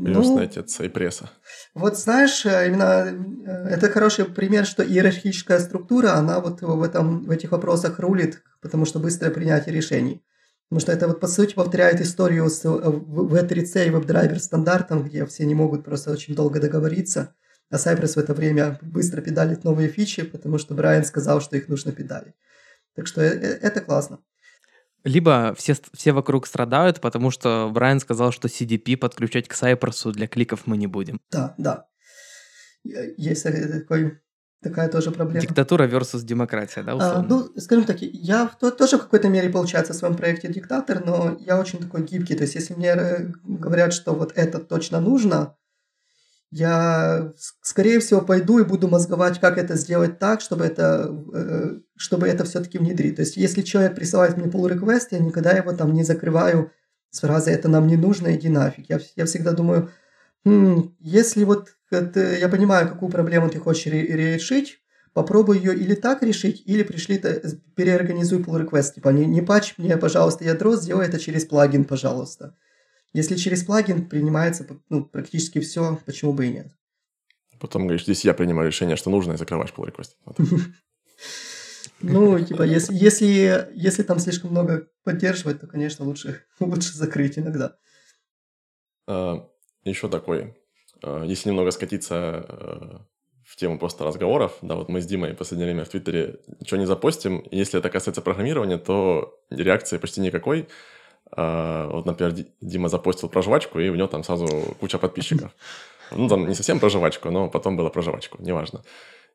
Крестный 0.06 0.36
ну, 0.36 0.42
отец 0.42 0.80
и 0.82 0.90
пресса. 0.90 1.30
Вот 1.74 1.98
знаешь, 1.98 2.46
э, 2.46 2.68
именно 2.68 3.06
э, 3.46 3.70
это 3.70 3.90
хороший 3.90 4.26
пример, 4.26 4.66
что 4.66 4.84
иерархическая 4.84 5.60
структура, 5.60 6.14
она 6.14 6.40
вот 6.40 6.62
в, 6.62 6.84
этом, 6.84 7.26
в 7.26 7.32
этих 7.32 7.52
вопросах 7.52 8.00
рулит, 8.00 8.44
потому 8.62 8.86
что 8.86 9.00
быстрое 9.00 9.32
принятие 9.32 9.74
решений. 9.74 10.22
Потому 10.70 10.82
что 10.82 10.92
это 10.92 11.08
вот 11.08 11.20
по 11.20 11.28
сути 11.28 11.56
повторяет 11.56 12.00
историю 12.00 12.48
с 12.48 12.64
V3C 12.64 13.88
и 13.88 13.90
WebDriver 13.90 14.38
стандартом, 14.38 15.04
где 15.04 15.26
все 15.26 15.46
не 15.46 15.56
могут 15.56 15.84
просто 15.84 16.12
очень 16.12 16.36
долго 16.36 16.60
договориться. 16.60 17.34
А 17.72 17.76
Cypress 17.76 18.14
в 18.14 18.18
это 18.18 18.34
время 18.34 18.80
быстро 18.82 19.22
педалит 19.22 19.64
новые 19.64 19.90
фичи, 19.90 20.24
потому 20.24 20.58
что 20.58 20.74
Брайан 20.74 21.04
сказал, 21.04 21.40
что 21.40 21.56
их 21.56 21.68
нужно 21.68 21.92
педалить. 21.92 22.34
Так 22.96 23.06
что 23.06 23.22
э, 23.22 23.30
э, 23.30 23.60
это 23.62 23.82
классно. 23.82 24.20
Либо 25.04 25.54
все, 25.58 25.76
все 25.94 26.12
вокруг 26.12 26.48
страдают, 26.48 27.00
потому 27.00 27.32
что 27.32 27.70
Брайан 27.72 28.00
сказал, 28.00 28.32
что 28.32 28.48
CDP 28.48 28.98
подключать 28.98 29.48
к 29.48 29.54
Cypress 29.54 30.12
для 30.12 30.28
кликов 30.28 30.64
мы 30.66 30.78
не 30.78 30.88
будем. 30.88 31.22
Да, 31.32 31.54
да. 31.58 31.88
Есть 32.84 33.44
такой, 33.44 34.20
такая 34.62 34.90
тоже 34.90 35.12
проблема. 35.12 35.42
Диктатура 35.42 35.88
versus 35.88 36.24
демократия, 36.24 36.82
да, 36.82 36.96
условно? 36.96 37.20
А, 37.20 37.24
ну, 37.24 37.60
скажем 37.60 37.86
так, 37.86 37.98
я 38.02 38.50
то, 38.60 38.72
тоже 38.72 38.98
в 38.98 39.02
какой-то 39.02 39.30
мере, 39.30 39.50
получается, 39.50 39.94
в 39.94 39.96
своем 39.96 40.16
проекте 40.16 40.52
диктатор, 40.52 41.06
но 41.06 41.38
я 41.40 41.60
очень 41.60 41.80
такой 41.80 42.04
гибкий. 42.04 42.36
То 42.36 42.44
есть, 42.44 42.56
если 42.56 42.74
мне 42.74 42.90
э, 42.90 43.32
говорят, 43.44 43.94
что 43.94 44.14
вот 44.14 44.34
это 44.36 44.60
точно 44.60 45.00
нужно, 45.00 45.56
я, 46.52 47.34
скорее 47.62 48.00
всего, 48.00 48.22
пойду 48.22 48.60
и 48.60 48.66
буду 48.66 48.88
мозговать, 48.88 49.40
как 49.40 49.58
это 49.58 49.76
сделать 49.76 50.18
так, 50.18 50.42
чтобы 50.42 50.66
это, 50.66 51.16
э, 51.34 51.80
чтобы 51.96 52.28
это 52.28 52.44
все-таки 52.44 52.80
внедрить. 52.80 53.18
То 53.18 53.22
есть, 53.22 53.38
если 53.38 53.62
человек 53.62 53.96
присылает 53.96 54.38
мне 54.38 54.48
pull 54.48 54.70
request, 54.70 55.08
я 55.12 55.20
никогда 55.20 55.52
его 55.52 55.74
там 55.74 55.94
не 55.94 56.04
закрываю 56.04 56.72
с 57.12 57.20
фразой 57.20 57.54
«это 57.54 57.68
нам 57.70 57.88
не 57.88 57.98
нужно, 57.98 58.36
иди 58.36 58.50
нафиг». 58.50 58.90
Я, 58.90 59.00
я 59.16 59.26
всегда 59.26 59.52
думаю, 59.52 59.92
хм, 60.46 60.96
если 61.00 61.44
вот 61.44 61.76
это, 61.92 62.36
я 62.36 62.50
понимаю, 62.50 62.90
какую 62.90 63.12
проблему 63.12 63.50
ты 63.50 63.60
хочешь 63.60 63.88
ре- 63.88 64.36
решить, 64.36 64.80
попробуй 65.14 65.58
ее 65.58 65.76
или 65.76 65.96
так 65.96 66.24
решить, 66.24 66.64
или 66.66 66.84
пришли, 66.84 67.22
переорганизуй 67.76 68.40
pull 68.40 68.68
request. 68.68 68.96
Типа, 68.96 69.10
не, 69.10 69.26
не 69.26 69.42
патч 69.42 69.76
мне, 69.78 69.98
пожалуйста, 69.98 70.46
ядро, 70.46 70.76
сделай 70.76 71.08
это 71.08 71.20
через 71.20 71.46
плагин, 71.46 71.86
пожалуйста. 71.86 72.56
Если 73.14 73.36
через 73.36 73.64
плагин 73.64 74.08
принимается 74.08 74.68
ну, 74.90 75.04
практически 75.04 75.60
все, 75.60 76.00
почему 76.06 76.34
бы 76.34 76.46
и 76.46 76.52
нет. 76.52 76.68
Потом 77.60 77.84
говоришь, 77.84 78.04
здесь 78.04 78.24
я 78.24 78.34
принимаю 78.34 78.68
решение, 78.68 78.96
что 78.96 79.10
нужно, 79.10 79.34
и 79.34 79.38
закрываешь 79.38 79.74
pull 79.76 79.92
request. 79.92 80.16
Ну, 82.02 82.40
типа, 82.40 82.64
если, 82.64 82.96
если, 82.96 83.70
если 83.74 84.04
там 84.04 84.20
слишком 84.20 84.52
много 84.52 84.88
поддерживать, 85.04 85.60
то, 85.60 85.68
конечно, 85.68 86.06
лучше, 86.06 86.46
лучше 86.60 86.94
закрыть 86.94 87.38
иногда. 87.38 87.76
А, 89.08 89.50
еще 89.84 90.08
такой, 90.08 90.56
а, 91.04 91.24
если 91.24 91.50
немного 91.50 91.72
скатиться 91.72 92.16
а, 92.16 93.06
в 93.46 93.56
тему 93.58 93.80
просто 93.80 94.06
разговоров, 94.06 94.58
да, 94.62 94.76
вот 94.76 94.88
мы 94.88 95.02
с 95.02 95.06
Димой 95.06 95.34
в 95.34 95.38
последнее 95.38 95.68
время 95.68 95.84
в 95.84 95.90
Твиттере 95.90 96.40
ничего 96.60 96.80
не 96.80 96.88
запостим, 96.88 97.46
если 97.52 97.80
это 97.80 97.90
касается 97.90 98.22
программирования, 98.22 98.78
то 98.78 99.38
реакции 99.50 99.98
почти 99.98 100.22
никакой. 100.22 100.70
Вот, 101.32 102.06
например, 102.06 102.34
Дима 102.60 102.90
запостил 102.90 103.30
про 103.30 103.42
жвачку, 103.42 103.80
и 103.80 103.90
у 103.90 103.96
него 103.96 104.08
там 104.08 104.24
сразу 104.24 104.48
куча 104.80 104.98
подписчиков. 104.98 105.52
Ну, 106.12 106.28
там 106.28 106.48
не 106.48 106.56
совсем 106.56 106.80
про 106.80 106.90
жвачку, 106.90 107.30
но 107.30 107.50
потом 107.50 107.78
было 107.78 107.90
про 107.90 108.02
жвачку, 108.02 108.42
неважно. 108.42 108.82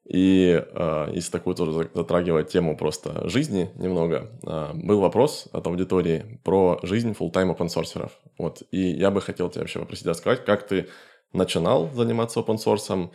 И 0.04 0.62
э, 0.62 1.08
если 1.14 1.30
такую 1.30 1.56
тоже 1.56 1.90
затрагивать 1.94 2.48
тему 2.48 2.76
просто 2.76 3.26
жизни 3.28 3.70
немного, 3.76 4.30
э, 4.46 4.72
был 4.74 5.00
вопрос 5.00 5.48
от 5.52 5.66
аудитории 5.66 6.40
про 6.44 6.78
жизнь 6.82 7.12
full-time 7.12 7.56
open 7.56 7.68
source. 7.68 8.10
Вот. 8.36 8.62
И 8.70 8.80
я 8.80 9.10
бы 9.10 9.22
хотел 9.22 9.48
тебя 9.48 9.62
вообще 9.62 9.78
попросить 9.78 10.06
рассказать, 10.06 10.44
как 10.44 10.66
ты 10.66 10.88
начинал 11.32 11.90
заниматься 11.94 12.40
open 12.40 12.56
source, 12.56 13.10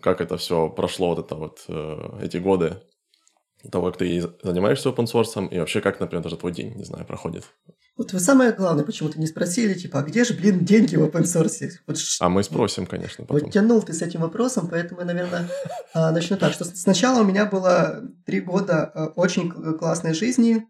как 0.00 0.22
это 0.22 0.38
все 0.38 0.70
прошло, 0.70 1.14
вот 1.14 1.18
это 1.18 1.34
вот 1.34 1.64
э, 1.68 2.20
эти 2.22 2.38
годы 2.38 2.80
того, 3.70 3.88
как 3.88 3.98
ты 3.98 4.22
занимаешься 4.42 4.88
open 4.88 5.04
source, 5.04 5.48
и 5.50 5.58
вообще 5.58 5.82
как, 5.82 6.00
например, 6.00 6.22
даже 6.22 6.36
твой 6.38 6.52
день, 6.52 6.74
не 6.76 6.84
знаю, 6.84 7.04
проходит. 7.04 7.44
Вот 7.96 8.12
вы 8.12 8.20
самое 8.20 8.52
главное, 8.52 8.84
почему-то 8.84 9.18
не 9.18 9.26
спросили, 9.26 9.72
типа, 9.72 10.00
а 10.00 10.02
где 10.02 10.24
же, 10.24 10.34
блин, 10.34 10.64
деньги 10.64 10.96
в 10.96 11.02
open 11.02 11.22
source? 11.22 11.70
Вот, 11.86 11.96
а 12.20 12.28
мы 12.28 12.42
спросим, 12.42 12.84
конечно, 12.84 13.24
потом. 13.24 13.44
Вот 13.44 13.52
тянул 13.52 13.82
ты 13.82 13.94
с 13.94 14.02
этим 14.02 14.20
вопросом, 14.20 14.68
поэтому 14.68 15.00
я, 15.00 15.06
наверное, 15.06 15.48
а, 15.94 16.10
начну 16.10 16.36
так, 16.36 16.52
что 16.52 16.64
сначала 16.66 17.22
у 17.22 17.24
меня 17.24 17.46
было 17.46 18.02
три 18.26 18.40
года 18.40 18.84
а, 18.84 19.06
очень 19.16 19.50
классной 19.78 20.12
жизни, 20.12 20.66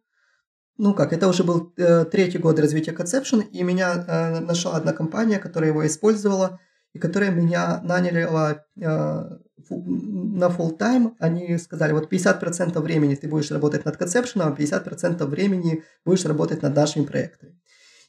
ну 0.78 0.94
как, 0.94 1.12
это 1.12 1.26
уже 1.26 1.42
был 1.42 1.72
э, 1.78 2.04
третий 2.04 2.38
год 2.38 2.58
развития 2.58 2.92
Conception, 2.92 3.42
и 3.42 3.62
меня 3.62 3.94
э, 3.94 4.40
нашла 4.40 4.76
одна 4.76 4.92
компания, 4.92 5.38
которая 5.38 5.70
его 5.70 5.86
использовала, 5.86 6.60
и 6.92 6.98
которая 6.98 7.30
меня 7.30 7.80
наняла 7.82 8.62
э, 8.78 9.24
на 9.68 10.46
full 10.46 10.76
time, 10.78 11.14
они 11.18 11.58
сказали, 11.58 11.92
вот 11.92 12.12
50% 12.12 12.78
времени 12.80 13.14
ты 13.14 13.28
будешь 13.28 13.50
работать 13.50 13.84
над 13.84 13.96
концепшеном, 13.96 14.52
а 14.52 14.56
50% 14.56 15.24
времени 15.24 15.82
будешь 16.04 16.24
работать 16.24 16.62
над 16.62 16.74
нашими 16.74 17.04
проектами. 17.04 17.58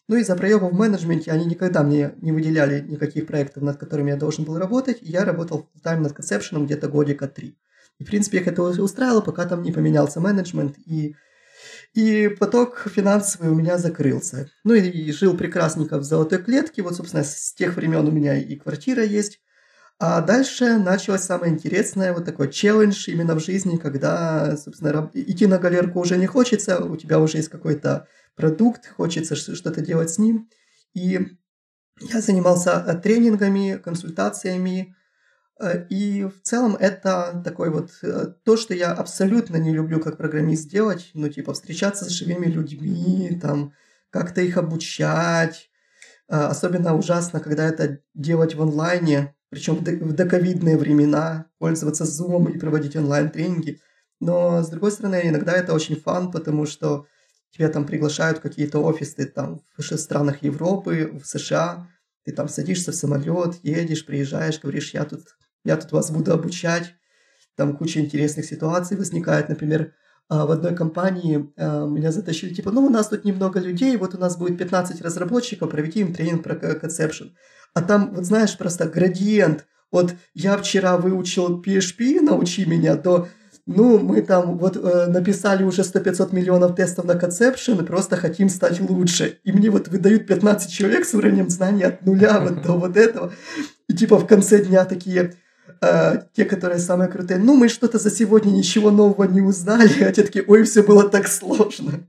Ну, 0.09 0.15
из-за 0.15 0.35
проебов 0.35 0.71
в 0.71 0.75
менеджменте 0.75 1.31
они 1.31 1.45
никогда 1.45 1.83
мне 1.83 2.13
не 2.21 2.31
выделяли 2.31 2.79
никаких 2.79 3.27
проектов, 3.27 3.63
над 3.63 3.77
которыми 3.77 4.11
я 4.11 4.15
должен 4.15 4.45
был 4.45 4.57
работать, 4.57 4.99
и 5.01 5.07
я 5.11 5.25
работал 5.25 5.69
full 5.75 5.83
time 5.83 5.99
над 5.99 6.13
концепшеном 6.13 6.65
где-то 6.65 6.87
годика 6.87 7.27
три. 7.27 7.57
И, 7.99 8.03
в 8.03 8.07
принципе, 8.07 8.37
их 8.39 8.47
это 8.47 8.61
устраивало, 8.61 9.21
пока 9.21 9.45
там 9.45 9.63
не 9.63 9.71
поменялся 9.71 10.19
менеджмент, 10.19 10.77
и, 10.85 11.15
и 11.93 12.29
поток 12.29 12.87
финансовый 12.93 13.49
у 13.49 13.55
меня 13.55 13.77
закрылся. 13.77 14.49
Ну, 14.63 14.75
и, 14.75 14.87
и 14.87 15.11
жил 15.11 15.35
прекрасненько 15.35 15.97
в 15.97 16.03
золотой 16.03 16.41
клетке, 16.41 16.83
вот, 16.83 16.95
собственно, 16.95 17.23
с 17.23 17.53
тех 17.53 17.75
времен 17.75 18.07
у 18.07 18.11
меня 18.11 18.37
и 18.37 18.55
квартира 18.55 19.03
есть, 19.03 19.41
а 19.99 20.21
дальше 20.21 20.77
началось 20.77 21.21
самое 21.21 21.51
интересное, 21.51 22.13
вот 22.13 22.25
такой 22.25 22.51
челлендж 22.51 23.09
именно 23.09 23.33
в 23.33 23.43
жизни, 23.43 23.77
когда, 23.77 24.55
собственно, 24.55 25.09
идти 25.13 25.47
на 25.47 25.57
галерку 25.57 25.99
уже 25.99 26.17
не 26.17 26.27
хочется, 26.27 26.83
у 26.83 26.95
тебя 26.97 27.19
уже 27.19 27.37
есть 27.37 27.49
какой-то 27.49 28.07
продукт, 28.35 28.87
хочется 28.95 29.35
что-то 29.35 29.81
делать 29.81 30.11
с 30.11 30.19
ним. 30.19 30.49
И 30.93 31.19
я 31.99 32.21
занимался 32.21 32.83
э, 32.85 32.95
тренингами, 32.99 33.81
консультациями, 33.83 34.95
э, 35.59 35.87
и 35.89 36.25
в 36.25 36.41
целом 36.43 36.75
это 36.75 37.41
такой 37.43 37.71
вот 37.71 37.89
э, 38.03 38.33
то, 38.43 38.55
что 38.55 38.75
я 38.75 38.91
абсолютно 38.91 39.57
не 39.57 39.73
люблю 39.73 39.99
как 39.99 40.17
программист 40.17 40.69
делать, 40.69 41.09
ну 41.15 41.27
типа 41.27 41.53
встречаться 41.53 42.05
с 42.05 42.09
живыми 42.09 42.45
людьми, 42.45 43.39
там 43.41 43.73
как-то 44.11 44.41
их 44.41 44.57
обучать. 44.57 45.71
Особенно 46.29 46.93
ужасно, 46.93 47.39
когда 47.39 47.65
это 47.65 48.01
делать 48.13 48.53
в 48.53 48.61
онлайне, 48.61 49.33
причем 49.49 49.75
в 49.75 50.13
доковидные 50.13 50.77
времена, 50.77 51.45
пользоваться 51.57 52.03
Zoom 52.03 52.51
и 52.51 52.59
проводить 52.59 52.95
онлайн-тренинги. 52.95 53.79
Но, 54.19 54.61
с 54.61 54.69
другой 54.69 54.91
стороны, 54.91 55.21
иногда 55.23 55.53
это 55.53 55.73
очень 55.73 55.95
фан, 55.95 56.31
потому 56.31 56.65
что 56.65 57.05
тебя 57.51 57.69
там 57.69 57.85
приглашают 57.85 58.39
какие-то 58.39 58.79
офисы 58.79 59.25
там 59.25 59.61
в 59.77 59.83
странах 59.83 60.43
Европы, 60.43 61.19
в 61.21 61.25
США, 61.25 61.87
ты 62.23 62.33
там 62.33 62.49
садишься 62.49 62.91
в 62.91 62.95
самолет, 62.95 63.55
едешь, 63.63 64.05
приезжаешь, 64.05 64.59
говоришь, 64.59 64.93
я 64.93 65.05
тут, 65.05 65.21
я 65.63 65.77
тут 65.77 65.91
вас 65.93 66.11
буду 66.11 66.33
обучать, 66.33 66.93
там 67.55 67.77
куча 67.77 68.01
интересных 68.01 68.45
ситуаций 68.45 68.97
возникает, 68.97 69.49
например, 69.49 69.93
а, 70.29 70.45
в 70.45 70.51
одной 70.51 70.75
компании 70.75 71.49
а, 71.55 71.85
меня 71.85 72.11
затащили, 72.11 72.53
типа, 72.53 72.71
ну, 72.71 72.85
у 72.85 72.89
нас 72.89 73.07
тут 73.07 73.23
немного 73.23 73.59
людей, 73.59 73.95
вот 73.95 74.13
у 74.13 74.17
нас 74.17 74.37
будет 74.37 74.57
15 74.57 75.01
разработчиков, 75.01 75.69
проведи 75.69 76.01
им 76.01 76.13
тренинг 76.13 76.43
про 76.43 76.55
концепшн. 76.55 77.33
А 77.77 77.81
там, 77.83 78.11
вот 78.11 78.25
знаешь, 78.25 78.57
просто 78.57 78.85
градиент. 78.85 79.67
Вот 79.91 80.15
я 80.33 80.57
вчера 80.57 80.97
выучил 80.97 81.61
PHP, 81.61 82.21
научи 82.21 82.65
меня, 82.65 82.95
то 82.95 83.27
ну, 83.67 83.99
мы 83.99 84.23
там 84.23 84.57
вот 84.57 84.77
э, 84.77 85.05
написали 85.05 85.63
уже 85.63 85.83
100-500 85.83 86.33
миллионов 86.33 86.75
тестов 86.75 87.05
на 87.05 87.11
Conception 87.11 87.79
и 87.79 87.85
просто 87.85 88.15
хотим 88.15 88.49
стать 88.49 88.79
лучше. 88.79 89.37
И 89.43 89.51
мне 89.51 89.69
вот 89.69 89.89
выдают 89.89 90.25
15 90.25 90.71
человек 90.71 91.05
с 91.05 91.13
уровнем 91.13 91.51
знаний 91.51 91.83
от 91.83 92.03
нуля 92.03 92.39
вот 92.39 92.63
до 92.63 92.71
вот 92.73 92.97
этого. 92.97 93.31
И 93.87 93.93
типа 93.93 94.17
в 94.17 94.25
конце 94.25 94.65
дня 94.65 94.83
такие, 94.83 95.35
э, 95.81 96.21
те, 96.33 96.45
которые 96.45 96.79
самые 96.79 97.09
крутые, 97.09 97.39
ну, 97.39 97.55
мы 97.55 97.69
что-то 97.69 97.99
за 97.99 98.11
сегодня 98.11 98.51
ничего 98.51 98.91
нового 98.91 99.23
не 99.25 99.41
узнали, 99.41 100.03
а 100.03 100.11
те 100.11 100.23
такие, 100.23 100.45
ой, 100.47 100.63
все 100.63 100.83
было 100.83 101.09
так 101.09 101.27
сложно. 101.27 102.07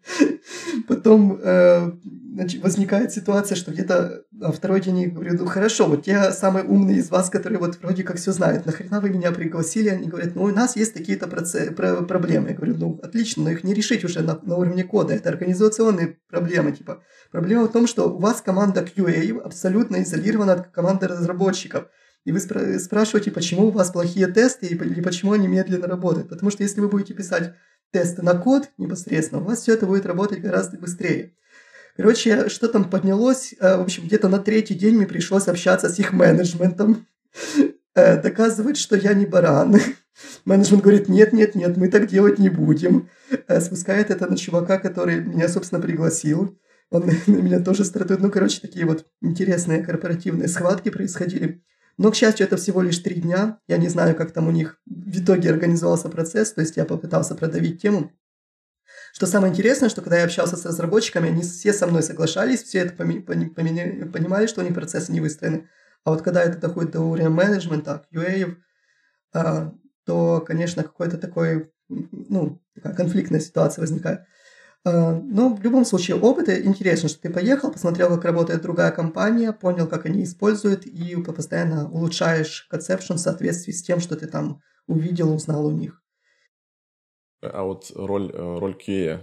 Потом 0.89 1.41
э, 1.43 1.93
значит, 2.39 2.63
возникает 2.63 3.13
ситуация, 3.13 3.57
что 3.57 3.73
где-то 3.73 4.23
на 4.31 4.53
второй 4.53 4.81
день 4.81 5.01
я 5.01 5.11
говорю, 5.11 5.37
ну 5.37 5.47
хорошо, 5.47 5.87
вот 5.87 6.05
те 6.05 6.31
самые 6.31 6.65
умные 6.65 6.99
из 6.99 7.11
вас, 7.11 7.31
которые 7.31 7.59
вот 7.59 7.79
вроде 7.83 8.05
как 8.05 8.17
все 8.17 8.31
знают, 8.31 8.65
нахрена 8.65 9.01
вы 9.01 9.11
меня 9.11 9.33
пригласили? 9.33 9.89
Они 9.89 10.07
говорят, 10.07 10.37
ну 10.37 10.45
у 10.45 10.53
нас 10.53 10.77
есть 10.77 10.95
такие-то 10.95 11.27
проблемы. 11.27 12.51
Я 12.51 12.55
говорю, 12.55 12.77
ну 12.77 13.01
отлично, 13.03 13.43
но 13.43 13.51
их 13.51 13.65
не 13.65 13.75
решить 13.75 14.05
уже 14.05 14.23
на, 14.23 14.39
на 14.43 14.57
уровне 14.57 14.85
кода, 14.85 15.15
это 15.15 15.31
организационные 15.31 16.19
проблемы. 16.31 16.71
Типа. 16.71 17.03
Проблема 17.33 17.65
в 17.65 17.73
том, 17.73 17.89
что 17.89 18.09
у 18.09 18.19
вас 18.19 18.41
команда 18.41 18.83
QA 18.83 19.41
абсолютно 19.41 20.03
изолирована 20.03 20.53
от 20.53 20.69
команды 20.69 21.09
разработчиков. 21.09 21.89
И 22.25 22.33
вы 22.33 22.39
спра- 22.39 22.79
спрашиваете, 22.79 23.31
почему 23.31 23.69
у 23.69 23.71
вас 23.71 23.91
плохие 23.91 24.27
тесты 24.27 24.67
или 24.67 25.01
почему 25.01 25.33
они 25.33 25.49
медленно 25.49 25.87
работают. 25.87 26.29
Потому 26.29 26.51
что 26.51 26.63
если 26.63 26.81
вы 26.81 26.89
будете 26.89 27.15
писать 27.15 27.55
тесты 27.93 28.23
на 28.23 28.35
код 28.35 28.71
непосредственно, 28.77 29.41
у 29.41 29.45
вас 29.45 29.61
все 29.61 29.75
это 29.75 29.87
будет 29.87 30.07
работать 30.07 30.41
гораздо 30.41 30.79
быстрее. 30.79 31.35
Короче, 31.97 32.49
что 32.49 32.69
там 32.69 32.89
поднялось? 32.89 33.55
Э, 33.59 33.77
в 33.77 33.81
общем, 33.83 34.05
где-то 34.05 34.29
на 34.29 34.39
третий 34.39 34.75
день 34.75 34.97
мне 34.97 35.07
пришлось 35.07 35.49
общаться 35.49 35.89
с 35.89 35.99
их 35.99 36.13
менеджментом. 36.13 37.07
Э, 37.95 38.21
доказывать, 38.23 38.77
что 38.77 38.97
я 38.97 39.13
не 39.15 39.27
баран. 39.27 39.77
Менеджмент 40.45 40.83
говорит, 40.83 41.09
нет, 41.09 41.33
нет, 41.33 41.57
нет, 41.57 41.77
мы 41.77 41.89
так 41.89 42.07
делать 42.07 42.39
не 42.39 42.49
будем. 42.49 43.09
Э, 43.49 43.61
спускает 43.61 44.11
это 44.11 44.29
на 44.29 44.37
чувака, 44.37 44.79
который 44.79 45.21
меня, 45.21 45.49
собственно, 45.49 45.81
пригласил. 45.81 46.57
Он 46.91 47.11
на 47.27 47.33
меня 47.33 47.61
тоже 47.61 47.85
стартует. 47.85 48.21
Ну, 48.21 48.31
короче, 48.31 48.61
такие 48.61 48.87
вот 48.87 49.07
интересные 49.21 49.83
корпоративные 49.83 50.47
схватки 50.47 50.91
происходили. 50.91 51.65
Но, 51.99 52.13
к 52.13 52.15
счастью, 52.15 52.47
это 52.47 52.57
всего 52.57 52.81
лишь 52.81 52.99
три 52.99 53.17
дня. 53.17 53.59
Я 53.67 53.77
не 53.77 53.89
знаю, 53.89 54.15
как 54.15 54.31
там 54.31 54.47
у 54.47 54.53
них 54.53 54.81
в 54.87 55.21
итоге 55.21 55.51
организовался 55.51 56.09
процесс. 56.09 56.53
То 56.53 56.61
есть 56.61 56.77
я 56.77 56.85
попытался 56.85 57.35
продавить 57.35 57.83
тему. 57.83 58.13
Что 59.13 59.27
самое 59.27 59.53
интересное, 59.53 59.89
что 59.89 60.01
когда 60.01 60.19
я 60.19 60.25
общался 60.25 60.57
с 60.57 60.65
разработчиками, 60.65 61.29
они 61.29 61.43
все 61.43 61.73
со 61.73 61.89
мной 61.89 62.05
соглашались, 62.05 62.63
все 62.63 62.81
это 62.81 62.95
понимали, 62.95 64.47
что 64.47 64.61
у 64.61 64.65
них 64.65 64.75
процессы 64.75 65.11
не 65.11 65.21
выстроены. 65.21 65.69
А 66.05 66.11
вот 66.11 66.23
когда 66.23 66.43
это 66.43 66.59
доходит 66.59 66.93
до 66.93 67.01
уровня 67.01 67.31
менеджмента, 67.31 68.07
QA, 68.13 68.57
а, 69.33 69.73
то, 70.05 70.41
конечно, 70.47 70.85
какой-то 70.85 71.19
такой, 71.19 71.73
ну, 71.89 72.63
такая 72.75 72.95
конфликтная 72.95 73.41
ситуация 73.41 73.83
возникает. 73.83 74.21
А, 74.89 75.21
но 75.23 75.55
в 75.55 75.63
любом 75.63 75.85
случае 75.85 76.17
опыт 76.17 76.49
интересно, 76.49 77.09
что 77.09 77.21
ты 77.21 77.31
поехал, 77.31 77.71
посмотрел, 77.71 78.09
как 78.09 78.25
работает 78.25 78.63
другая 78.63 78.91
компания, 78.91 79.53
понял, 79.53 79.87
как 79.87 80.07
они 80.07 80.25
используют, 80.25 80.87
и 80.87 81.17
постоянно 81.23 81.91
улучшаешь 81.91 82.69
conception 82.73 83.15
в 83.15 83.19
соответствии 83.19 83.73
с 83.73 83.83
тем, 83.83 84.01
что 84.01 84.17
ты 84.17 84.27
там 84.27 84.63
увидел, 84.87 85.33
узнал 85.33 85.67
у 85.67 85.71
них. 85.71 86.03
А 87.43 87.63
вот 87.63 87.93
роль, 87.95 88.31
э, 88.33 88.59
роль 88.59 88.77
QA, 88.77 89.21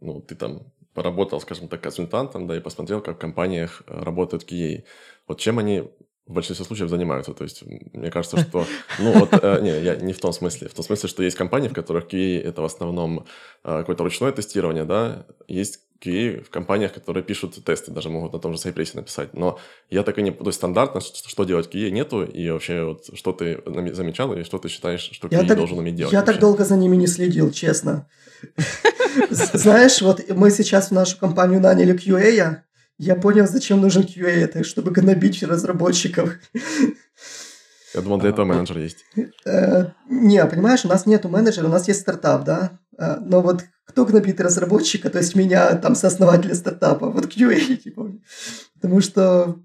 ну, 0.00 0.20
ты 0.20 0.34
там 0.34 0.72
поработал, 0.94 1.40
скажем 1.40 1.68
так, 1.68 1.82
консультантом, 1.82 2.46
да, 2.46 2.56
и 2.56 2.60
посмотрел, 2.60 3.00
как 3.00 3.16
в 3.16 3.20
компаниях 3.20 3.82
э, 3.86 4.02
работают 4.02 4.50
QA. 4.50 4.84
Вот 5.26 5.40
чем 5.40 5.58
они 5.58 5.90
в 6.28 6.32
большинстве 6.32 6.66
случаев 6.66 6.90
занимаются. 6.90 7.32
То 7.32 7.44
есть, 7.44 7.62
мне 7.64 8.10
кажется, 8.10 8.38
что... 8.38 8.66
Ну, 8.98 9.12
вот, 9.12 9.30
э, 9.32 9.60
не, 9.62 9.80
я 9.82 9.96
не 9.96 10.12
в 10.12 10.20
том 10.20 10.32
смысле. 10.32 10.68
В 10.68 10.74
том 10.74 10.84
смысле, 10.84 11.08
что 11.08 11.22
есть 11.22 11.36
компании, 11.36 11.68
в 11.68 11.72
которых 11.72 12.06
QA– 12.06 12.40
это 12.44 12.60
в 12.62 12.64
основном 12.64 13.24
э, 13.64 13.78
какое-то 13.78 14.04
ручное 14.04 14.32
тестирование, 14.32 14.84
да. 14.84 15.26
Есть 15.48 15.80
QA 16.04 16.44
в 16.44 16.50
компаниях, 16.50 16.92
которые 16.92 17.24
пишут 17.24 17.64
тесты, 17.64 17.90
даже 17.90 18.10
могут 18.10 18.32
на 18.34 18.38
том 18.38 18.54
же 18.54 18.58
Cypress 18.58 18.90
написать. 18.94 19.34
Но 19.34 19.58
я 19.90 20.02
так 20.02 20.18
и 20.18 20.22
не... 20.22 20.30
То 20.30 20.46
есть, 20.46 20.58
стандартно, 20.58 21.00
что, 21.00 21.28
что 21.28 21.44
делать 21.44 21.74
QA 21.74 21.90
нету, 21.90 22.22
и 22.22 22.50
вообще, 22.50 22.84
вот, 22.84 23.10
что 23.14 23.32
ты 23.32 23.62
замечал, 23.94 24.34
и 24.34 24.44
что 24.44 24.58
ты 24.58 24.68
считаешь, 24.68 25.10
что 25.12 25.28
QA 25.28 25.42
я 25.42 25.44
так, 25.44 25.56
должен 25.56 25.78
уметь 25.78 25.94
делать? 25.94 26.12
Я 26.12 26.20
вообще? 26.20 26.32
так 26.32 26.40
долго 26.40 26.64
за 26.64 26.76
ними 26.76 26.96
не 26.96 27.06
следил, 27.06 27.50
честно. 27.50 28.06
Знаешь, 29.30 30.02
вот 30.02 30.22
мы 30.28 30.50
сейчас 30.50 30.88
в 30.88 30.92
нашу 30.92 31.18
компанию 31.18 31.60
наняли 31.60 31.94
QA, 31.94 32.62
я 32.98 33.14
понял, 33.14 33.46
зачем 33.46 33.80
нужен 33.80 34.02
QA, 34.02 34.28
это 34.28 34.64
чтобы 34.64 34.90
гнобить 34.90 35.42
разработчиков. 35.42 36.34
Я 37.94 38.02
думал, 38.02 38.18
для 38.18 38.30
этого 38.30 38.44
менеджер 38.44 38.78
есть. 38.78 39.04
Э, 39.46 39.92
не, 40.08 40.44
понимаешь, 40.44 40.84
у 40.84 40.88
нас 40.88 41.06
нету 41.06 41.28
менеджера, 41.28 41.66
у 41.66 41.70
нас 41.70 41.88
есть 41.88 42.00
стартап, 42.00 42.44
да? 42.44 42.78
Э, 42.98 43.16
но 43.20 43.40
вот 43.40 43.64
кто 43.86 44.04
гнобит 44.04 44.40
разработчика, 44.40 45.08
то 45.08 45.18
есть 45.18 45.34
меня, 45.34 45.74
там, 45.76 45.94
сооснователя 45.94 46.54
стартапа, 46.54 47.08
вот 47.08 47.26
QA, 47.26 47.76
типа. 47.82 48.12
Потому 48.74 49.00
что 49.00 49.58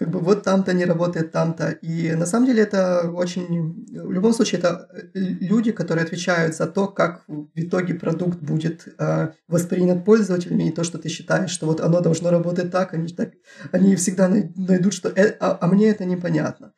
как 0.00 0.08
бы 0.08 0.18
вот 0.20 0.44
там-то 0.44 0.72
не 0.72 0.86
работает, 0.86 1.30
там-то. 1.30 1.72
И 1.72 2.14
на 2.14 2.24
самом 2.24 2.46
деле 2.46 2.62
это 2.62 3.10
очень... 3.10 3.86
В 3.92 4.10
любом 4.10 4.32
случае, 4.32 4.60
это 4.60 4.88
э, 4.94 5.08
люди, 5.12 5.72
которые 5.72 6.04
отвечают 6.04 6.56
за 6.56 6.66
то, 6.66 6.88
как 6.88 7.24
в 7.28 7.50
итоге 7.54 7.92
продукт 7.92 8.38
будет 8.38 8.88
э, 8.98 9.28
воспринят 9.46 10.06
пользователями, 10.06 10.68
и 10.68 10.72
то, 10.72 10.84
что 10.84 10.96
ты 10.96 11.10
считаешь, 11.10 11.50
что 11.50 11.66
вот 11.66 11.82
оно 11.82 12.00
должно 12.00 12.30
работать 12.30 12.70
так, 12.70 12.94
они, 12.94 13.08
так, 13.08 13.32
они 13.72 13.94
всегда 13.94 14.28
найдут, 14.28 14.94
что... 14.94 15.10
Э, 15.10 15.36
а, 15.38 15.58
а 15.60 15.66
мне 15.66 15.90
это 15.90 16.06
непонятно. 16.06 16.72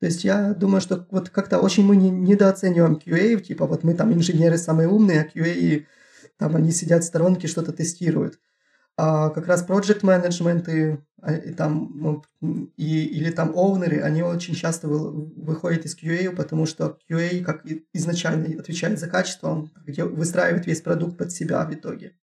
То 0.00 0.06
есть 0.06 0.24
я 0.24 0.52
думаю, 0.52 0.80
что 0.80 1.06
вот 1.12 1.30
как-то 1.30 1.60
очень 1.60 1.84
мы 1.84 1.94
не, 1.94 2.10
недооцениваем 2.10 2.94
QA, 2.94 3.40
типа 3.40 3.66
вот 3.66 3.84
мы 3.84 3.94
там 3.94 4.12
инженеры 4.12 4.58
самые 4.58 4.88
умные, 4.88 5.20
а 5.20 5.38
QA 5.38 5.84
там 6.38 6.56
они 6.56 6.72
сидят 6.72 7.04
в 7.04 7.06
сторонке, 7.06 7.46
что-то 7.46 7.72
тестируют. 7.72 8.40
А 8.96 9.30
как 9.30 9.48
раз 9.48 9.66
project 9.68 10.02
management 10.02 10.70
и, 10.70 10.98
а, 11.20 11.34
и 11.34 11.52
там 11.52 12.22
и, 12.76 13.04
или 13.06 13.30
там 13.30 13.52
оунеры, 13.56 14.00
они 14.00 14.22
очень 14.22 14.54
часто 14.54 14.86
вы, 14.86 15.10
выходят 15.36 15.84
из 15.84 15.96
QA, 15.96 16.30
потому 16.30 16.64
что 16.66 16.98
QA 17.10 17.42
как 17.42 17.64
изначально 17.92 18.60
отвечает 18.60 19.00
за 19.00 19.08
качество, 19.08 19.68
где 19.84 20.04
выстраивает 20.04 20.66
весь 20.66 20.80
продукт 20.80 21.18
под 21.18 21.32
себя 21.32 21.64
в 21.64 21.74
итоге. 21.74 22.14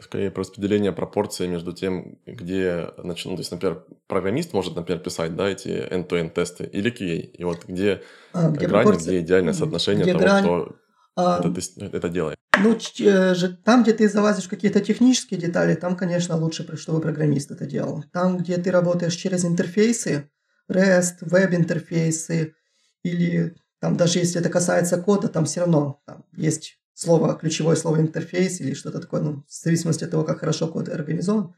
Скорее 0.00 0.30
про 0.30 0.40
распределение 0.40 0.92
пропорции 0.92 1.46
между 1.46 1.72
тем, 1.72 2.18
где, 2.26 2.90
значит, 2.98 3.26
ну, 3.26 3.36
то 3.36 3.40
есть, 3.40 3.50
например, 3.50 3.84
программист 4.06 4.52
может, 4.52 4.76
например, 4.76 5.02
писать, 5.02 5.34
да, 5.36 5.48
эти 5.48 5.68
end-to-end 5.68 6.30
тесты, 6.30 6.64
или 6.64 6.90
QA, 6.90 7.20
и 7.20 7.44
вот 7.44 7.64
где, 7.66 8.02
а, 8.32 8.50
где 8.50 8.68
пропорции, 8.68 9.08
где 9.08 9.20
идеальное 9.20 9.54
соотношение 9.54 10.04
где 10.04 10.12
того, 10.12 10.24
грань, 10.24 10.42
кто 10.42 10.76
это, 11.16 11.96
это 11.96 12.08
делает. 12.08 12.38
Ну, 12.58 12.78
э, 13.00 13.34
там, 13.64 13.82
где 13.82 13.92
ты 13.92 14.08
залазишь 14.08 14.44
в 14.44 14.50
какие-то 14.50 14.80
технические 14.80 15.40
детали, 15.40 15.74
там, 15.74 15.96
конечно, 15.96 16.36
лучше, 16.36 16.66
чтобы 16.76 17.00
программист 17.00 17.50
это 17.50 17.66
делал. 17.66 18.04
Там, 18.12 18.38
где 18.38 18.56
ты 18.56 18.70
работаешь 18.70 19.14
через 19.14 19.44
интерфейсы, 19.44 20.30
REST, 20.70 21.16
веб-интерфейсы, 21.20 22.54
или 23.02 23.54
там 23.80 23.96
даже 23.96 24.18
если 24.18 24.40
это 24.40 24.48
касается 24.48 25.00
кода, 25.00 25.28
там 25.28 25.44
все 25.44 25.60
равно 25.60 26.00
там 26.06 26.24
есть 26.36 26.78
слово, 26.94 27.34
ключевое 27.34 27.76
слово 27.76 28.00
интерфейс 28.00 28.60
или 28.60 28.74
что-то 28.74 29.00
такое, 29.00 29.20
ну, 29.20 29.44
в 29.46 29.52
зависимости 29.52 30.04
от 30.04 30.10
того, 30.10 30.24
как 30.24 30.40
хорошо 30.40 30.68
код 30.68 30.88
организован. 30.88 31.48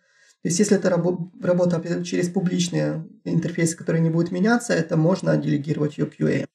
То 0.42 0.48
есть, 0.48 0.58
если 0.58 0.76
это 0.76 0.88
рабо- 0.88 1.30
работа 1.42 2.04
через 2.04 2.28
публичные 2.28 3.08
интерфейсы, 3.24 3.76
которые 3.76 4.02
не 4.02 4.10
будут 4.10 4.30
меняться, 4.30 4.72
это 4.72 4.96
можно 4.96 5.36
делегировать 5.36 5.98
ее 5.98 6.06
QA. 6.06 6.46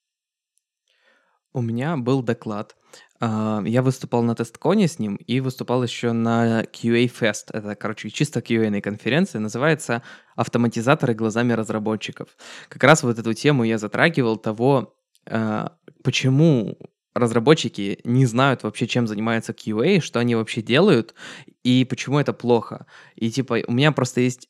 У 1.54 1.62
меня 1.62 1.98
был 1.98 2.24
доклад. 2.24 2.76
А, 3.20 3.62
я 3.66 3.84
выступал 3.84 4.24
на 4.24 4.36
тестконе 4.36 4.88
с 4.88 4.98
ним 4.98 5.16
и 5.16 5.40
выступал 5.40 5.84
еще 5.84 6.12
на 6.12 6.64
QA 6.64 7.06
Fest. 7.06 7.52
Это, 7.54 7.76
короче, 7.76 8.10
чисто 8.10 8.40
QA 8.40 8.82
конференция. 8.82 9.40
Называется 9.40 10.02
«Автоматизаторы 10.36 11.14
глазами 11.14 11.54
разработчиков». 11.54 12.36
Как 12.70 12.84
раз 12.84 13.04
вот 13.04 13.20
эту 13.20 13.34
тему 13.34 13.64
я 13.64 13.78
затрагивал 13.78 14.38
того, 14.38 14.96
а, 15.30 15.74
почему 16.04 16.78
разработчики 17.14 18.00
не 18.04 18.26
знают 18.26 18.64
вообще, 18.64 18.88
чем 18.88 19.06
занимается 19.06 19.54
QA, 19.54 20.02
что 20.02 20.20
они 20.20 20.34
вообще 20.34 20.64
делают, 20.64 21.14
и 21.64 21.86
почему 21.86 22.20
это 22.20 22.34
плохо. 22.34 22.88
И 23.16 23.30
типа 23.30 23.60
у 23.68 23.72
меня 23.72 23.92
просто 23.92 24.22
есть 24.22 24.50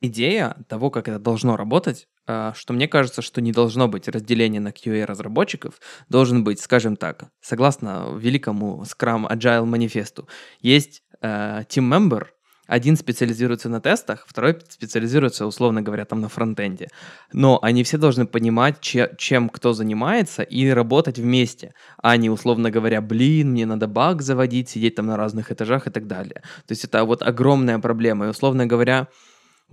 идея 0.00 0.56
того, 0.68 0.90
как 0.90 1.08
это 1.08 1.18
должно 1.18 1.56
работать, 1.56 2.06
что 2.26 2.72
мне 2.72 2.88
кажется, 2.88 3.22
что 3.22 3.40
не 3.40 3.52
должно 3.52 3.88
быть 3.88 4.08
разделения 4.08 4.60
на 4.60 4.68
QA-разработчиков, 4.68 5.80
должен 6.08 6.44
быть, 6.44 6.60
скажем 6.60 6.96
так, 6.96 7.24
согласно 7.40 8.16
великому 8.16 8.82
Scrum 8.82 9.30
Agile 9.30 9.64
манифесту, 9.64 10.28
есть 10.60 11.02
э, 11.22 11.62
team 11.68 11.88
member, 11.88 12.26
один 12.66 12.96
специализируется 12.96 13.68
на 13.68 13.80
тестах, 13.80 14.24
второй 14.26 14.58
специализируется, 14.68 15.46
условно 15.46 15.82
говоря, 15.82 16.04
там 16.04 16.20
на 16.20 16.28
фронтенде. 16.28 16.88
Но 17.32 17.60
они 17.62 17.84
все 17.84 17.96
должны 17.96 18.26
понимать, 18.26 18.80
че, 18.80 19.14
чем 19.18 19.48
кто 19.48 19.72
занимается, 19.72 20.42
и 20.42 20.68
работать 20.68 21.18
вместе, 21.18 21.74
а 22.02 22.16
не, 22.16 22.28
условно 22.28 22.70
говоря, 22.70 23.00
блин, 23.00 23.52
мне 23.52 23.66
надо 23.66 23.86
баг 23.86 24.22
заводить, 24.22 24.68
сидеть 24.68 24.96
там 24.96 25.06
на 25.06 25.16
разных 25.16 25.52
этажах 25.52 25.86
и 25.86 25.90
так 25.90 26.06
далее. 26.06 26.42
То 26.66 26.72
есть 26.72 26.84
это 26.84 27.04
вот 27.04 27.22
огромная 27.22 27.78
проблема. 27.78 28.26
И, 28.26 28.30
условно 28.30 28.66
говоря, 28.66 29.08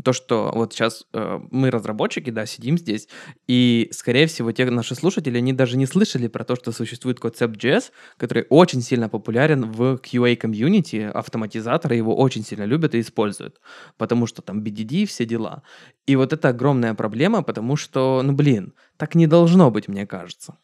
то, 0.01 0.11
что 0.11 0.51
вот 0.53 0.73
сейчас 0.73 1.05
э, 1.13 1.39
мы 1.51 1.69
разработчики, 1.69 2.31
да, 2.31 2.45
сидим 2.45 2.77
здесь, 2.77 3.07
и, 3.47 3.89
скорее 3.91 4.25
всего, 4.25 4.51
те 4.51 4.65
наши 4.65 4.95
слушатели, 4.95 5.37
они 5.37 5.53
даже 5.53 5.77
не 5.77 5.85
слышали 5.85 6.27
про 6.27 6.43
то, 6.43 6.55
что 6.55 6.71
существует 6.71 7.19
концепт 7.19 7.55
JS, 7.63 7.91
который 8.17 8.45
очень 8.49 8.81
сильно 8.81 9.07
популярен 9.07 9.71
в 9.71 9.95
QA-комьюнити, 9.95 11.11
автоматизаторы 11.13 11.95
его 11.95 12.15
очень 12.15 12.43
сильно 12.43 12.63
любят 12.63 12.95
и 12.95 13.01
используют, 13.01 13.61
потому 13.97 14.25
что 14.25 14.41
там 14.41 14.63
BDD, 14.63 15.05
все 15.05 15.25
дела. 15.25 15.61
И 16.07 16.15
вот 16.15 16.33
это 16.33 16.49
огромная 16.49 16.95
проблема, 16.95 17.43
потому 17.43 17.75
что, 17.75 18.21
ну, 18.23 18.33
блин, 18.33 18.73
так 18.97 19.15
не 19.15 19.27
должно 19.27 19.69
быть, 19.69 19.87
мне 19.87 20.07
кажется. 20.07 20.57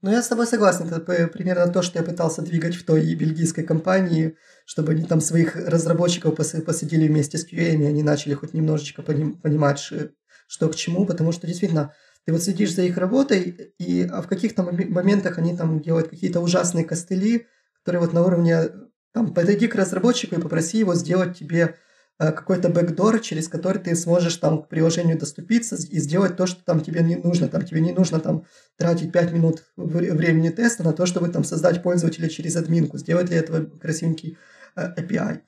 Ну, 0.00 0.12
я 0.12 0.22
с 0.22 0.28
тобой 0.28 0.46
согласен. 0.46 0.86
Это 0.86 1.00
примерно 1.28 1.72
то, 1.72 1.82
что 1.82 1.98
я 1.98 2.04
пытался 2.04 2.42
двигать 2.42 2.76
в 2.76 2.84
той 2.84 3.14
бельгийской 3.14 3.64
компании, 3.64 4.36
чтобы 4.64 4.92
они 4.92 5.04
там 5.04 5.20
своих 5.20 5.56
разработчиков 5.56 6.36
посадили 6.36 7.08
вместе 7.08 7.36
с 7.36 7.44
QA, 7.44 7.74
и 7.74 7.84
они 7.84 8.02
начали 8.04 8.34
хоть 8.34 8.54
немножечко 8.54 9.02
понимать, 9.02 9.80
что 10.46 10.68
к 10.68 10.76
чему, 10.76 11.04
потому 11.04 11.32
что 11.32 11.48
действительно 11.48 11.94
ты 12.24 12.32
вот 12.32 12.42
следишь 12.42 12.74
за 12.74 12.82
их 12.82 12.96
работой, 12.96 13.74
и 13.78 14.02
а 14.02 14.22
в 14.22 14.28
каких-то 14.28 14.62
моментах 14.62 15.38
они 15.38 15.56
там 15.56 15.80
делают 15.80 16.08
какие-то 16.08 16.40
ужасные 16.40 16.84
костыли, 16.84 17.46
которые 17.82 18.02
вот 18.02 18.12
на 18.12 18.22
уровне 18.22 18.68
там 19.12 19.34
подойди 19.34 19.66
к 19.66 19.74
разработчику 19.74 20.36
и 20.36 20.40
попроси 20.40 20.78
его 20.78 20.94
сделать 20.94 21.36
тебе 21.38 21.74
какой-то 22.18 22.68
бэкдор, 22.68 23.20
через 23.20 23.48
который 23.48 23.80
ты 23.80 23.94
сможешь 23.94 24.36
там 24.36 24.62
к 24.62 24.68
приложению 24.68 25.18
доступиться 25.18 25.76
и 25.76 26.00
сделать 26.00 26.36
то, 26.36 26.46
что 26.46 26.64
там 26.64 26.80
тебе 26.80 27.02
не 27.02 27.14
нужно. 27.14 27.48
Там 27.48 27.64
тебе 27.64 27.80
не 27.80 27.92
нужно 27.92 28.18
там 28.18 28.44
тратить 28.76 29.12
5 29.12 29.32
минут 29.32 29.64
времени 29.76 30.50
теста 30.50 30.82
на 30.82 30.92
то, 30.92 31.06
чтобы 31.06 31.28
там 31.28 31.44
создать 31.44 31.82
пользователя 31.82 32.28
через 32.28 32.56
админку, 32.56 32.98
сделать 32.98 33.26
для 33.26 33.38
этого 33.38 33.66
красивенький 33.66 34.36
э, 34.74 34.94
API. 35.00 35.42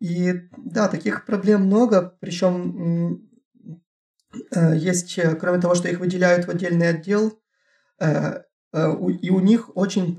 И 0.00 0.48
да, 0.56 0.88
таких 0.88 1.26
проблем 1.26 1.66
много, 1.66 2.16
причем 2.20 3.30
э, 4.52 4.76
есть, 4.76 5.16
кроме 5.38 5.60
того, 5.60 5.76
что 5.76 5.88
их 5.88 6.00
выделяют 6.00 6.46
в 6.46 6.50
отдельный 6.50 6.88
отдел, 6.88 7.38
и 8.02 9.30
у 9.30 9.40
них 9.40 9.76
очень 9.76 10.16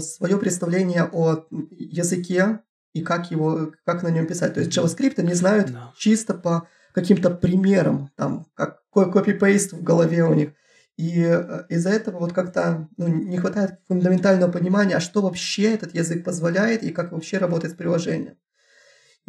свое 0.00 0.38
представление 0.38 1.04
о 1.12 1.44
языке, 1.50 2.60
и 2.92 3.02
как 3.02 3.30
его, 3.30 3.72
как 3.84 4.02
на 4.02 4.08
нем 4.08 4.26
писать. 4.26 4.54
То 4.54 4.60
есть 4.60 4.76
JavaScript 4.76 5.18
они 5.18 5.34
знают 5.34 5.70
no. 5.70 5.90
чисто 5.96 6.34
по 6.34 6.68
каким-то 6.92 7.30
примерам, 7.30 8.10
там, 8.16 8.46
как 8.54 8.80
копипейст 8.92 9.72
в 9.72 9.82
голове 9.82 10.24
у 10.24 10.34
них. 10.34 10.50
И 10.96 11.22
э, 11.22 11.64
из-за 11.68 11.90
этого 11.90 12.18
вот 12.18 12.32
как-то 12.32 12.88
ну, 12.96 13.06
не 13.08 13.38
хватает 13.38 13.80
фундаментального 13.88 14.50
понимания, 14.50 14.96
а 14.96 15.00
что 15.00 15.22
вообще 15.22 15.72
этот 15.72 15.94
язык 15.94 16.24
позволяет 16.24 16.82
и 16.82 16.90
как 16.90 17.12
вообще 17.12 17.38
работает 17.38 17.74
с 17.74 17.76
приложением. 17.76 18.36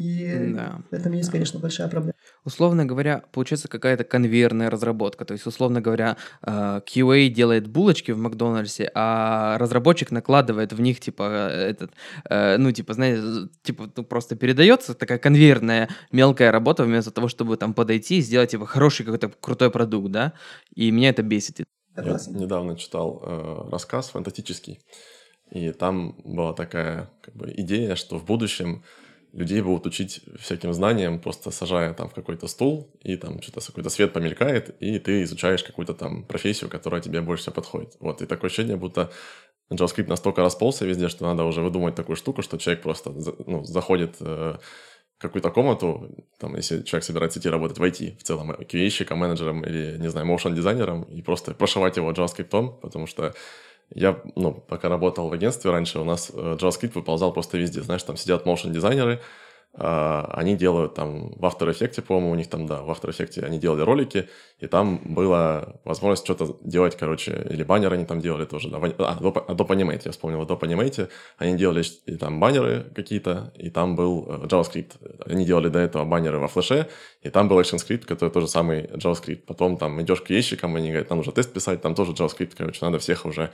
И 0.02 0.54
да. 0.56 0.82
в 0.90 0.94
этом 0.94 1.12
есть, 1.12 1.30
да. 1.30 1.34
конечно, 1.34 1.60
большая 1.60 1.88
проблема. 1.88 2.14
Условно 2.44 2.86
говоря, 2.86 3.24
получается 3.32 3.68
какая-то 3.68 4.04
конвейерная 4.04 4.72
разработка. 4.72 5.26
То 5.26 5.34
есть, 5.34 5.46
условно 5.46 5.80
говоря, 5.80 6.18
э, 6.42 6.82
QA 6.86 7.28
делает 7.28 7.68
булочки 7.68 8.12
в 8.12 8.18
Макдональдсе, 8.18 8.90
а 8.96 9.60
разработчик 9.60 10.10
накладывает 10.10 10.74
в 10.74 10.82
них, 10.82 11.00
типа, 11.00 11.50
этот, 11.52 11.92
э, 12.30 12.58
ну, 12.58 12.72
типа, 12.72 12.94
знаете, 12.94 13.50
типа, 13.62 13.92
ну, 13.96 14.04
просто 14.04 14.36
передается 14.36 14.96
такая 14.96 15.20
конвейерная 15.20 15.88
мелкая 16.12 16.52
работа 16.52 16.84
вместо 16.84 17.12
того, 17.12 17.28
чтобы 17.28 17.58
там 17.58 17.76
подойти 17.76 18.18
и 18.18 18.22
сделать, 18.22 18.50
типа, 18.50 18.66
хороший 18.66 19.06
какой-то 19.06 19.32
крутой 19.40 19.70
продукт, 19.70 20.12
да? 20.12 20.34
И 20.74 20.90
меня 20.90 21.10
это 21.10 21.22
бесит. 21.22 21.60
Я 21.96 22.18
недавно 22.28 22.76
читал 22.76 23.22
э, 23.24 23.70
рассказ 23.70 24.10
фантастический, 24.10 24.80
и 25.52 25.72
там 25.72 26.16
была 26.24 26.54
такая 26.54 27.12
как 27.22 27.36
бы, 27.36 27.54
идея, 27.56 27.96
что 27.96 28.18
в 28.18 28.26
будущем 28.26 28.84
людей 29.34 29.62
будут 29.62 29.86
учить 29.86 30.22
всяким 30.40 30.74
знаниям, 30.74 31.20
просто 31.20 31.52
сажая 31.52 31.94
там 31.94 32.10
в 32.10 32.14
какой-то 32.14 32.48
стул, 32.48 32.92
и 33.02 33.16
там 33.16 33.42
что-то 33.42 33.66
какой-то 33.66 33.90
свет 33.90 34.14
помелькает, 34.14 34.76
и 34.82 35.00
ты 35.00 35.24
изучаешь 35.24 35.64
какую-то 35.64 35.94
там 35.94 36.24
профессию, 36.24 36.70
которая 36.70 37.02
тебе 37.02 37.22
больше 37.22 37.44
всего 37.44 37.56
подходит. 37.56 37.96
Вот, 38.00 38.22
и 38.22 38.26
такое 38.26 38.50
ощущение, 38.50 38.76
будто 38.76 39.12
JavaScript 39.72 40.08
настолько 40.08 40.42
расползся 40.42 40.86
везде, 40.86 41.08
что 41.08 41.26
надо 41.26 41.44
уже 41.46 41.62
выдумать 41.62 41.96
такую 41.96 42.16
штуку, 42.16 42.42
что 42.42 42.58
человек 42.58 42.84
просто 42.84 43.14
ну, 43.46 43.64
заходит 43.64 44.18
э, 44.20 44.58
какую-то 45.18 45.50
комнату, 45.50 46.10
там, 46.40 46.56
если 46.56 46.82
человек 46.82 47.06
собирается 47.06 47.40
идти 47.40 47.50
работать 47.50 47.78
в 47.78 47.84
IT 47.84 48.18
в 48.18 48.24
целом, 48.24 48.52
QA-щиком, 48.52 49.16
менеджером 49.16 49.64
или, 49.64 49.98
не 49.98 50.10
знаю, 50.10 50.28
моушен-дизайнером, 50.28 51.04
и 51.04 51.22
просто 51.22 51.54
прошивать 51.54 51.96
его 51.96 52.12
JavaScript, 52.12 52.80
потому 52.82 53.08
что 53.08 53.34
я, 53.94 54.20
ну, 54.36 54.54
пока 54.54 54.90
работал 54.90 55.30
в 55.30 55.34
агентстве 55.34 55.72
раньше, 55.72 56.00
у 56.00 56.04
нас 56.04 56.32
э, 56.34 56.58
JavaScript 56.60 56.94
выползал 56.96 57.34
просто 57.34 57.58
везде. 57.58 57.82
Знаешь, 57.82 58.04
там 58.04 58.18
сидят 58.18 58.46
motion-дизайнеры, 58.46 59.16
а, 59.16 59.22
они 59.74 60.58
делают 60.58 60.96
там 60.96 61.32
в 61.32 61.46
After 61.46 61.70
Effects, 61.70 62.02
по-моему, 62.02 62.32
у 62.32 62.36
них 62.36 62.50
там, 62.50 62.68
да, 62.68 62.82
в 62.82 62.90
After 62.90 63.10
Effects 63.10 63.42
они 63.44 63.58
делали 63.58 63.82
ролики, 63.84 64.28
и 64.60 64.68
там 64.68 65.00
была 65.06 65.76
возможность 65.86 66.26
что-то 66.26 66.58
делать, 66.62 66.98
короче, 66.98 67.48
или 67.50 67.64
баннеры 67.64 67.96
они 67.96 68.06
там 68.06 68.20
делали 68.20 68.46
тоже, 68.46 68.70
да, 68.70 68.78
а, 68.78 69.18
Adobe, 69.20 69.46
Adobe 69.48 69.68
Animate, 69.70 70.02
я 70.06 70.12
вспомнил, 70.12 70.42
Adobe 70.42 70.62
Animate, 70.62 71.10
они 71.38 71.58
делали 71.58 71.84
и 72.06 72.18
там 72.18 72.40
баннеры 72.40 72.92
какие-то, 72.94 73.54
и 73.56 73.70
там 73.70 73.96
был 73.96 74.26
э, 74.28 74.46
JavaScript. 74.48 74.92
Они 75.26 75.46
делали 75.46 75.70
до 75.70 75.80
этого 75.80 76.04
баннеры 76.04 76.40
во 76.40 76.48
флеше, 76.48 76.88
и 77.22 77.30
там 77.30 77.48
был 77.48 77.60
ActionScript, 77.60 78.06
который 78.06 78.30
тоже 78.30 78.48
самый 78.48 78.88
JavaScript. 78.88 79.46
Потом 79.48 79.78
там 79.78 80.02
идешь 80.02 80.22
к 80.22 80.30
ящикам, 80.30 80.76
они 80.76 80.90
говорят, 80.90 81.10
нам 81.10 81.18
нужно 81.18 81.32
тест 81.32 81.54
писать, 81.54 81.82
там 81.82 81.96
тоже 81.96 82.12
JavaScript, 82.12 82.54
короче, 82.58 82.84
надо 82.86 83.00
всех 83.00 83.26
уже 83.26 83.52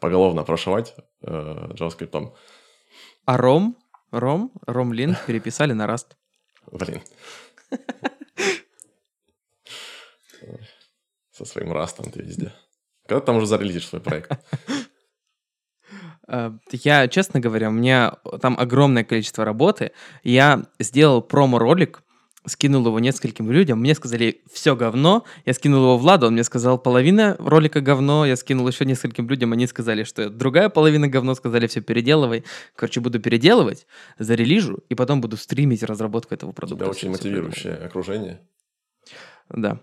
поголовно 0.00 0.42
прошивать 0.42 0.94
э, 1.22 1.68
JavaScript. 1.78 2.32
А 3.24 3.36
Ром 3.36 3.76
Ром, 4.10 4.52
Ромлин 4.66 5.16
переписали 5.26 5.72
на 5.72 5.86
Rust. 5.86 6.16
Блин. 6.72 7.02
Со 11.30 11.44
своим 11.44 11.72
растом 11.72 12.10
ты 12.10 12.22
везде. 12.22 12.52
Когда 13.06 13.20
там 13.24 13.36
уже 13.36 13.46
зарелизишь 13.46 13.88
свой 13.88 14.00
проект? 14.00 14.32
Э, 16.28 16.52
я, 16.70 17.08
честно 17.08 17.40
говоря, 17.40 17.68
у 17.70 17.72
меня 17.72 18.12
там 18.40 18.56
огромное 18.58 19.02
количество 19.02 19.44
работы. 19.44 19.90
Я 20.22 20.64
сделал 20.78 21.22
промо-ролик, 21.22 22.02
скинул 22.46 22.86
его 22.86 22.98
нескольким 23.00 23.50
людям, 23.50 23.80
мне 23.80 23.94
сказали, 23.94 24.42
все 24.50 24.74
говно, 24.74 25.24
я 25.44 25.52
скинул 25.52 25.82
его 25.82 25.98
Владу, 25.98 26.26
он 26.26 26.32
мне 26.34 26.44
сказал, 26.44 26.78
половина 26.78 27.36
ролика 27.38 27.80
говно, 27.80 28.24
я 28.26 28.36
скинул 28.36 28.66
еще 28.66 28.84
нескольким 28.84 29.28
людям, 29.28 29.52
они 29.52 29.66
сказали, 29.66 30.04
что 30.04 30.30
другая 30.30 30.68
половина 30.68 31.08
говно, 31.08 31.34
сказали, 31.34 31.66
все 31.66 31.80
переделывай. 31.80 32.44
Короче, 32.74 33.00
буду 33.00 33.20
переделывать, 33.20 33.86
зарелижу, 34.18 34.82
и 34.88 34.94
потом 34.94 35.20
буду 35.20 35.36
стримить 35.36 35.82
разработку 35.82 36.34
этого 36.34 36.52
продукта. 36.52 36.84
Тебя 36.84 36.90
очень 36.90 37.10
мотивирующее 37.10 37.74
окружение. 37.74 38.40
Да. 39.50 39.80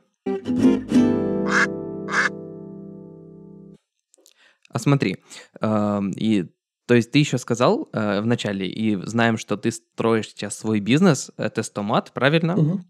А 4.70 4.80
смотри, 4.80 5.18
э, 5.62 6.02
и 6.16 6.46
то 6.88 6.96
есть 6.96 7.12
ты 7.12 7.20
еще 7.20 7.38
сказал 7.38 7.90
э, 7.92 8.22
в 8.22 8.26
начале, 8.26 8.68
и 8.68 8.96
знаем, 8.96 9.38
что 9.38 9.58
ты 9.58 9.72
строишь 9.72 10.30
сейчас 10.30 10.58
свой 10.58 10.80
бизнес, 10.80 11.32
э, 11.38 11.50
тестомат, 11.50 12.14
правильно? 12.14 12.58
Угу. 12.58 12.82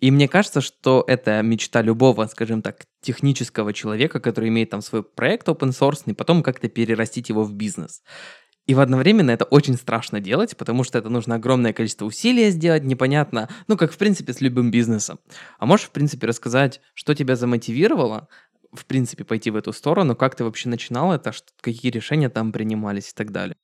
И 0.00 0.10
мне 0.10 0.28
кажется, 0.28 0.60
что 0.60 1.04
это 1.06 1.42
мечта 1.42 1.82
любого, 1.82 2.26
скажем 2.26 2.62
так, 2.62 2.84
технического 3.02 3.72
человека, 3.72 4.18
который 4.20 4.48
имеет 4.48 4.70
там 4.70 4.80
свой 4.80 5.02
проект 5.02 5.48
open 5.48 5.70
source, 5.70 6.02
и 6.06 6.14
потом 6.14 6.42
как-то 6.42 6.68
перерастить 6.68 7.28
его 7.28 7.44
в 7.44 7.54
бизнес. 7.54 8.02
И 8.66 8.74
в 8.74 8.80
одновременно 8.80 9.30
это 9.30 9.44
очень 9.44 9.76
страшно 9.76 10.20
делать, 10.20 10.56
потому 10.56 10.82
что 10.82 10.98
это 10.98 11.08
нужно 11.08 11.36
огромное 11.36 11.72
количество 11.72 12.04
усилий 12.04 12.50
сделать, 12.50 12.82
непонятно, 12.82 13.48
ну, 13.68 13.76
как 13.76 13.92
в 13.92 13.96
принципе 13.96 14.32
с 14.32 14.40
любым 14.40 14.70
бизнесом. 14.70 15.20
А 15.58 15.66
можешь, 15.66 15.86
в 15.86 15.90
принципе, 15.90 16.26
рассказать, 16.26 16.80
что 16.94 17.14
тебя 17.14 17.36
замотивировало 17.36 18.28
в 18.76 18.86
принципе, 18.86 19.24
пойти 19.24 19.50
в 19.50 19.56
эту 19.56 19.72
сторону? 19.72 20.14
Как 20.14 20.34
ты 20.34 20.44
вообще 20.44 20.68
начинал 20.68 21.12
это? 21.12 21.32
Какие 21.60 21.90
решения 21.90 22.28
там 22.28 22.52
принимались 22.52 23.10
и 23.10 23.14
так 23.14 23.32
далее? 23.32 23.56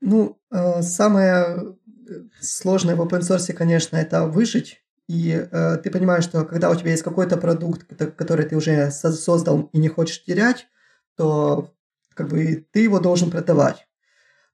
Ну, 0.00 0.38
э, 0.50 0.82
самое 0.82 1.76
э, 2.08 2.12
сложное 2.40 2.96
в 2.96 3.00
open 3.00 3.20
source, 3.20 3.52
конечно, 3.52 3.96
это 3.96 4.26
выжить. 4.26 4.82
И 5.08 5.30
э, 5.30 5.76
ты 5.82 5.90
понимаешь, 5.90 6.24
что 6.24 6.44
когда 6.44 6.70
у 6.70 6.74
тебя 6.74 6.92
есть 6.92 7.02
какой-то 7.02 7.36
продукт, 7.36 7.86
который 8.16 8.46
ты 8.46 8.56
уже 8.56 8.90
создал 8.90 9.68
и 9.72 9.78
не 9.78 9.88
хочешь 9.88 10.24
терять, 10.24 10.66
то 11.16 11.74
как 12.14 12.28
бы 12.28 12.66
ты 12.72 12.80
его 12.80 13.00
должен 13.00 13.30
продавать. 13.30 13.86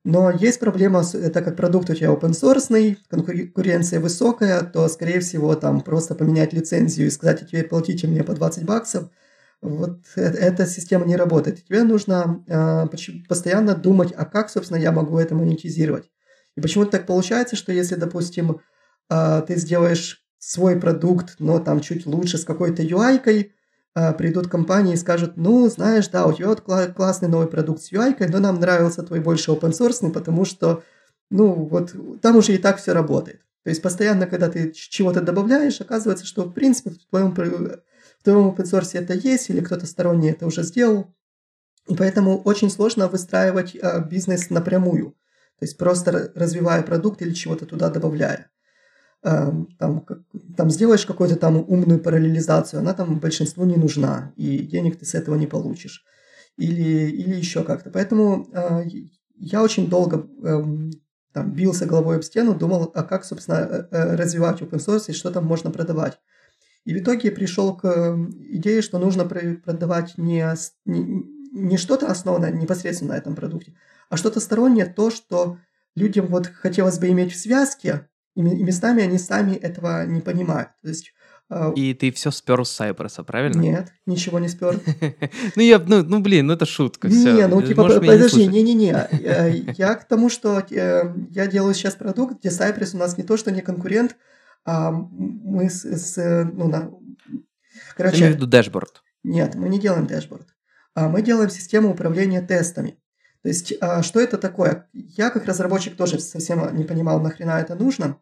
Но 0.03 0.31
есть 0.31 0.59
проблема, 0.61 1.05
это 1.13 1.43
как 1.43 1.57
продукт 1.57 1.91
у 1.91 1.95
тебя 1.95 2.09
open 2.09 2.31
source, 2.31 2.97
конкуренция 3.09 4.01
высокая, 4.01 4.63
то, 4.63 4.89
скорее 4.89 5.21
всего, 5.21 5.55
там 5.55 5.83
просто 5.83 6.15
поменять 6.15 6.55
лицензию 6.55 7.09
и 7.09 7.11
сказать, 7.11 7.41
теперь 7.41 7.69
платите 7.69 8.07
мне 8.07 8.25
по 8.25 8.33
20 8.33 8.65
баксов, 8.65 9.11
вот 9.63 10.01
э, 10.17 10.23
эта 10.23 10.67
система 10.67 11.05
не 11.05 11.17
работает. 11.17 11.65
Тебе 11.65 11.83
нужно 11.83 12.43
э, 12.47 12.87
постоянно 13.29 13.75
думать, 13.75 14.13
а 14.17 14.25
как, 14.25 14.51
собственно, 14.51 14.79
я 14.79 14.93
могу 14.93 15.19
это 15.19 15.35
монетизировать. 15.35 16.11
И 16.57 16.61
почему-то 16.61 16.93
так 16.93 17.07
получается, 17.07 17.57
что 17.57 17.73
если, 17.73 17.95
допустим, 17.95 18.61
э, 19.11 19.43
ты 19.47 19.57
сделаешь 19.57 20.25
свой 20.39 20.81
продукт, 20.81 21.37
но 21.39 21.59
там 21.59 21.81
чуть 21.81 22.07
лучше 22.07 22.39
с 22.39 22.45
какой-то 22.45 22.83
UI-кой, 22.83 23.55
придут 24.17 24.47
компании 24.47 24.95
и 24.95 24.97
скажут, 24.97 25.33
ну, 25.37 25.69
знаешь, 25.69 26.07
да, 26.09 26.25
у 26.25 26.33
тебя 26.33 26.47
вот 26.47 26.63
кла- 26.65 26.93
классный 26.93 27.29
новый 27.29 27.49
продукт 27.49 27.83
с 27.83 27.93
UI-кой, 27.93 28.29
но 28.29 28.39
нам 28.39 28.61
нравился 28.61 29.03
твой 29.03 29.19
больше 29.19 29.51
open 29.51 29.73
source, 29.73 30.11
потому 30.13 30.45
что, 30.45 30.85
ну, 31.29 31.53
вот 31.53 31.93
там 32.23 32.37
уже 32.37 32.55
и 32.55 32.59
так 32.59 32.79
все 32.79 32.93
работает. 32.93 33.41
То 33.65 33.71
есть 33.71 33.83
постоянно, 33.83 34.27
когда 34.27 34.49
ты 34.49 34.71
чего-то 34.73 35.21
добавляешь, 35.21 35.81
оказывается, 35.81 36.25
что 36.25 36.45
в 36.45 36.53
принципе 36.53 36.91
в 36.91 37.11
твоем 37.11 37.35
в 38.21 38.25
твоем 38.25 38.51
open 38.51 38.65
source 38.65 38.99
это 38.99 39.15
есть, 39.15 39.51
или 39.51 39.61
кто-то 39.61 39.87
сторонний 39.87 40.31
это 40.31 40.47
уже 40.47 40.63
сделал. 40.63 41.15
И 41.89 41.97
поэтому 41.97 42.39
очень 42.43 42.71
сложно 42.71 43.09
выстраивать 43.09 43.75
э, 43.75 44.05
бизнес 44.09 44.51
напрямую. 44.51 45.13
То 45.59 45.65
есть 45.65 45.79
просто 45.79 46.31
развивая 46.35 46.83
продукт 46.83 47.23
или 47.23 47.33
чего-то 47.33 47.67
туда 47.67 47.89
добавляя. 47.89 48.51
Э, 49.23 49.51
там, 49.79 50.01
как, 50.03 50.19
там 50.57 50.71
сделаешь 50.71 51.07
какую-то 51.07 51.37
там 51.37 51.57
умную 51.57 52.01
параллелизацию, 52.01 52.81
она 52.81 52.93
там 52.93 53.19
большинству 53.19 53.65
не 53.65 53.77
нужна, 53.77 54.33
и 54.37 54.59
денег 54.59 54.99
ты 54.99 55.07
с 55.07 55.15
этого 55.15 55.35
не 55.37 55.47
получишь. 55.47 56.05
Или, 56.59 57.11
или 57.11 57.35
еще 57.35 57.65
как-то. 57.65 57.91
Поэтому 57.91 58.49
э, 58.53 58.83
я 59.37 59.63
очень 59.63 59.89
долго 59.89 60.29
э, 60.43 60.63
там, 61.33 61.53
бился 61.53 61.87
головой 61.87 62.17
об 62.17 62.23
стену, 62.23 62.55
думал, 62.55 62.91
а 62.95 63.03
как, 63.03 63.25
собственно, 63.25 63.57
э, 63.57 63.87
э, 63.91 64.17
развивать 64.17 64.61
open 64.61 64.79
source 64.79 65.05
и 65.09 65.13
что 65.15 65.31
там 65.31 65.47
можно 65.47 65.71
продавать. 65.71 66.21
И 66.85 66.95
в 66.95 66.99
итоге 66.99 67.31
пришел 67.31 67.77
к 67.77 68.17
идее, 68.49 68.83
что 68.83 68.99
нужно 68.99 69.25
продавать 69.25 70.17
не, 70.17 70.45
не, 70.87 71.25
не 71.53 71.77
что-то 71.77 72.07
основанное 72.07 72.51
непосредственно 72.51 73.13
на 73.15 73.19
этом 73.19 73.35
продукте, 73.35 73.75
а 74.09 74.17
что-то 74.17 74.41
стороннее, 74.41 74.87
то, 74.87 75.11
что 75.11 75.59
людям 75.95 76.27
вот 76.27 76.47
хотелось 76.47 76.99
бы 76.99 77.09
иметь 77.09 77.33
в 77.33 77.39
связке, 77.39 78.09
и 78.35 78.43
местами 78.43 79.03
они 79.03 79.19
сами 79.19 79.55
этого 79.55 80.07
не 80.07 80.21
понимают. 80.21 80.71
То 80.83 80.89
есть 80.89 81.13
а, 81.53 81.73
и 81.75 81.95
ты 81.95 82.13
все 82.13 82.31
спер 82.31 82.65
с 82.65 82.71
Сайберса, 82.71 83.25
правильно? 83.25 83.61
Нет, 83.61 83.93
ничего 84.07 84.39
не 84.39 84.49
спер. 84.49 84.81
ну, 85.57 85.63
я, 85.63 85.81
ну, 85.81 86.05
ну, 86.05 86.21
блин, 86.21 86.47
ну 86.47 86.53
это 86.53 86.65
шутка. 86.65 87.09
Не, 87.09 87.49
ну, 87.49 87.61
типа, 87.61 87.89
подожди, 87.89 88.47
не-не-не. 88.47 89.75
Я 89.77 89.95
к 89.97 90.07
тому, 90.07 90.31
что 90.31 90.61
э, 90.71 91.15
я 91.31 91.47
делаю 91.49 91.75
сейчас 91.75 91.95
продукт, 91.97 92.39
где 92.39 92.51
Cypress 92.51 92.95
у 92.95 92.99
нас 92.99 93.19
не 93.19 93.25
то, 93.25 93.37
что 93.37 93.51
не 93.51 93.63
конкурент, 93.63 94.15
а 94.65 94.91
мы 94.91 95.71
с, 95.71 95.85
с 95.85 96.45
ну, 96.53 96.69
на... 96.69 96.91
Короче, 97.97 98.19
имею 98.19 98.33
в 98.33 98.37
виду 98.37 98.47
dashboard. 98.47 99.03
Нет, 99.23 99.55
мы 99.55 99.69
не 99.69 99.79
делаем 99.79 100.07
dashboard. 100.07 100.49
А 100.95 101.09
мы 101.09 101.23
делаем 101.23 101.51
систему 101.51 101.91
управления 101.91 102.43
тестами. 102.43 102.99
То 103.43 103.49
есть, 103.49 103.73
а, 103.81 104.03
что 104.03 104.21
это 104.21 104.39
такое? 104.39 104.89
Я 104.93 105.31
как 105.31 105.47
разработчик 105.47 105.97
тоже 105.97 106.19
совсем 106.21 106.77
не 106.77 106.85
понимал, 106.85 107.21
нахрена 107.21 107.61
это 107.61 107.75
нужно. 107.75 108.21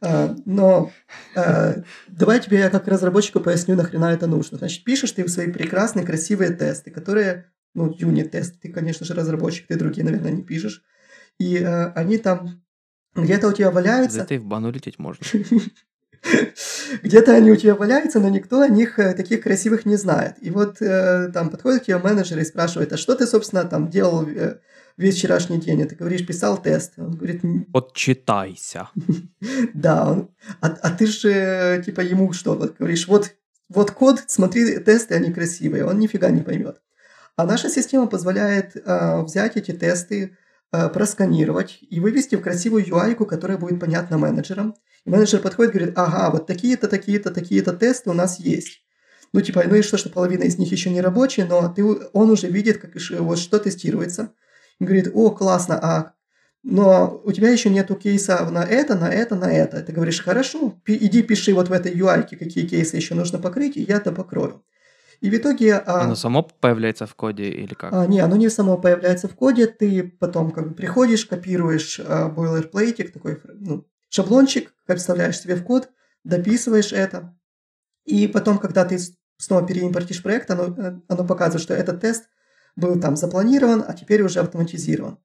А, 0.00 0.34
но 0.44 0.92
а, 1.34 1.82
давай 2.08 2.40
тебе 2.40 2.58
я 2.58 2.70
как 2.70 2.88
разработчику 2.88 3.40
поясню, 3.40 3.76
нахрена 3.76 4.12
это 4.12 4.26
нужно. 4.26 4.58
Значит, 4.58 4.84
пишешь 4.84 5.12
ты 5.12 5.26
свои 5.28 5.50
прекрасные, 5.50 6.06
красивые 6.06 6.54
тесты, 6.54 6.90
которые, 6.90 7.50
ну, 7.74 7.94
unit-тесты, 7.96 8.58
ты, 8.60 8.72
конечно 8.72 9.04
же, 9.04 9.14
разработчик, 9.14 9.66
ты 9.66 9.76
другие, 9.76 10.04
наверное, 10.04 10.32
не 10.32 10.42
пишешь. 10.42 10.82
И 11.38 11.62
а, 11.62 11.92
они 11.94 12.18
там 12.18 12.62
где-то 13.16 13.48
у 13.48 13.52
тебя 13.52 13.70
валяются... 13.70 14.18
За 14.18 14.22
это 14.22 14.34
и 14.34 14.38
в 14.38 14.44
бану 14.44 14.70
лететь 14.70 14.98
можно. 14.98 15.24
Где-то 17.02 17.34
они 17.34 17.50
у 17.50 17.56
тебя 17.56 17.74
валяются, 17.74 18.20
но 18.20 18.28
никто 18.28 18.60
о 18.60 18.68
них 18.68 18.98
э, 18.98 19.14
таких 19.14 19.42
красивых 19.42 19.86
не 19.86 19.96
знает. 19.96 20.36
И 20.40 20.50
вот 20.50 20.80
э, 20.80 21.30
там 21.32 21.50
подходит 21.50 21.82
к 21.82 21.86
тебе 21.86 21.98
менеджер 21.98 22.38
и 22.38 22.44
спрашивает, 22.44 22.92
а 22.92 22.96
что 22.96 23.14
ты, 23.14 23.26
собственно, 23.26 23.64
там 23.64 23.88
делал 23.88 24.26
э, 24.26 24.58
весь 24.96 25.16
вчерашний 25.16 25.58
день? 25.58 25.80
И 25.80 25.84
ты 25.84 25.94
говоришь, 25.94 26.26
писал 26.26 26.60
тест. 26.60 26.94
Он 26.96 27.16
говорит... 27.16 27.42
Отчитайся. 27.72 28.88
да, 29.74 30.10
он, 30.10 30.30
а, 30.60 30.68
а 30.68 30.90
ты 30.90 31.06
же 31.06 31.82
типа 31.84 32.00
ему 32.00 32.32
что, 32.32 32.54
вот 32.54 32.76
говоришь, 32.78 33.06
вот, 33.06 33.32
вот 33.68 33.90
код, 33.90 34.22
смотри, 34.26 34.78
тесты, 34.78 35.14
они 35.14 35.32
красивые. 35.32 35.84
Он 35.84 35.98
нифига 35.98 36.30
не 36.30 36.42
поймет. 36.42 36.80
А 37.36 37.44
наша 37.44 37.68
система 37.68 38.06
позволяет 38.06 38.76
э, 38.76 39.22
взять 39.22 39.56
эти 39.56 39.72
тесты, 39.72 40.24
э, 40.24 40.30
просканировать 40.70 41.78
и 41.88 42.00
вывести 42.00 42.36
в 42.36 42.42
красивую 42.42 42.84
UI, 42.84 43.14
которая 43.24 43.58
будет 43.58 43.80
понятна 43.80 44.18
менеджерам. 44.18 44.74
И 45.04 45.10
менеджер 45.10 45.40
подходит 45.40 45.74
и 45.74 45.78
говорит, 45.78 45.98
ага, 45.98 46.30
вот 46.30 46.46
такие-то, 46.46 46.88
такие-то, 46.88 47.30
такие-то 47.30 47.72
тесты 47.72 48.10
у 48.10 48.12
нас 48.12 48.40
есть. 48.40 48.82
Ну, 49.32 49.40
типа, 49.40 49.64
ну 49.66 49.74
и 49.76 49.82
что, 49.82 49.98
что 49.98 50.10
половина 50.10 50.44
из 50.44 50.58
них 50.58 50.70
еще 50.72 50.90
не 50.90 51.00
рабочие, 51.00 51.46
но 51.46 51.68
ты, 51.68 51.84
он 51.84 52.30
уже 52.30 52.48
видит, 52.48 52.78
как, 52.78 52.92
вот 53.20 53.38
что 53.38 53.58
тестируется. 53.58 54.32
И 54.78 54.84
говорит, 54.84 55.10
о, 55.14 55.30
классно, 55.30 55.78
а 55.82 56.12
но 56.68 57.22
у 57.24 57.30
тебя 57.30 57.50
еще 57.50 57.70
нету 57.70 57.94
кейса 57.94 58.44
на 58.50 58.64
это, 58.64 58.96
на 58.96 59.08
это, 59.08 59.36
на 59.36 59.52
это. 59.52 59.82
Ты 59.82 59.92
говоришь, 59.92 60.20
хорошо, 60.20 60.76
иди 60.84 61.22
пиши 61.22 61.54
вот 61.54 61.68
в 61.68 61.72
этой 61.72 61.94
UI, 61.94 62.26
какие 62.28 62.66
кейсы 62.66 62.96
еще 62.96 63.14
нужно 63.14 63.38
покрыть, 63.38 63.76
и 63.76 63.82
я 63.82 63.98
это 63.98 64.10
покрою. 64.10 64.64
И 65.20 65.30
в 65.30 65.34
итоге... 65.34 65.74
А, 65.74 66.02
оно 66.02 66.14
само 66.14 66.42
появляется 66.42 67.06
в 67.06 67.14
коде 67.14 67.44
или 67.44 67.74
как? 67.74 67.92
А, 67.92 68.06
не, 68.06 68.20
оно 68.20 68.36
не 68.36 68.48
само 68.48 68.76
появляется 68.78 69.28
в 69.28 69.34
коде. 69.34 69.66
Ты 69.66 70.02
потом 70.20 70.50
как 70.50 70.68
бы 70.68 70.74
приходишь, 70.74 71.26
копируешь 71.26 72.00
а, 72.00 72.28
boilerplate, 72.28 73.10
такой 73.12 73.40
ну, 73.54 73.86
шаблончик, 74.08 74.72
вставляешь 74.94 75.40
себе 75.40 75.56
в 75.56 75.64
код, 75.64 75.88
дописываешь 76.24 76.92
это. 76.92 77.36
И 78.04 78.28
потом, 78.28 78.58
когда 78.58 78.84
ты 78.84 78.98
снова 79.38 79.66
переимпортишь 79.66 80.22
проект, 80.22 80.50
оно, 80.50 80.74
э, 80.76 81.00
оно 81.08 81.24
показывает, 81.24 81.62
что 81.62 81.74
этот 81.74 82.00
тест 82.00 82.28
был 82.76 83.00
там 83.00 83.16
запланирован, 83.16 83.84
а 83.86 83.94
теперь 83.94 84.22
уже 84.22 84.40
автоматизирован. 84.40 85.18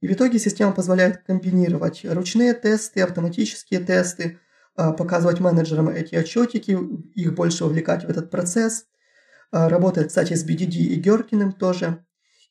И 0.00 0.06
в 0.06 0.12
итоге 0.12 0.38
система 0.38 0.72
позволяет 0.72 1.24
комбинировать 1.24 2.04
ручные 2.04 2.54
тесты, 2.54 3.00
автоматические 3.00 3.80
тесты, 3.80 4.38
а, 4.76 4.92
показывать 4.92 5.40
менеджерам 5.40 5.88
эти 5.88 6.14
отчетики, 6.14 6.78
их 7.14 7.34
больше 7.34 7.64
вовлекать 7.64 8.04
в 8.04 8.08
этот 8.08 8.30
процесс. 8.30 8.86
А, 9.50 9.68
работает, 9.68 10.08
кстати, 10.08 10.34
с 10.34 10.44
BDD 10.46 10.76
и 10.76 10.94
Геркиным 10.96 11.52
тоже. 11.52 12.04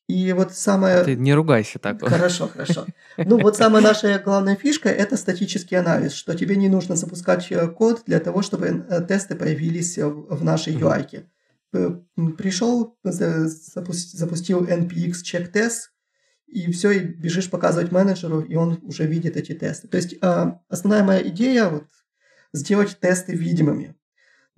И 0.08 0.32
вот 0.32 0.54
самое... 0.54 1.04
Ты 1.04 1.16
не 1.16 1.34
ругайся 1.34 1.78
так. 1.78 2.00
Хорошо, 2.00 2.48
хорошо. 2.48 2.86
Ну 3.18 3.38
вот 3.38 3.56
самая 3.56 3.82
наша 3.82 4.18
главная 4.18 4.56
фишка– 4.56 4.88
это 4.90 5.18
статический 5.18 5.76
анализ, 5.76 6.12
что 6.14 6.34
тебе 6.34 6.56
не 6.56 6.68
нужно 6.68 6.96
запускать 6.96 7.52
э, 7.52 7.68
код 7.68 8.04
для 8.06 8.18
того, 8.18 8.40
чтобы 8.40 8.86
э, 8.88 9.02
тесты 9.02 9.34
появились 9.34 9.98
в 9.98 10.42
нашей 10.42 10.74
UI. 10.74 11.26
Пришел, 12.38 12.96
запустил 13.02 14.64
npx 14.64 15.12
check 15.22 15.52
test, 15.52 15.90
и 16.46 16.72
все, 16.72 16.92
и 16.92 17.00
бежишь 17.00 17.50
показывать 17.50 17.92
менеджеру, 17.92 18.40
и 18.40 18.54
он 18.54 18.80
уже 18.82 19.04
видит 19.04 19.36
эти 19.36 19.52
тесты. 19.54 19.88
То 19.88 19.98
есть 19.98 20.14
э, 20.22 20.52
основная 20.68 21.04
моя 21.04 21.28
идея 21.28 21.68
вот 21.68 21.84
сделать 22.54 22.98
тесты 22.98 23.34
видимыми. 23.34 23.94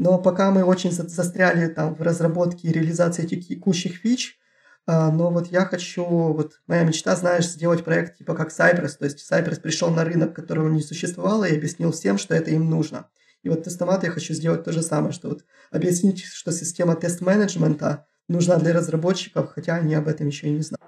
Но 0.00 0.16
пока 0.16 0.50
мы 0.50 0.64
очень 0.64 0.92
застряли 0.92 1.68
там 1.68 1.94
в 1.94 2.00
разработке 2.00 2.68
и 2.68 2.72
реализации 2.72 3.26
текущих 3.26 3.96
фич, 3.96 4.38
э, 4.86 5.10
но 5.10 5.30
вот 5.30 5.48
я 5.48 5.66
хочу, 5.66 6.02
вот 6.06 6.58
моя 6.66 6.84
мечта, 6.84 7.14
знаешь, 7.16 7.46
сделать 7.46 7.84
проект 7.84 8.16
типа 8.16 8.34
как 8.34 8.48
Cypress. 8.48 8.96
То 8.98 9.04
есть 9.04 9.30
Cypress 9.30 9.60
пришел 9.60 9.90
на 9.90 10.02
рынок, 10.04 10.34
которого 10.34 10.70
не 10.70 10.80
существовало, 10.80 11.44
и 11.44 11.54
объяснил 11.54 11.92
всем, 11.92 12.16
что 12.16 12.34
это 12.34 12.50
им 12.50 12.70
нужно. 12.70 13.10
И 13.42 13.50
вот 13.50 13.64
тестомат 13.64 14.02
я 14.02 14.10
хочу 14.10 14.32
сделать 14.32 14.64
то 14.64 14.72
же 14.72 14.80
самое, 14.80 15.12
что 15.12 15.28
вот 15.28 15.44
объяснить, 15.70 16.24
что 16.24 16.50
система 16.50 16.96
тест-менеджмента 16.96 18.06
нужна 18.26 18.56
для 18.56 18.72
разработчиков, 18.72 19.52
хотя 19.52 19.74
они 19.74 19.94
об 19.94 20.08
этом 20.08 20.28
еще 20.28 20.46
и 20.46 20.52
не 20.52 20.62
знают. 20.62 20.80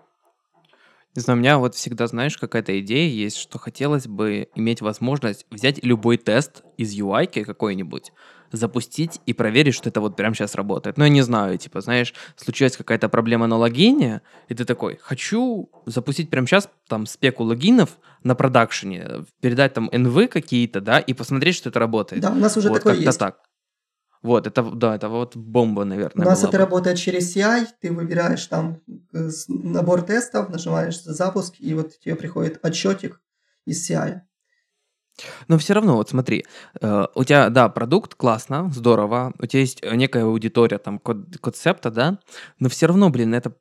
Не 1.15 1.21
знаю, 1.21 1.37
у 1.37 1.41
меня 1.41 1.59
вот 1.59 1.75
всегда, 1.75 2.07
знаешь, 2.07 2.39
какая-то 2.39 2.81
идея 2.81 3.11
есть, 3.11 3.37
что 3.37 3.59
хотелось 3.59 4.07
бы 4.07 4.49
иметь 4.55 4.81
возможность 4.81 5.45
взять 5.51 5.85
любой 5.85 6.17
тест 6.17 6.63
из 6.79 6.99
UI 6.99 7.27
какой-нибудь, 7.45 8.13
запустить 8.53 9.21
и 9.27 9.33
проверить, 9.33 9.75
что 9.75 9.89
это 9.89 10.01
вот 10.01 10.17
прямо 10.17 10.35
сейчас 10.35 10.55
работает. 10.55 10.99
Ну, 10.99 11.05
я 11.05 11.11
не 11.11 11.23
знаю, 11.23 11.59
типа, 11.59 11.81
знаешь, 11.81 12.15
случилась 12.37 12.77
какая-то 12.77 13.09
проблема 13.09 13.47
на 13.47 13.57
логине, 13.57 14.21
и 14.49 14.55
ты 14.55 14.65
такой, 14.65 14.99
хочу 15.03 15.71
запустить 15.87 16.31
прямо 16.31 16.47
сейчас 16.47 16.69
там 16.89 17.07
спеку 17.07 17.45
логинов 17.45 17.99
на 18.23 18.35
продакшене, 18.35 19.25
передать 19.41 19.75
там 19.75 19.89
NV 19.89 20.29
какие-то, 20.29 20.81
да, 20.81 20.99
и 20.99 21.15
посмотреть, 21.15 21.57
что 21.57 21.71
это 21.71 21.81
работает. 21.81 22.23
Да, 22.23 22.31
у 22.31 22.37
нас 22.37 22.57
уже 22.57 22.69
вот, 22.69 22.79
такое 22.79 22.95
есть. 22.95 23.19
так. 23.19 23.39
Вот, 24.23 24.47
это, 24.47 24.63
да, 24.63 24.95
это 24.95 25.09
вот 25.09 25.37
бомба, 25.37 25.85
наверное. 25.85 26.25
У 26.25 26.29
нас 26.29 26.43
это 26.45 26.53
бы. 26.53 26.59
работает 26.59 26.97
через 26.97 27.37
CI, 27.37 27.67
ты 27.81 27.93
выбираешь 27.93 28.47
там 28.47 28.81
э, 29.13 29.29
набор 29.49 30.03
тестов, 30.03 30.49
нажимаешь 30.49 31.01
запуск, 31.03 31.55
и 31.59 31.75
вот 31.75 31.99
тебе 31.99 32.15
приходит 32.15 32.65
отчетик 32.65 33.21
из 33.67 33.91
CI. 33.91 34.21
Но 35.49 35.59
все 35.59 35.75
равно, 35.75 35.97
вот 35.97 36.09
смотри, 36.11 36.45
э, 36.81 37.07
у 37.15 37.25
тебя, 37.25 37.51
да, 37.51 37.69
продукт 37.69 38.15
классно, 38.15 38.71
здорово, 38.75 39.33
у 39.39 39.47
тебя 39.47 39.61
есть 39.61 39.83
некая 39.83 40.25
аудитория, 40.25 40.79
там, 40.79 40.99
концепта, 40.99 41.91
да, 41.91 42.19
но 42.59 42.69
все 42.69 42.87
равно, 42.87 43.11
блин, 43.11 43.35
это 43.35 43.55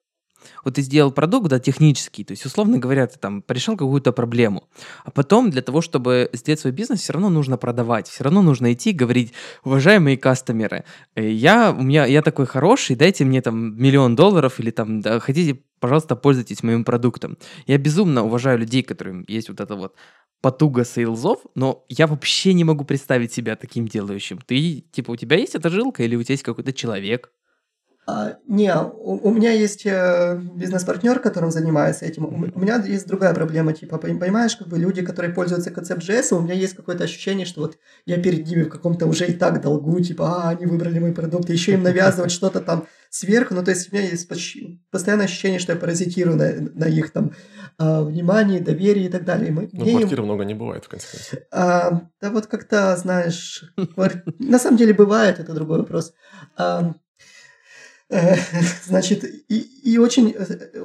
вот 0.64 0.76
ты 0.76 0.82
сделал 0.82 1.12
продукт, 1.12 1.50
да, 1.50 1.60
технический, 1.60 2.24
то 2.24 2.32
есть, 2.32 2.46
условно 2.46 2.78
говоря, 2.78 3.08
ты 3.08 3.20
там 3.20 3.42
порешал 3.42 3.78
какую-то 3.78 4.12
проблему, 4.12 4.68
а 5.04 5.12
потом 5.12 5.50
для 5.50 5.62
того, 5.62 5.82
чтобы 5.82 6.30
сделать 6.34 6.60
свой 6.60 6.74
бизнес, 6.74 7.02
все 7.02 7.14
равно 7.14 7.30
нужно 7.30 7.58
продавать, 7.58 8.08
все 8.08 8.24
равно 8.24 8.42
нужно 8.42 8.74
идти 8.74 8.92
говорить, 8.92 9.34
уважаемые 9.64 10.18
кастомеры, 10.18 10.84
э, 11.16 11.30
я, 11.30 11.72
у 11.72 11.84
меня, 11.84 12.06
я 12.06 12.22
такой 12.22 12.46
хороший, 12.46 12.96
дайте 12.96 13.26
мне 13.26 13.42
там 13.42 13.82
миллион 13.82 14.16
долларов 14.16 14.60
или 14.60 14.72
там, 14.72 15.02
да, 15.02 15.20
хотите, 15.20 15.62
пожалуйста, 15.80 16.16
пользуйтесь 16.16 16.64
моим 16.64 16.84
продуктом. 16.84 17.38
Я 17.66 17.78
безумно 17.78 18.24
уважаю 18.24 18.60
людей, 18.60 18.84
которым 18.84 19.26
есть 19.28 19.50
вот 19.50 19.60
это 19.60 19.76
вот 19.76 19.96
потуга 20.42 20.84
сейлзов, 20.84 21.42
но 21.56 21.86
я 21.88 22.08
вообще 22.08 22.54
не 22.54 22.64
могу 22.64 22.84
представить 22.84 23.32
себя 23.32 23.56
таким 23.56 23.88
делающим. 23.88 24.40
Ты, 24.46 24.84
типа, 24.92 25.12
у 25.12 25.16
тебя 25.16 25.38
есть 25.38 25.56
эта 25.56 25.70
жилка 25.70 26.04
или 26.04 26.16
у 26.16 26.24
тебя 26.24 26.34
есть 26.34 26.44
какой-то 26.44 26.74
человек? 26.74 27.32
А, 28.08 28.38
не, 28.48 28.76
у, 28.76 29.30
у 29.30 29.32
меня 29.32 29.52
есть 29.52 29.86
э, 29.86 30.40
бизнес-партнер, 30.56 31.20
которым 31.20 31.52
занимается 31.52 32.06
этим. 32.06 32.26
У, 32.26 32.30
у 32.30 32.60
меня 32.60 32.84
есть 32.84 33.08
другая 33.08 33.34
проблема, 33.36 33.74
типа, 33.74 34.00
понимаешь, 34.00 34.56
как 34.56 34.68
бы 34.68 34.80
люди, 34.80 35.04
которые 35.04 35.34
пользуются 35.34 35.70
концепт.js, 35.70 36.36
у 36.36 36.42
меня 36.42 36.56
есть 36.56 36.76
какое-то 36.76 37.04
ощущение, 37.04 37.46
что 37.46 37.62
вот 37.62 37.78
я 38.08 38.18
перед 38.18 38.48
ними 38.48 38.64
в 38.64 38.70
каком-то 38.70 39.06
уже 39.06 39.28
и 39.28 39.34
так 39.34 39.62
долгу, 39.62 40.00
типа, 40.00 40.46
а, 40.46 40.50
они 40.50 40.66
выбрали 40.66 40.98
мой 40.98 41.14
продукт, 41.14 41.50
еще 41.52 41.74
им 41.74 41.84
навязывать 41.84 42.32
что-то 42.32 42.60
там 42.60 42.88
сверху. 43.12 43.54
Ну, 43.54 43.64
то 43.64 43.70
есть 43.70 43.92
у 43.92 43.96
меня 43.96 44.08
есть 44.08 44.28
почти, 44.28 44.82
постоянное 44.90 45.26
ощущение, 45.26 45.60
что 45.60 45.74
я 45.74 45.80
паразитирую 45.80 46.38
на, 46.38 46.54
на 46.74 46.86
их 46.86 47.12
там 47.12 47.34
а, 47.82 48.04
внимании, 48.04 48.60
доверии 48.60 49.06
и 49.06 49.10
так 49.10 49.26
далее. 49.26 49.52
Мы, 49.52 49.68
ну, 49.72 49.86
квартиры 49.86 50.22
им... 50.22 50.26
много 50.26 50.44
не 50.46 50.54
бывает, 50.54 50.86
в 50.86 50.90
конце 50.90 51.08
концов. 51.08 51.40
А, 51.52 52.02
да 52.22 52.30
вот 52.30 52.46
как-то, 52.46 52.96
знаешь, 52.96 53.64
квар... 53.96 54.24
на 54.38 54.60
самом 54.60 54.78
деле 54.78 54.94
бывает, 54.94 55.40
это 55.40 55.54
другой 55.54 55.80
вопрос. 55.80 56.14
А, 56.58 56.94
Значит, 58.86 59.24
и, 59.24 59.60
и 59.84 59.98
очень, 59.98 60.36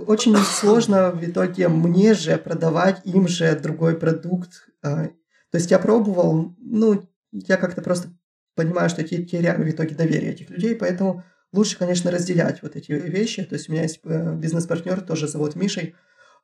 очень 0.06 0.36
сложно 0.36 1.10
в 1.10 1.24
итоге 1.24 1.66
мне 1.66 2.14
же 2.14 2.36
продавать 2.38 3.00
им 3.04 3.26
же 3.26 3.58
другой 3.58 3.98
продукт. 3.98 4.68
А, 4.80 5.06
то 5.50 5.58
есть 5.58 5.70
я 5.72 5.80
пробовал, 5.80 6.54
ну, 6.60 7.02
я 7.32 7.56
как-то 7.56 7.82
просто 7.82 8.08
понимаю, 8.54 8.88
что 8.88 9.02
я 9.02 9.08
теряю 9.08 9.64
в 9.64 9.68
итоге 9.68 9.96
доверие 9.96 10.32
этих 10.32 10.50
людей, 10.50 10.76
поэтому 10.76 11.24
лучше, 11.52 11.76
конечно, 11.76 12.12
разделять 12.12 12.62
вот 12.62 12.76
эти 12.76 12.92
вещи. 12.92 13.42
То 13.42 13.56
есть 13.56 13.68
у 13.68 13.72
меня 13.72 13.82
есть 13.82 14.00
э, 14.04 14.34
бизнес-партнер, 14.36 15.00
тоже 15.00 15.26
зовут 15.26 15.56
Мишей, 15.56 15.96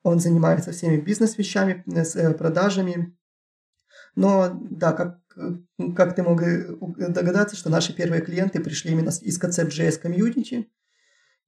он 0.03 0.21
занимается 0.21 0.73
всеми 0.73 0.97
бизнес-вещами, 0.97 1.85
э, 1.87 2.05
с 2.05 2.17
э, 2.17 2.33
продажами. 2.35 3.17
Но 4.15 4.59
да, 4.71 4.93
как 4.93 5.23
как 5.97 6.15
ты 6.15 6.23
мог 6.23 6.43
догадаться, 6.97 7.57
что 7.57 7.71
наши 7.71 7.95
первые 7.95 8.21
клиенты 8.21 8.61
пришли 8.61 8.93
именно 8.93 9.09
из 9.09 9.41
Concept.js 9.41 9.99
комьюнити, 9.99 10.69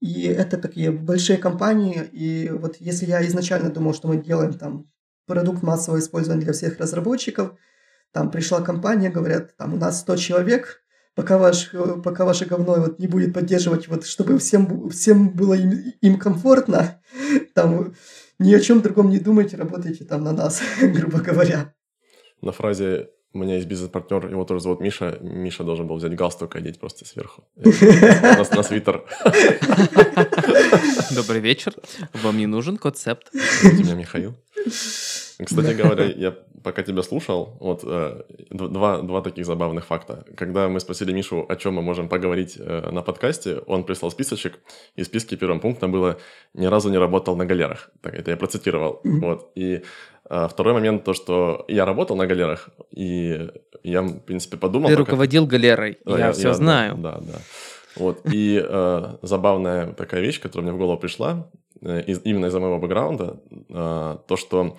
и 0.00 0.26
это 0.26 0.58
такие 0.58 0.90
большие 0.90 1.38
компании, 1.38 2.02
и 2.12 2.50
вот 2.50 2.76
если 2.78 3.06
я 3.06 3.24
изначально 3.26 3.70
думал, 3.70 3.94
что 3.94 4.08
мы 4.08 4.22
делаем 4.22 4.54
там 4.54 4.90
продукт 5.26 5.62
массового 5.62 6.00
использования 6.00 6.42
для 6.42 6.52
всех 6.52 6.78
разработчиков, 6.78 7.56
там 8.12 8.30
пришла 8.30 8.60
компания, 8.60 9.10
говорят, 9.10 9.56
там 9.56 9.74
у 9.74 9.76
нас 9.76 10.00
100 10.00 10.16
человек, 10.16 10.82
пока, 11.14 11.38
ваш, 11.38 11.70
пока 12.02 12.24
ваше 12.24 12.44
говно 12.44 12.74
вот 12.74 12.98
не 12.98 13.06
будет 13.06 13.32
поддерживать, 13.32 13.88
вот 13.88 14.04
чтобы 14.04 14.38
всем, 14.38 14.90
всем 14.90 15.30
было 15.30 15.54
им, 15.54 15.70
им 16.00 16.18
комфортно, 16.18 17.00
там 17.54 17.94
ни 18.38 18.54
о 18.54 18.60
чем 18.60 18.80
другом 18.80 19.10
не 19.10 19.18
думайте, 19.18 19.56
работайте 19.56 20.04
там 20.04 20.24
на 20.24 20.32
нас, 20.32 20.62
грубо 20.80 21.18
говоря. 21.18 21.74
На 22.40 22.52
фразе 22.52 23.08
у 23.34 23.38
меня 23.38 23.56
есть 23.56 23.66
бизнес-партнер, 23.66 24.30
его 24.30 24.44
тоже 24.44 24.60
зовут 24.60 24.80
Миша. 24.80 25.18
Миша 25.20 25.64
должен 25.64 25.88
был 25.88 25.96
взять 25.96 26.14
галстук 26.14 26.54
и 26.54 26.58
одеть 26.58 26.78
просто 26.78 27.04
сверху. 27.04 27.44
На 27.56 28.62
свитер. 28.62 29.04
Добрый 31.16 31.40
вечер. 31.40 31.74
Вам 32.22 32.38
не 32.38 32.46
нужен 32.46 32.76
концепт. 32.76 33.32
Меня 33.32 33.94
Михаил. 33.94 34.36
Кстати 35.44 35.74
говоря, 35.74 36.04
я 36.04 36.36
пока 36.64 36.82
тебя 36.82 37.02
слушал, 37.02 37.56
вот 37.60 37.84
э, 37.84 38.22
два, 38.50 39.02
два 39.02 39.20
таких 39.20 39.46
забавных 39.46 39.84
факта. 39.84 40.24
Когда 40.36 40.68
мы 40.68 40.80
спросили 40.80 41.12
Мишу, 41.12 41.46
о 41.48 41.56
чем 41.56 41.74
мы 41.74 41.82
можем 41.82 42.08
поговорить 42.08 42.56
э, 42.58 42.90
на 42.90 43.02
подкасте, 43.02 43.58
он 43.66 43.84
прислал 43.84 44.10
списочек, 44.10 44.58
и 44.96 45.02
в 45.02 45.06
списке 45.06 45.36
первым 45.36 45.60
пунктом 45.60 45.92
было 45.92 46.16
«ни 46.54 46.66
разу 46.66 46.90
не 46.90 46.98
работал 46.98 47.36
на 47.36 47.46
галерах». 47.46 47.90
Так, 48.00 48.14
это 48.14 48.30
я 48.30 48.36
процитировал. 48.36 49.00
Mm-hmm. 49.04 49.20
Вот. 49.20 49.52
И 49.54 49.82
а 50.26 50.48
второй 50.48 50.72
момент, 50.72 51.04
то, 51.04 51.12
что 51.12 51.64
я 51.68 51.84
работал 51.84 52.16
на 52.16 52.26
галерах, 52.26 52.70
и 52.90 53.50
я, 53.82 54.00
в 54.00 54.20
принципе, 54.20 54.56
подумал... 54.56 54.88
Ты 54.88 54.96
пока... 54.96 55.10
руководил 55.10 55.46
галерой, 55.46 55.98
да, 56.06 56.18
я, 56.18 56.26
я 56.26 56.32
все 56.32 56.48
я, 56.48 56.54
знаю. 56.54 56.96
Да, 56.96 57.18
да. 57.18 57.20
да. 57.20 57.38
Вот, 57.96 58.20
и 58.32 58.60
э, 58.66 59.16
забавная 59.22 59.92
такая 59.92 60.22
вещь, 60.22 60.40
которая 60.40 60.64
мне 60.64 60.72
в 60.74 60.78
голову 60.78 60.98
пришла, 60.98 61.50
э, 61.82 62.02
из, 62.06 62.22
именно 62.24 62.46
из-за 62.46 62.58
моего 62.58 62.78
бэкграунда, 62.78 63.36
э, 63.50 64.16
то, 64.26 64.36
что 64.36 64.78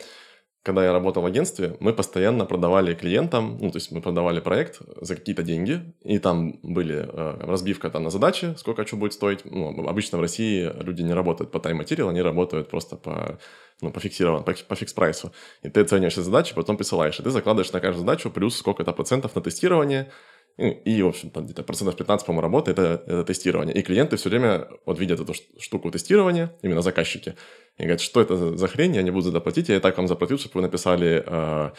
когда 0.66 0.84
я 0.84 0.92
работал 0.92 1.22
в 1.22 1.28
агентстве, 1.28 1.78
мы 1.80 1.94
постоянно 1.94 2.46
продавали 2.46 2.96
клиентам, 2.96 3.60
ну, 3.62 3.70
то 3.70 3.78
есть 3.78 3.92
мы 3.92 4.02
продавали 4.02 4.40
проект 4.40 4.82
за 5.00 5.16
какие-то 5.16 5.44
деньги, 5.44 5.94
и 6.04 6.18
там 6.18 6.60
были 6.64 7.08
э, 7.08 7.38
разбивка 7.42 7.92
там 7.92 8.04
на 8.04 8.10
задачи, 8.10 8.56
сколько 8.58 8.84
что 8.88 8.98
будет 8.98 9.14
стоить. 9.14 9.46
Ну, 9.46 9.88
обычно 9.88 10.18
в 10.18 10.22
России 10.22 10.72
люди 10.82 11.04
не 11.04 11.14
работают 11.14 11.52
по 11.52 11.60
тайм-материалу, 11.60 12.10
они 12.10 12.24
работают 12.24 12.68
просто 12.68 12.96
по, 12.96 13.38
ну, 13.82 13.92
по 13.92 14.00
фиксированному, 14.00 14.44
по, 14.44 14.54
по 14.54 14.74
фикс-прайсу. 14.74 15.32
И 15.62 15.70
ты 15.70 15.82
оцениваешь 15.82 16.16
задачи, 16.16 16.56
потом 16.56 16.78
присылаешь, 16.78 17.20
и 17.20 17.24
ты 17.24 17.30
закладываешь 17.30 17.72
на 17.72 17.80
каждую 17.80 18.02
задачу 18.02 18.32
плюс 18.32 18.58
сколько-то 18.58 18.92
процентов 18.92 19.36
на 19.36 19.42
тестирование, 19.42 20.12
и, 20.58 21.02
в 21.02 21.08
общем, 21.08 21.32
там 21.32 21.46
где-то 21.46 21.64
процентов 21.64 21.98
15, 21.98 22.26
по-моему, 22.26 22.42
работы 22.42 22.72
это, 22.72 23.04
это 23.06 23.24
тестирование. 23.26 23.76
И 23.76 23.82
клиенты 23.82 24.16
все 24.16 24.30
время 24.30 24.68
вот 24.86 25.00
видят 25.00 25.20
эту 25.20 25.34
штуку 25.60 25.92
тестирования, 25.92 26.56
именно 26.62 26.82
заказчики, 26.82 27.36
и 27.78 27.84
говорят, 27.84 28.00
что 28.00 28.22
это 28.22 28.56
за 28.56 28.68
хрень, 28.68 28.96
я 28.96 29.02
не 29.02 29.12
буду 29.12 29.24
за 29.24 29.32
это 29.32 29.42
платить, 29.42 29.68
я 29.68 29.76
и 29.76 29.80
так 29.80 29.98
вам 29.98 30.08
заплатил, 30.08 30.38
чтобы 30.38 30.56
вы 30.56 30.62
написали, 30.62 31.24
э, 31.26 31.72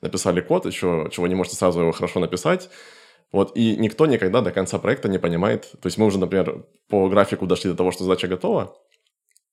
написали 0.00 0.40
код, 0.40 0.66
еще 0.66 1.08
чего 1.12 1.28
не 1.28 1.36
можете 1.36 1.56
сразу 1.56 1.80
его 1.80 1.92
хорошо 1.92 2.18
написать. 2.18 2.70
Вот, 3.30 3.56
и 3.56 3.76
никто 3.76 4.06
никогда 4.06 4.40
до 4.40 4.52
конца 4.52 4.78
проекта 4.78 5.08
не 5.08 5.18
понимает. 5.18 5.70
То 5.80 5.86
есть 5.86 5.98
мы 5.98 6.06
уже, 6.06 6.18
например, 6.18 6.64
по 6.88 7.08
графику 7.08 7.46
дошли 7.46 7.70
до 7.70 7.76
того, 7.76 7.92
что 7.92 8.04
задача 8.04 8.28
готова, 8.28 8.76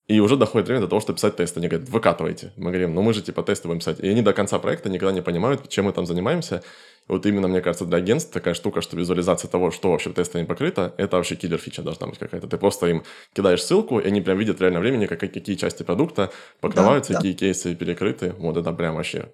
и 0.07 0.19
уже 0.19 0.35
доходит 0.35 0.67
время 0.67 0.81
до 0.81 0.87
того, 0.87 0.99
чтобы 0.99 1.17
писать 1.17 1.35
тесты. 1.35 1.59
Они 1.59 1.67
говорят, 1.67 1.89
выкатывайте. 1.89 2.51
Мы 2.57 2.71
говорим, 2.71 2.93
ну 2.93 3.01
мы 3.01 3.13
же 3.13 3.21
типа 3.21 3.43
тесты 3.43 3.67
будем 3.67 3.79
писать. 3.79 3.99
И 3.99 4.09
они 4.09 4.21
до 4.21 4.33
конца 4.33 4.59
проекта 4.59 4.89
никогда 4.89 5.13
не 5.13 5.21
понимают, 5.21 5.69
чем 5.69 5.85
мы 5.85 5.93
там 5.93 6.05
занимаемся. 6.05 6.63
И 7.07 7.11
вот 7.11 7.25
именно, 7.25 7.47
мне 7.47 7.61
кажется, 7.61 7.85
для 7.85 7.97
агентств 7.97 8.31
такая 8.31 8.53
штука, 8.53 8.81
что 8.81 8.97
визуализация 8.97 9.49
того, 9.49 9.71
что 9.71 9.91
вообще 9.91 10.11
тестами 10.11 10.45
покрыто, 10.45 10.93
это 10.97 11.17
вообще 11.17 11.35
киллер 11.35 11.57
фича 11.57 11.81
должна 11.81 12.07
быть 12.07 12.19
какая-то. 12.19 12.47
Ты 12.47 12.57
просто 12.57 12.87
им 12.87 13.03
кидаешь 13.33 13.63
ссылку, 13.63 13.99
и 13.99 14.07
они 14.07 14.21
прям 14.21 14.37
видят 14.37 14.57
в 14.57 14.61
реальном 14.61 14.81
времени, 14.81 15.05
как, 15.05 15.19
какие 15.19 15.55
части 15.55 15.83
продукта 15.83 16.31
покрываются, 16.59 17.13
да, 17.13 17.19
какие 17.19 17.33
да. 17.33 17.39
кейсы 17.39 17.75
перекрыты. 17.75 18.33
Вот 18.37 18.57
это 18.57 18.71
прям 18.73 18.95
вообще 18.95 19.29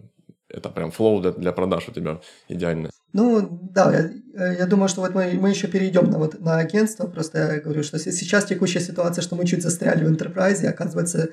это 0.49 0.69
прям 0.69 0.91
flow 0.91 1.21
для, 1.21 1.31
для 1.31 1.51
продаж 1.51 1.89
у 1.89 1.91
тебя 1.91 2.21
идеальный. 2.47 2.89
Ну, 3.13 3.69
да, 3.73 4.11
я, 4.35 4.53
я 4.53 4.65
думаю, 4.65 4.89
что 4.89 5.01
вот 5.01 5.13
мы, 5.15 5.33
мы 5.33 5.49
еще 5.49 5.67
перейдем 5.67 6.09
на, 6.09 6.17
вот, 6.17 6.39
на 6.39 6.57
агентство. 6.57 7.07
Просто 7.07 7.37
я 7.39 7.59
говорю, 7.61 7.83
что 7.83 7.97
сейчас 7.99 8.45
текущая 8.45 8.81
ситуация, 8.81 9.21
что 9.21 9.35
мы 9.35 9.45
чуть 9.45 9.63
застряли 9.63 10.03
в 10.03 10.11
enterprise, 10.11 10.65
оказывается, 10.65 11.29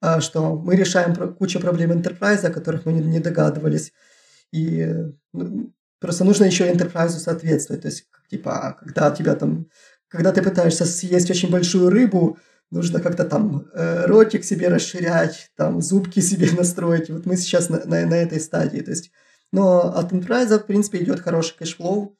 а, 0.00 0.20
что 0.20 0.56
мы 0.56 0.76
решаем 0.76 1.14
кучу 1.34 1.58
проблем 1.58 1.92
enterprise, 1.92 2.44
о 2.44 2.52
которых 2.52 2.84
мы 2.84 2.92
не, 2.92 3.18
догадывались. 3.18 3.92
И 4.52 4.86
ну, 5.32 5.72
просто 6.00 6.24
нужно 6.24 6.44
еще 6.44 6.70
enterprise 6.70 7.08
соответствовать. 7.08 7.82
То 7.82 7.88
есть, 7.88 8.06
типа, 8.30 8.76
когда 8.78 9.10
тебя 9.10 9.34
там, 9.34 9.66
когда 10.08 10.32
ты 10.32 10.42
пытаешься 10.42 10.84
съесть 10.84 11.30
очень 11.30 11.50
большую 11.50 11.90
рыбу, 11.90 12.38
нужно 12.70 13.00
как-то 13.00 13.24
там 13.24 13.66
э, 13.72 14.06
ротик 14.06 14.44
себе 14.44 14.68
расширять, 14.68 15.50
там 15.56 15.80
зубки 15.80 16.20
себе 16.20 16.50
настроить. 16.56 17.08
Вот 17.08 17.24
мы 17.24 17.36
сейчас 17.36 17.70
на, 17.70 17.84
на, 17.84 18.04
на 18.04 18.14
этой 18.14 18.38
стадии. 18.38 18.80
То 18.80 18.90
есть, 18.90 19.10
но 19.56 19.80
от 19.80 20.12
Enterprise, 20.12 20.58
в 20.58 20.66
принципе, 20.66 20.98
идет 20.98 21.20
хороший 21.20 21.56
cash 21.56 21.82
flow, 21.82 22.14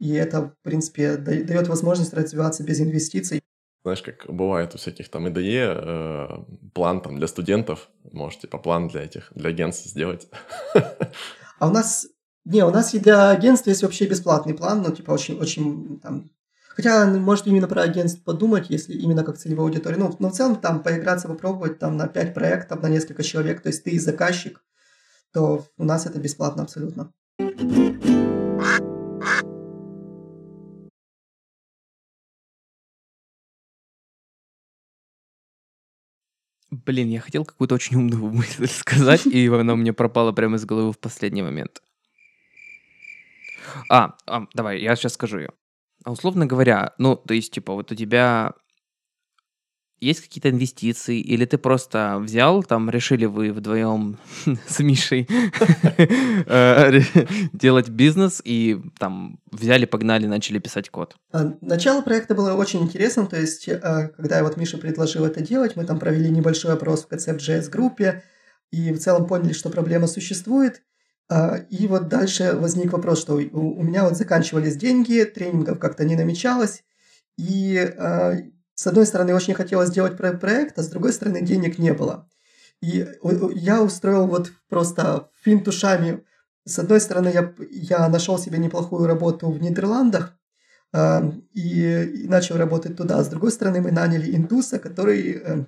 и 0.00 0.12
это, 0.14 0.40
в 0.40 0.54
принципе, 0.62 1.16
дает 1.16 1.68
возможность 1.68 2.12
развиваться 2.12 2.64
без 2.64 2.80
инвестиций. 2.80 3.40
Знаешь, 3.84 4.02
как 4.02 4.26
бывает 4.28 4.74
у 4.74 4.78
всяких 4.78 5.08
там 5.08 5.26
IDE, 5.28 5.76
э, 5.76 6.28
план 6.74 7.00
там 7.00 7.16
для 7.16 7.28
студентов, 7.28 7.88
может, 8.10 8.40
типа 8.40 8.58
план 8.58 8.88
для 8.88 9.02
этих, 9.02 9.30
для 9.36 9.50
агентств 9.50 9.86
сделать. 9.86 10.28
А 11.60 11.68
у 11.68 11.70
нас, 11.70 12.08
не, 12.44 12.64
у 12.64 12.70
нас 12.70 12.92
и 12.92 12.98
для 12.98 13.30
агентств 13.30 13.68
есть 13.68 13.82
вообще 13.82 14.08
бесплатный 14.08 14.54
план, 14.54 14.82
ну, 14.82 14.90
типа, 14.92 15.12
очень, 15.12 15.38
очень 15.38 16.00
там, 16.00 16.30
Хотя, 16.70 17.06
может, 17.06 17.46
именно 17.46 17.68
про 17.68 17.82
агентство 17.82 18.22
подумать, 18.24 18.70
если 18.70 18.94
именно 18.94 19.22
как 19.22 19.38
целевая 19.38 19.66
аудитория. 19.66 19.96
Ну, 19.96 20.16
но 20.18 20.30
в 20.30 20.32
целом 20.32 20.56
там 20.56 20.82
поиграться, 20.82 21.28
попробовать 21.28 21.78
там 21.78 21.96
на 21.96 22.08
5 22.08 22.34
проектов, 22.34 22.82
на 22.82 22.88
несколько 22.88 23.22
человек, 23.22 23.60
то 23.60 23.68
есть 23.68 23.84
ты 23.84 24.00
заказчик, 24.00 24.60
то 25.32 25.66
у 25.76 25.84
нас 25.84 26.06
это 26.06 26.18
бесплатно 26.18 26.62
абсолютно. 26.62 27.12
Блин, 36.70 37.08
я 37.08 37.20
хотел 37.20 37.44
какую-то 37.44 37.74
очень 37.74 37.96
умную 37.96 38.22
мысль 38.32 38.66
сказать, 38.68 39.26
и 39.26 39.48
она 39.48 39.72
у 39.72 39.76
меня 39.76 39.92
пропала 39.92 40.32
прямо 40.32 40.56
из 40.56 40.64
головы 40.64 40.92
в 40.92 40.98
последний 40.98 41.42
момент. 41.42 41.82
А, 43.88 44.16
а 44.26 44.46
давай, 44.54 44.80
я 44.80 44.96
сейчас 44.96 45.14
скажу 45.14 45.38
ее. 45.38 45.50
А 46.04 46.12
условно 46.12 46.46
говоря, 46.46 46.94
ну, 46.98 47.16
то 47.16 47.34
есть, 47.34 47.52
типа, 47.52 47.74
вот 47.74 47.92
у 47.92 47.94
тебя 47.94 48.54
есть 50.00 50.20
какие-то 50.22 50.50
инвестиции, 50.50 51.20
или 51.20 51.44
ты 51.44 51.58
просто 51.58 52.18
взял, 52.20 52.62
там, 52.62 52.88
решили 52.88 53.26
вы 53.26 53.52
вдвоем 53.52 54.18
с 54.66 54.80
Мишей 54.80 55.28
э, 55.98 57.00
делать 57.52 57.88
бизнес, 57.90 58.40
и 58.42 58.80
там 58.98 59.38
взяли, 59.50 59.84
погнали, 59.84 60.26
начали 60.26 60.58
писать 60.58 60.88
код? 60.90 61.16
А, 61.32 61.54
начало 61.60 62.00
проекта 62.00 62.34
было 62.34 62.54
очень 62.54 62.82
интересным, 62.82 63.26
то 63.26 63.38
есть, 63.38 63.68
э, 63.68 64.10
когда 64.16 64.42
вот 64.42 64.56
Миша 64.56 64.78
предложил 64.78 65.24
это 65.24 65.42
делать, 65.42 65.76
мы 65.76 65.84
там 65.84 65.98
провели 65.98 66.30
небольшой 66.30 66.72
опрос 66.72 67.04
в 67.04 67.12
KCF.js 67.12 67.68
группе, 67.70 68.22
и 68.70 68.92
в 68.92 68.98
целом 68.98 69.26
поняли, 69.26 69.52
что 69.52 69.68
проблема 69.68 70.06
существует, 70.06 70.82
а, 71.28 71.56
и 71.68 71.86
вот 71.86 72.08
дальше 72.08 72.54
возник 72.54 72.92
вопрос, 72.92 73.20
что 73.20 73.34
у 73.34 73.82
меня 73.82 74.04
вот 74.04 74.16
заканчивались 74.16 74.76
деньги, 74.76 75.24
тренингов 75.24 75.78
как-то 75.78 76.04
не 76.04 76.16
намечалось, 76.16 76.82
и 77.36 77.76
а, 77.78 78.36
с 78.80 78.86
одной 78.86 79.04
стороны 79.04 79.34
очень 79.34 79.52
хотелось 79.52 79.90
сделать 79.90 80.16
проект, 80.16 80.78
а 80.78 80.82
с 80.82 80.88
другой 80.88 81.12
стороны 81.12 81.42
денег 81.42 81.76
не 81.76 81.92
было. 81.92 82.26
И 82.80 83.06
я 83.54 83.82
устроил 83.82 84.26
вот 84.26 84.52
просто 84.70 85.28
финт 85.42 85.68
ушами. 85.68 86.24
С 86.64 86.78
одной 86.78 86.98
стороны, 87.02 87.28
я, 87.28 87.54
я 87.70 88.08
нашел 88.08 88.38
себе 88.38 88.56
неплохую 88.56 89.06
работу 89.06 89.50
в 89.50 89.60
Нидерландах, 89.60 90.34
э, 90.94 91.30
и, 91.52 92.22
и 92.22 92.26
начал 92.26 92.56
работать 92.56 92.96
туда. 92.96 93.22
С 93.22 93.28
другой 93.28 93.52
стороны, 93.52 93.82
мы 93.82 93.92
наняли 93.92 94.34
индуса, 94.34 94.78
который 94.78 95.42
э, 95.44 95.64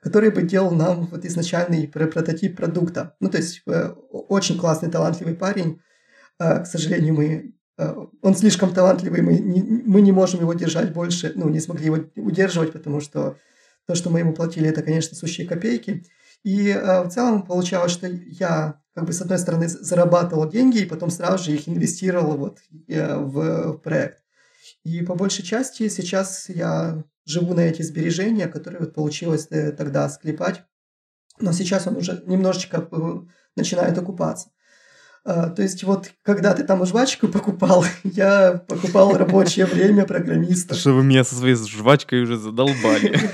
который 0.00 0.30
бы 0.30 0.42
делал 0.42 0.70
нам 0.70 1.06
вот 1.06 1.24
изначальный 1.24 1.88
прототип 1.88 2.56
продукта. 2.56 3.16
Ну, 3.18 3.28
то 3.28 3.38
есть 3.38 3.62
э, 3.66 3.88
очень 4.12 4.56
классный, 4.56 4.88
талантливый 4.88 5.34
парень. 5.34 5.80
Э, 6.38 6.62
к 6.62 6.66
сожалению, 6.66 7.14
мы 7.14 7.54
он 7.76 8.34
слишком 8.34 8.72
талантливый, 8.72 9.22
мы 9.22 9.38
не, 9.38 9.62
мы 9.62 10.00
не 10.00 10.12
можем 10.12 10.40
его 10.40 10.54
держать 10.54 10.92
больше, 10.92 11.32
ну, 11.34 11.48
не 11.48 11.60
смогли 11.60 11.86
его 11.86 11.98
удерживать, 12.16 12.72
потому 12.72 13.00
что 13.00 13.36
то, 13.86 13.94
что 13.94 14.10
мы 14.10 14.20
ему 14.20 14.32
платили, 14.32 14.68
это, 14.68 14.82
конечно, 14.82 15.16
сущие 15.16 15.46
копейки. 15.46 16.04
И 16.42 16.72
в 16.72 17.08
целом 17.10 17.42
получалось, 17.42 17.92
что 17.92 18.06
я, 18.06 18.80
как 18.94 19.04
бы, 19.04 19.12
с 19.12 19.20
одной 19.20 19.38
стороны, 19.38 19.68
зарабатывал 19.68 20.48
деньги 20.48 20.78
и 20.78 20.86
потом 20.86 21.10
сразу 21.10 21.44
же 21.44 21.52
их 21.52 21.68
инвестировал 21.68 22.36
вот 22.36 22.58
в 22.88 23.78
проект. 23.78 24.22
И 24.84 25.02
по 25.02 25.14
большей 25.14 25.44
части 25.44 25.88
сейчас 25.88 26.48
я 26.48 27.04
живу 27.24 27.54
на 27.54 27.60
эти 27.60 27.82
сбережения, 27.82 28.46
которые 28.46 28.80
вот 28.80 28.94
получилось 28.94 29.48
э, 29.50 29.72
тогда 29.72 30.08
склепать. 30.08 30.62
Но 31.40 31.52
сейчас 31.52 31.86
он 31.86 31.96
уже 31.96 32.22
немножечко 32.26 32.88
э, 32.90 33.20
начинает 33.56 33.98
окупаться. 33.98 34.50
А, 35.28 35.50
то 35.50 35.62
есть 35.62 35.82
вот 35.84 36.12
когда 36.22 36.54
ты 36.54 36.62
там 36.62 36.86
жвачку 36.86 37.28
покупал, 37.28 37.84
я 38.04 38.62
покупал 38.68 39.16
рабочее 39.16 39.66
время 39.66 40.06
программиста. 40.06 40.74
Что 40.74 40.92
вы 40.92 41.04
меня 41.04 41.24
со 41.24 41.34
своей 41.34 41.56
жвачкой 41.56 42.22
уже 42.22 42.36
задолбали. 42.36 43.18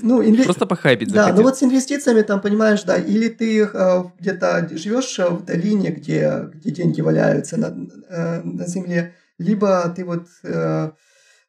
Ну, 0.00 0.22
инве... 0.22 0.44
Просто 0.44 0.64
похайпить 0.64 1.12
Да, 1.12 1.34
ну 1.34 1.42
вот 1.42 1.58
с 1.58 1.62
инвестициями 1.62 2.22
там, 2.22 2.40
понимаешь, 2.40 2.82
да, 2.84 2.96
или 2.96 3.28
ты 3.28 3.60
э, 3.62 4.04
где-то 4.18 4.70
живешь 4.72 5.18
в 5.18 5.44
долине, 5.44 5.90
где, 5.90 6.48
где 6.54 6.70
деньги 6.70 7.02
валяются 7.02 7.58
на, 7.58 7.76
э, 8.08 8.40
на 8.42 8.66
земле, 8.66 9.14
либо 9.38 9.86
ты 9.94 10.06
вот 10.06 10.28
э, 10.44 10.92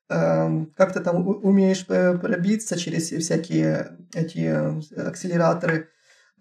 Эм, 0.09 0.67
как 0.77 0.93
то 0.93 1.01
там 1.01 1.27
умеешь 1.27 1.85
э, 1.89 2.17
пробиться 2.17 2.79
через 2.79 3.09
всякие 3.09 3.97
эти 4.13 4.97
акселераторы. 4.97 5.89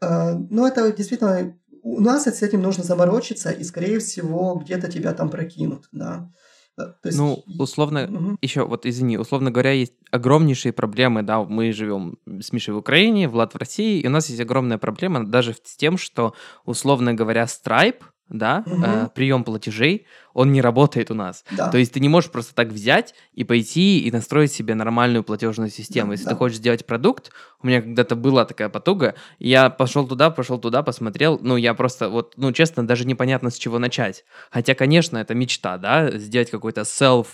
Э, 0.00 0.34
но 0.34 0.68
это 0.68 0.92
действительно 0.92 1.52
у 1.86 2.00
нас 2.00 2.26
с 2.26 2.42
этим 2.42 2.62
нужно 2.62 2.82
заморочиться, 2.82 3.50
и, 3.50 3.62
скорее 3.62 4.00
всего, 4.00 4.56
где-то 4.56 4.90
тебя 4.90 5.14
там 5.14 5.30
прокинут, 5.30 5.84
да. 5.92 6.28
Э, 6.76 6.82
то 6.82 7.06
есть... 7.08 7.16
Ну, 7.16 7.44
условно, 7.58 8.04
угу. 8.04 8.36
еще 8.42 8.64
вот 8.64 8.86
извини, 8.86 9.18
условно 9.18 9.52
говоря, 9.52 9.70
есть 9.70 9.94
огромнейшие 10.10 10.72
проблемы, 10.72 11.22
да, 11.22 11.44
мы 11.44 11.72
живем 11.72 12.18
с 12.26 12.52
Мишей 12.52 12.74
в 12.74 12.78
Украине, 12.78 13.28
Влад 13.28 13.54
в 13.54 13.58
России, 13.58 14.00
и 14.00 14.06
у 14.06 14.10
нас 14.10 14.28
есть 14.28 14.40
огромная 14.40 14.78
проблема 14.78 15.24
даже 15.24 15.54
с 15.54 15.76
тем, 15.76 15.96
что, 15.96 16.34
условно 16.64 17.14
говоря, 17.14 17.44
Stripe— 17.44 18.02
да, 18.28 18.64
угу. 18.66 18.82
э, 18.84 19.08
прием 19.14 19.44
платежей, 19.44 20.06
он 20.34 20.52
не 20.52 20.60
работает 20.60 21.10
у 21.10 21.14
нас. 21.14 21.44
Да. 21.56 21.70
То 21.70 21.78
есть 21.78 21.92
ты 21.92 22.00
не 22.00 22.08
можешь 22.08 22.30
просто 22.30 22.54
так 22.54 22.68
взять 22.68 23.14
и 23.32 23.44
пойти 23.44 24.00
и 24.00 24.10
настроить 24.10 24.52
себе 24.52 24.74
нормальную 24.74 25.22
платежную 25.22 25.70
систему. 25.70 26.08
Да, 26.08 26.12
Если 26.12 26.24
да. 26.24 26.30
ты 26.32 26.36
хочешь 26.36 26.58
сделать 26.58 26.84
продукт, 26.84 27.30
у 27.62 27.66
меня 27.66 27.80
когда-то 27.80 28.16
была 28.16 28.44
такая 28.44 28.68
потуга, 28.68 29.14
я 29.38 29.70
пошел 29.70 30.06
туда, 30.06 30.30
пошел 30.30 30.58
туда, 30.58 30.82
посмотрел, 30.82 31.38
ну 31.40 31.56
я 31.56 31.74
просто 31.74 32.08
вот, 32.08 32.34
ну 32.36 32.52
честно, 32.52 32.86
даже 32.86 33.06
непонятно 33.06 33.50
с 33.50 33.58
чего 33.58 33.78
начать. 33.78 34.24
Хотя, 34.50 34.74
конечно, 34.74 35.18
это 35.18 35.34
мечта, 35.34 35.78
да, 35.78 36.10
сделать 36.18 36.50
какой-то 36.50 36.82
self 36.82 37.26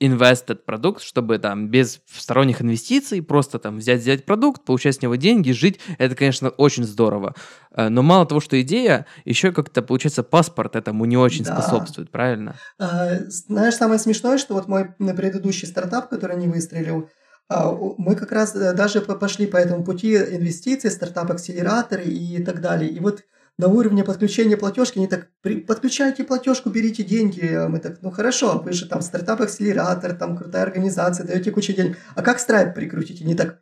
invested 0.00 0.56
продукт, 0.64 1.02
чтобы 1.02 1.38
там 1.38 1.68
без 1.68 2.00
сторонних 2.06 2.62
инвестиций 2.62 3.22
просто 3.22 3.58
там 3.58 3.78
взять, 3.78 4.00
взять 4.00 4.24
продукт, 4.24 4.64
получать 4.64 4.96
с 4.96 5.02
него 5.02 5.16
деньги, 5.16 5.52
жить, 5.52 5.80
это, 5.98 6.14
конечно, 6.14 6.50
очень 6.50 6.84
здорово. 6.84 7.34
Э, 7.74 7.88
но 7.88 8.02
мало 8.02 8.26
того, 8.26 8.40
что 8.40 8.60
идея, 8.60 9.06
еще 9.24 9.52
как-то, 9.52 9.82
получается, 9.82 10.22
паспорт 10.22 10.76
этому 10.76 11.04
не 11.04 11.16
очень 11.16 11.44
Да. 11.44 11.52
способствует, 11.54 12.10
правильно? 12.10 12.54
А, 12.78 13.16
Знаешь, 13.28 13.74
самое 13.74 13.98
смешное, 13.98 14.38
что 14.38 14.54
вот 14.54 14.68
мой 14.68 14.86
предыдущий 15.16 15.66
стартап, 15.68 16.08
который 16.08 16.36
не 16.36 16.48
выстрелил, 16.48 17.08
а, 17.48 17.72
мы 17.72 18.14
как 18.14 18.32
раз 18.32 18.54
э, 18.54 18.74
даже 18.74 19.00
по- 19.00 19.14
пошли 19.16 19.46
по 19.46 19.56
этому 19.56 19.82
пути 19.84 20.14
инвестиций, 20.16 20.90
стартап-акселераторы 20.90 22.04
и 22.04 22.42
так 22.42 22.60
далее. 22.60 22.90
И 22.90 23.00
вот 23.00 23.22
на 23.58 23.68
уровне 23.68 24.04
подключения 24.04 24.56
платежки 24.56 24.98
они 24.98 25.08
так, 25.08 25.28
«При- 25.42 25.60
подключайте 25.60 26.24
платежку, 26.24 26.70
берите 26.70 27.02
деньги. 27.02 27.44
А 27.44 27.68
Мы 27.68 27.80
так, 27.80 28.02
ну 28.02 28.10
хорошо, 28.10 28.60
вы 28.64 28.72
же 28.72 28.86
там 28.86 29.02
стартап-акселератор, 29.02 30.14
там 30.14 30.36
крутая 30.36 30.62
организация, 30.62 31.26
даете 31.26 31.50
кучу 31.50 31.72
денег. 31.72 31.98
А 32.14 32.22
как 32.22 32.38
Stripe 32.38 32.72
прикрутить? 32.72 33.20
Они 33.20 33.34
так, 33.34 33.60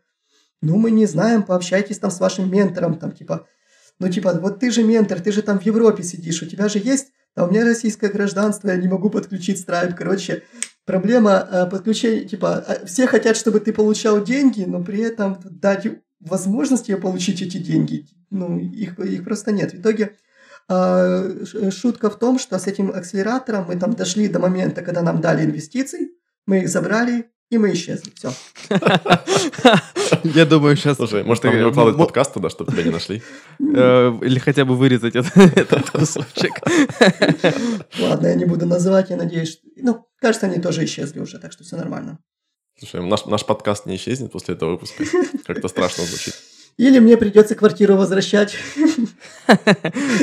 ну 0.61 0.77
мы 0.77 0.91
не 0.91 1.07
знаем, 1.07 1.43
пообщайтесь 1.43 1.99
там 1.99 2.11
с 2.11 2.21
вашим 2.21 2.51
ментором, 2.51 2.99
там 2.99 3.13
типа, 3.13 3.47
ну 3.99 4.09
типа, 4.09 4.35
вот 4.35 4.61
ты 4.61 4.71
же 4.71 4.85
ментор, 4.85 5.21
ты 5.21 5.33
же 5.33 5.43
там 5.43 5.59
в 5.59 5.63
Европе 5.63 6.03
сидишь, 6.03 6.43
у 6.43 6.47
тебя 6.47 6.69
же 6.69 6.79
есть 6.79 7.09
а 7.37 7.45
у 7.45 7.51
меня 7.51 7.65
российское 7.65 8.09
гражданство, 8.09 8.69
я 8.69 8.77
не 8.77 8.89
могу 8.89 9.11
подключить 9.11 9.63
Stripe. 9.63 9.95
Короче, 9.95 10.43
проблема 10.87 11.47
э, 11.51 11.67
подключения, 11.67 12.25
типа, 12.25 12.65
э, 12.67 12.87
все 12.87 13.07
хотят, 13.07 13.37
чтобы 13.37 13.61
ты 13.61 13.75
получал 13.75 14.25
деньги, 14.25 14.65
но 14.65 14.83
при 14.83 15.01
этом 15.03 15.39
дать 15.45 15.87
возможность 16.27 16.87
тебе 16.87 16.97
получить 16.97 17.43
эти 17.43 17.59
деньги, 17.59 18.07
ну, 18.31 18.59
их, 18.59 18.99
их 18.99 19.25
просто 19.25 19.53
нет. 19.53 19.73
В 19.73 19.81
итоге 19.81 20.17
ш- 20.69 21.71
шутка 21.71 22.11
в 22.11 22.19
том, 22.19 22.39
что 22.39 22.59
с 22.59 22.67
этим 22.67 22.91
акселератором 22.91 23.67
мы 23.69 23.77
там 23.77 23.93
дошли 23.95 24.29
до 24.29 24.39
момента, 24.39 24.83
когда 24.83 25.03
нам 25.03 25.21
дали 25.21 25.45
инвестиции, 25.45 26.11
мы 26.47 26.59
их 26.61 26.69
забрали, 26.69 27.27
и 27.51 27.59
мы 27.59 27.73
исчезли. 27.73 28.13
Все. 28.15 28.33
Я 30.25 30.45
думаю, 30.47 30.77
сейчас... 30.77 30.97
Слушай, 30.97 31.23
может, 31.25 31.43
ты 31.43 31.51
выкладывать 31.51 31.97
подкаст 31.99 32.35
туда, 32.35 32.51
чтобы 32.51 32.73
тебя 32.73 32.83
не 32.83 32.91
нашли? 32.91 33.23
Э, 33.61 34.13
Или 34.23 34.39
хотя 34.41 34.65
бы 34.65 34.77
вырезать 34.77 35.15
этот, 35.15 35.37
этот 35.57 35.91
кусочек. 35.91 36.55
Ладно, 38.01 38.27
я 38.27 38.35
не 38.35 38.45
буду 38.45 38.67
называть, 38.67 39.11
я 39.11 39.17
надеюсь. 39.17 39.61
Ну, 39.77 40.07
кажется, 40.21 40.47
они 40.47 40.61
тоже 40.61 40.85
исчезли 40.85 41.21
уже, 41.21 41.39
так 41.39 41.53
что 41.53 41.63
все 41.65 41.77
нормально. 41.77 42.19
Слушай, 42.79 43.03
наш, 43.03 43.25
наш 43.25 43.45
подкаст 43.47 43.87
не 43.87 43.97
исчезнет 43.97 44.33
после 44.33 44.55
этого 44.55 44.73
выпуска. 44.73 45.05
Как-то 45.47 45.69
страшно 45.69 46.05
звучит. 46.05 46.35
Или 46.79 46.99
мне 46.99 47.17
придется 47.17 47.55
квартиру 47.55 47.97
возвращать. 47.97 48.55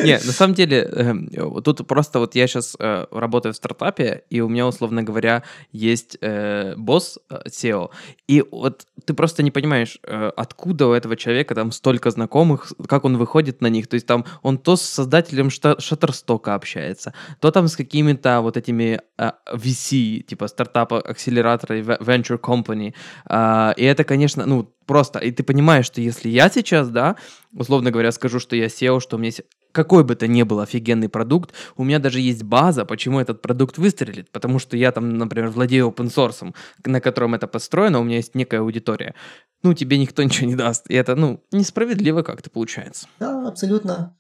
Не, 0.04 0.14
на 0.14 0.32
самом 0.32 0.54
деле, 0.54 0.82
эм, 0.84 1.30
тут 1.64 1.88
просто 1.88 2.20
вот 2.20 2.36
я 2.36 2.48
сейчас 2.48 2.76
работаю 2.80 3.54
в 3.54 3.56
стартапе, 3.56 4.24
и 4.30 4.42
у 4.42 4.50
меня, 4.50 4.68
условно 4.68 5.02
говоря, 5.02 5.44
есть 5.72 6.18
э, 6.22 6.76
босс 6.78 7.18
э, 7.30 7.40
SEO, 7.48 7.90
и 8.28 8.44
вот 8.52 8.86
ты 9.06 9.14
просто 9.14 9.44
не 9.44 9.52
понимаешь, 9.52 10.00
э, 10.04 10.32
откуда 10.36 10.88
у 10.88 10.94
этого 10.94 11.16
человека 11.16 11.56
там 11.56 11.72
столько 11.72 12.12
знакомых, 12.12 12.72
как 12.88 13.06
он 13.06 13.18
выходит 13.18 13.62
на 13.62 13.68
них. 13.68 13.88
То 13.88 13.96
есть 13.96 14.06
там 14.06 14.26
он 14.42 14.58
то 14.58 14.76
с 14.76 14.82
создателем 14.82 15.48
Shutterstock 15.48 16.50
общается, 16.50 17.14
то 17.40 17.52
там 17.52 17.68
с 17.68 17.76
какими-то 17.76 18.42
вот 18.42 18.58
этими 18.58 19.02
э, 19.18 19.32
VC, 19.54 20.22
типа 20.22 20.48
стартапа, 20.48 21.00
акселератора, 21.00 21.80
venture 21.80 22.40
company. 22.40 22.94
А, 23.26 23.74
И 23.78 23.84
это, 23.84 24.04
конечно, 24.04 24.46
ну, 24.46 24.74
просто, 24.86 25.20
и 25.20 25.32
ты 25.32 25.44
понимаешь, 25.44 25.86
что 25.86 26.02
если 26.02 26.30
я 26.30 26.50
сейчас, 26.50 26.90
да, 26.90 27.16
условно 27.54 27.92
говоря, 27.92 28.12
скажу, 28.12 28.40
что 28.40 28.56
я 28.56 28.66
SEO, 28.66 29.00
что 29.00 29.16
у 29.16 29.20
меня 29.20 29.28
есть 29.28 29.42
какой 29.72 30.04
бы 30.04 30.16
то 30.16 30.28
ни 30.28 30.44
был 30.44 30.60
офигенный 30.60 31.10
продукт, 31.10 31.52
у 31.76 31.84
меня 31.84 32.00
даже 32.00 32.20
есть 32.20 32.44
база, 32.44 32.86
почему 32.86 33.20
этот 33.20 33.42
продукт 33.42 33.78
выстрелит, 33.78 34.32
потому 34.32 34.60
что 34.60 34.78
я 34.78 34.92
там, 34.92 35.18
например, 35.18 35.50
владею 35.50 35.88
open 35.90 36.14
source, 36.14 36.54
на 36.86 37.02
котором 37.02 37.34
это 37.34 37.48
построено, 37.48 38.00
у 38.00 38.04
меня 38.04 38.18
есть 38.18 38.36
некая 38.36 38.60
аудитория. 38.60 39.16
Ну, 39.64 39.74
тебе 39.74 39.98
никто 39.98 40.22
ничего 40.24 40.48
не 40.48 40.56
даст. 40.56 40.90
И 40.90 40.94
это, 40.94 41.16
ну, 41.16 41.44
несправедливо 41.52 42.22
как-то 42.22 42.50
получается. 42.50 43.08
Да, 43.20 43.48
абсолютно. 43.48 44.16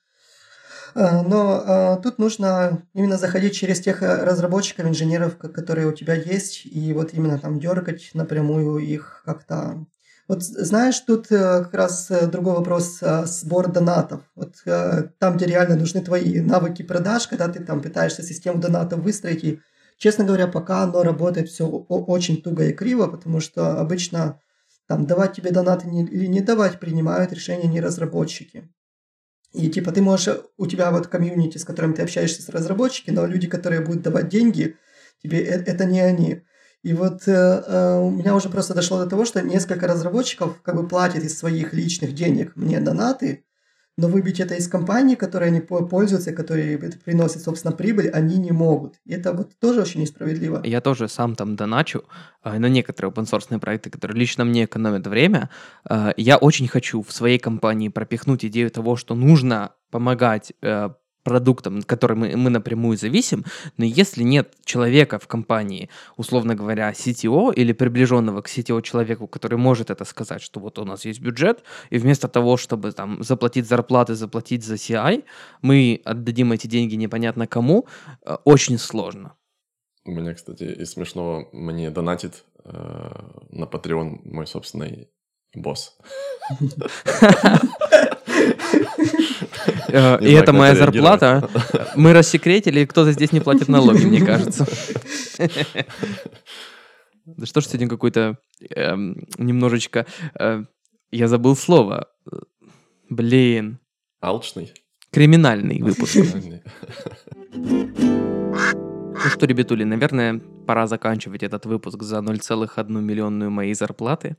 Э, 0.95 1.22
Но 1.22 1.64
э, 1.97 2.01
тут 2.01 2.20
нужно 2.20 2.84
именно 2.93 3.18
заходить 3.18 3.53
через 3.55 3.80
тех 3.80 4.01
э, 4.01 4.24
разработчиков, 4.24 4.88
инженеров, 4.88 5.38
ко- 5.38 5.49
которые 5.49 5.88
у 5.88 5.93
тебя 5.93 6.16
есть, 6.16 6.66
и 6.66 6.93
вот 6.93 7.14
именно 7.14 7.39
там 7.39 7.59
дергать 7.59 8.11
напрямую 8.14 8.78
их 8.78 9.22
как-то. 9.26 9.86
Вот 10.28 10.41
знаешь, 10.41 10.99
тут 11.01 11.32
э, 11.32 11.63
как 11.63 11.74
раз 11.74 12.09
э, 12.09 12.28
другой 12.28 12.53
вопрос 12.53 12.99
э, 13.01 13.26
сбор 13.26 13.71
донатов. 13.71 14.21
Вот 14.36 14.55
там, 15.19 15.36
где 15.36 15.45
реально 15.45 15.76
нужны 15.76 16.01
твои 16.01 16.39
навыки 16.39 16.82
продаж, 16.82 17.28
когда 17.28 17.47
ты 17.49 17.63
там 17.63 17.82
пытаешься 17.82 18.24
систему 18.24 18.59
донатов 18.59 18.99
выстроить, 18.99 19.43
и, 19.43 19.59
честно 19.97 20.24
говоря, 20.24 20.47
пока 20.47 20.84
оно 20.84 21.03
работает 21.03 21.49
все 21.49 21.67
очень 21.67 22.41
туго 22.41 22.65
и 22.65 22.74
криво, 22.74 23.07
потому 23.07 23.41
что 23.41 23.80
обычно 23.80 24.39
там 24.88 25.05
давать 25.05 25.34
тебе 25.34 25.51
донаты 25.51 25.88
не- 25.88 26.05
или 26.05 26.26
не 26.26 26.41
давать 26.41 26.80
принимают 26.80 27.34
решения 27.34 27.67
не 27.67 27.82
разработчики. 27.82 28.69
И 29.53 29.69
типа 29.69 29.91
ты 29.91 30.01
можешь, 30.01 30.36
у 30.57 30.65
тебя 30.65 30.91
вот 30.91 31.07
комьюнити, 31.07 31.57
с 31.57 31.65
которым 31.65 31.93
ты 31.93 32.01
общаешься 32.01 32.41
с 32.41 32.49
разработчиками, 32.49 33.15
но 33.15 33.26
люди, 33.26 33.47
которые 33.47 33.82
будут 33.82 34.01
давать 34.01 34.30
деньги, 34.30 34.78
тебе 35.21 35.41
это 35.43 35.86
не 35.86 36.01
они. 36.01 36.43
И 36.84 36.93
вот 36.93 37.27
э, 37.27 37.31
э, 37.31 37.99
у 37.99 38.09
меня 38.11 38.36
уже 38.36 38.49
просто 38.49 38.73
дошло 38.73 38.97
до 38.99 39.09
того, 39.09 39.25
что 39.25 39.41
несколько 39.41 39.88
разработчиков 39.88 40.61
как 40.61 40.75
бы 40.75 40.88
платят 40.88 41.23
из 41.23 41.38
своих 41.38 41.73
личных 41.73 42.13
денег 42.13 42.51
мне 42.55 42.81
донаты, 42.81 43.45
но 43.97 44.07
выбить 44.07 44.39
это 44.39 44.55
из 44.55 44.67
компании, 44.67 45.15
которой 45.15 45.49
они 45.49 45.61
по- 45.61 45.86
пользуются, 45.86 46.34
которые 46.34 46.77
приносят, 46.77 47.43
собственно, 47.43 47.73
прибыль, 47.75 48.09
они 48.09 48.38
не 48.38 48.51
могут. 48.51 48.95
И 49.05 49.13
это 49.13 49.34
вот 49.34 49.51
тоже 49.59 49.81
очень 49.81 50.01
несправедливо. 50.01 50.61
Я 50.65 50.81
тоже 50.81 51.07
сам 51.07 51.36
там 51.36 51.55
доначу 51.55 52.03
э, 52.43 52.57
на 52.59 52.67
некоторые 52.69 53.13
open 53.13 53.59
проекты, 53.59 53.89
которые 53.89 54.19
лично 54.19 54.43
мне 54.45 54.65
экономят 54.65 55.07
время. 55.07 55.49
Э, 55.89 56.11
Я 56.17 56.38
очень 56.38 56.67
хочу 56.67 57.01
в 57.01 57.13
своей 57.13 57.39
компании 57.39 57.89
пропихнуть 57.89 58.43
идею 58.45 58.69
того, 58.71 58.97
что 58.97 59.15
нужно 59.15 59.71
помогать 59.91 60.53
э, 60.61 60.89
продуктам, 61.24 61.80
от 61.80 61.86
которых 61.86 62.17
мы, 62.17 62.38
мы 62.38 62.49
напрямую 62.49 62.97
зависим, 62.97 63.45
но 63.78 63.86
если 63.86 64.24
нет 64.24 64.53
человека 64.65 65.17
в 65.19 65.28
компании, 65.28 65.89
условно 66.17 66.55
говоря, 66.55 66.91
CTO 66.91 67.53
или 67.53 67.74
приближенного 67.74 68.41
к 68.41 68.47
CTO 68.47 68.82
человеку, 68.82 69.28
который 69.28 69.57
может 69.57 69.89
это 69.89 70.05
сказать, 70.05 70.41
что 70.41 70.59
вот 70.59 70.80
у 70.80 70.86
нас 70.86 71.05
есть 71.05 71.21
бюджет, 71.21 71.63
и 71.89 71.97
вместо 71.97 72.28
того, 72.28 72.57
чтобы 72.57 72.91
там 72.91 73.24
заплатить 73.24 73.67
зарплаты, 73.67 74.15
заплатить 74.15 74.63
за 74.63 74.76
CI, 74.76 75.24
мы 75.61 76.01
отдадим 76.05 76.51
эти 76.51 76.67
деньги 76.67 76.95
непонятно 76.95 77.47
кому, 77.47 77.88
э, 78.26 78.38
очень 78.43 78.78
сложно. 78.78 79.36
У 80.05 80.11
меня, 80.11 80.34
кстати, 80.34 80.63
из 80.63 80.91
смешного 80.91 81.47
мне 81.53 81.89
донатит 81.89 82.43
э, 82.65 82.71
на 83.49 83.65
Patreon 83.65 84.19
мой 84.26 84.47
собственный 84.47 85.09
босс. 85.55 85.97
Э, 89.94 90.18
И 90.22 90.32
это 90.32 90.54
моя 90.54 90.76
зарплата. 90.76 91.48
Мы 91.96 92.14
рассекретили, 92.14 92.84
кто-то 92.86 93.12
здесь 93.12 93.32
не 93.32 93.39
платит 93.39 93.68
налоги, 93.70 94.06
мне 94.06 94.26
кажется. 94.26 94.66
Да 97.26 97.46
что 97.46 97.62
ж 97.62 97.68
сегодня 97.68 97.88
какой-то 97.88 98.38
эм, 98.76 99.26
немножечко... 99.38 100.06
э, 100.38 100.64
Я 101.12 101.28
забыл 101.30 101.56
слово. 101.56 102.08
Блин. 103.10 103.80
Алчный. 104.20 104.74
Криминальный 105.10 105.82
выпуск. 105.82 106.18
Правильно. 106.32 106.62
Ну 109.14 109.30
что, 109.30 109.45
ребятули, 109.45 109.84
наверное, 109.84 110.41
пора 110.66 110.88
заканчивать 110.88 111.43
этот 111.43 111.66
выпуск 111.66 112.01
за 112.01 112.18
0,1 112.18 113.01
миллионную 113.01 113.51
моей 113.51 113.76
зарплаты. 113.76 114.38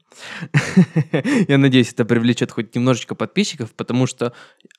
Я 1.49 1.59
надеюсь, 1.59 1.93
это 1.93 2.05
привлечет 2.05 2.51
хоть 2.51 2.75
немножечко 2.75 3.15
подписчиков, 3.15 3.73
потому 3.73 4.07
что 4.07 4.33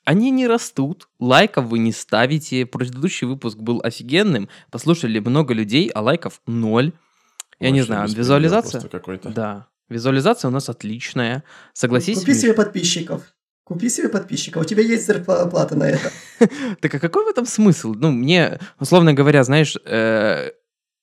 они 0.04 0.30
не 0.30 0.46
растут, 0.46 1.08
лайков 1.18 1.66
вы 1.66 1.78
не 1.78 1.92
ставите. 1.92 2.66
Предыдущий 2.66 3.26
выпуск 3.26 3.58
был 3.58 3.80
офигенным, 3.82 4.48
послушали 4.70 5.18
много 5.18 5.54
людей, 5.54 5.90
а 5.94 6.02
лайков 6.02 6.40
ноль. 6.46 6.92
Я 7.58 7.70
не 7.70 7.82
знаю, 7.82 8.08
визуализация? 8.08 8.82
Да, 9.24 9.66
визуализация 9.88 10.48
у 10.48 10.52
нас 10.52 10.68
отличная. 10.68 11.42
Согласись? 11.72 12.18
Купи 12.20 12.34
себе 12.34 12.52
подписчиков. 12.52 13.22
Купи 13.66 13.88
себе 13.88 14.08
подписчиков. 14.08 14.62
У 14.62 14.64
тебя 14.64 14.84
есть 14.84 15.06
зарплата 15.06 15.74
на 15.74 15.90
это. 15.90 16.12
Так 16.80 16.94
а 16.94 17.00
какой 17.00 17.24
в 17.24 17.28
этом 17.28 17.46
смысл? 17.46 17.94
Ну, 17.94 18.12
мне, 18.12 18.60
условно 18.78 19.12
говоря, 19.12 19.42
знаешь, 19.42 19.76
э, 19.84 20.52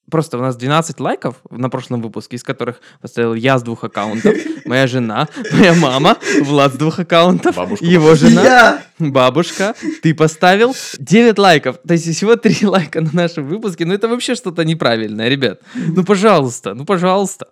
просто 0.10 0.38
у 0.38 0.41
нас 0.41 0.56
12 0.56 0.99
лайков 0.99 1.36
на 1.49 1.70
прошлом 1.70 2.01
выпуске, 2.01 2.36
из 2.36 2.43
которых 2.43 2.82
поставил 3.01 3.34
я 3.34 3.58
с 3.58 3.64
двух 3.64 3.84
аккаунтов, 3.84 4.36
моя 4.66 4.88
жена, 4.88 5.28
моя 5.51 5.74
мама, 5.74 6.18
Влад 6.41 6.74
с 6.74 6.78
двух 6.78 6.99
аккаунтов, 6.99 7.56
Бабушка 7.56 7.86
его 7.86 8.16
жена, 8.16 8.43
я! 8.43 8.84
бабушка, 8.99 9.76
ты 10.01 10.14
поставил 10.14 10.76
9 10.99 11.38
лайков. 11.38 11.78
То 11.88 11.93
есть 11.93 12.08
всего 12.16 12.36
3 12.36 12.66
лайка 12.68 13.01
на 13.01 13.12
нашем 13.14 13.47
выпуске. 13.47 13.86
Ну, 13.86 13.93
это 13.93 14.08
вообще 14.08 14.36
что-то 14.36 14.64
неправильное, 14.64 15.30
ребят. 15.30 15.62
Ну, 15.76 16.04
пожалуйста, 16.04 16.74
ну, 16.74 16.86
пожалуйста. 16.86 17.47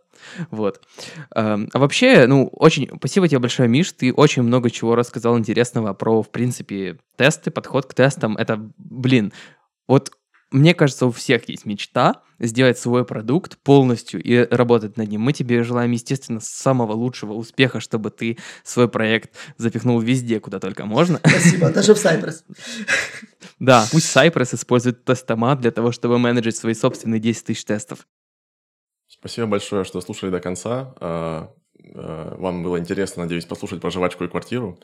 Вот. 0.52 0.82
Эм, 1.36 1.70
А 1.74 1.80
вообще, 1.80 2.28
ну, 2.28 2.48
очень... 2.54 2.90
Спасибо 2.98 3.28
тебе 3.28 3.40
большое, 3.40 3.68
Миш. 3.68 3.92
Ты 3.92 4.14
очень 4.14 4.44
много 4.44 4.70
чего 4.70 4.96
рассказал 4.96 5.38
интересного 5.38 5.94
про, 5.94 6.22
в 6.22 6.30
принципе, 6.30 6.98
тесты, 7.18 7.52
подход 7.52 7.86
к 7.86 7.94
тестам. 7.94 8.38
Это, 8.38 8.60
блин, 8.78 9.34
вот 9.88 10.12
мне 10.52 10.74
кажется, 10.74 11.06
у 11.06 11.12
всех 11.12 11.48
есть 11.48 11.66
мечта 11.66 12.24
сделать 12.38 12.78
свой 12.78 13.06
продукт 13.06 13.58
полностью 13.60 14.22
и 14.22 14.48
работать 14.54 14.98
над 14.98 15.10
ним. 15.10 15.22
Мы 15.22 15.32
тебе 15.32 15.64
желаем, 15.64 15.92
естественно, 15.92 16.42
самого 16.42 16.92
лучшего 16.92 17.34
успеха, 17.34 17.80
чтобы 17.80 18.12
ты 18.12 18.38
свой 18.64 18.90
проект 18.90 19.34
запихнул 19.58 20.00
везде, 20.00 20.40
куда 20.40 20.60
только 20.60 20.86
можно. 20.86 21.20
Спасибо, 21.26 21.70
даже 21.70 21.96
в 21.96 22.04
Cypress. 22.04 22.44
Да, 23.60 23.86
пусть 23.92 24.16
Cypress 24.16 24.56
использует 24.56 25.06
тестомат 25.06 25.62
для 25.62 25.70
того, 25.70 25.92
чтобы 25.92 26.18
менеджить 26.18 26.56
свои 26.56 26.74
собственные 26.74 27.20
10 27.20 27.46
тысяч 27.46 27.64
тестов. 27.64 28.08
Спасибо 29.08 29.46
большое, 29.46 29.84
что 29.84 30.02
слушали 30.02 30.32
до 30.32 30.40
конца. 30.40 30.96
А, 31.00 31.54
а, 31.94 32.36
вам 32.38 32.64
было 32.64 32.80
интересно, 32.80 33.24
надеюсь, 33.24 33.46
послушать 33.46 33.80
про 33.80 33.92
жвачку 33.92 34.24
и 34.24 34.28
квартиру. 34.28 34.80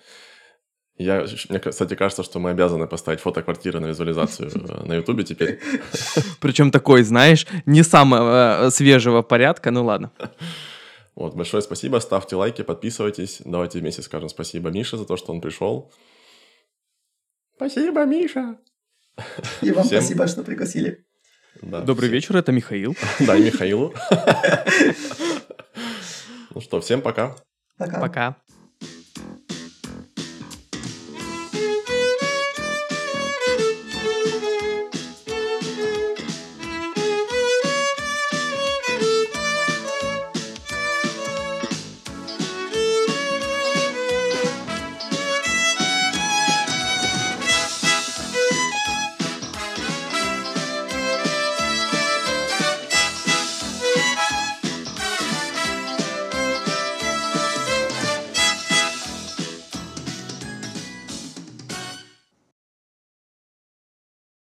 Я, 0.98 1.28
мне, 1.50 1.60
кстати, 1.60 1.96
кажется, 1.96 2.24
что 2.24 2.40
мы 2.40 2.50
обязаны 2.50 2.88
поставить 2.88 3.20
фото 3.20 3.44
квартиры 3.44 3.80
на 3.80 3.88
визуализацию 3.88 4.50
э, 4.50 4.84
на 4.84 4.96
Ютубе 4.96 5.24
теперь. 5.24 5.60
Причем 6.40 6.72
такой, 6.72 7.04
знаешь, 7.04 7.46
не 7.68 7.84
самого 7.84 8.66
э, 8.66 8.70
свежего 8.72 9.22
порядка, 9.22 9.70
ну 9.70 9.86
ладно. 9.86 10.12
Вот, 11.16 11.36
большое 11.36 11.62
спасибо, 11.62 12.00
ставьте 12.00 12.36
лайки, 12.36 12.64
подписывайтесь. 12.64 13.42
Давайте 13.46 13.80
вместе 13.80 14.02
скажем 14.02 14.30
спасибо 14.30 14.70
Мише 14.72 14.98
за 14.98 15.06
то, 15.06 15.18
что 15.18 15.34
он 15.34 15.42
пришел. 15.42 15.92
Спасибо, 17.56 18.06
Миша. 18.06 18.58
И 19.62 19.72
вам 19.72 19.86
Всем... 19.86 20.02
спасибо, 20.02 20.28
что 20.28 20.44
пригласили. 20.44 21.06
Да, 21.62 21.82
Добрый 21.82 22.10
всем... 22.10 22.16
вечер, 22.16 22.38
это 22.38 22.52
Михаил. 22.52 22.96
Да, 23.20 23.36
и 23.36 23.44
Михаилу. 23.44 23.94
Ну 26.56 26.62
что, 26.62 26.82
всем 26.82 27.02
пока. 27.02 27.36
Пока. 27.78 28.00
Пока. 28.00 28.36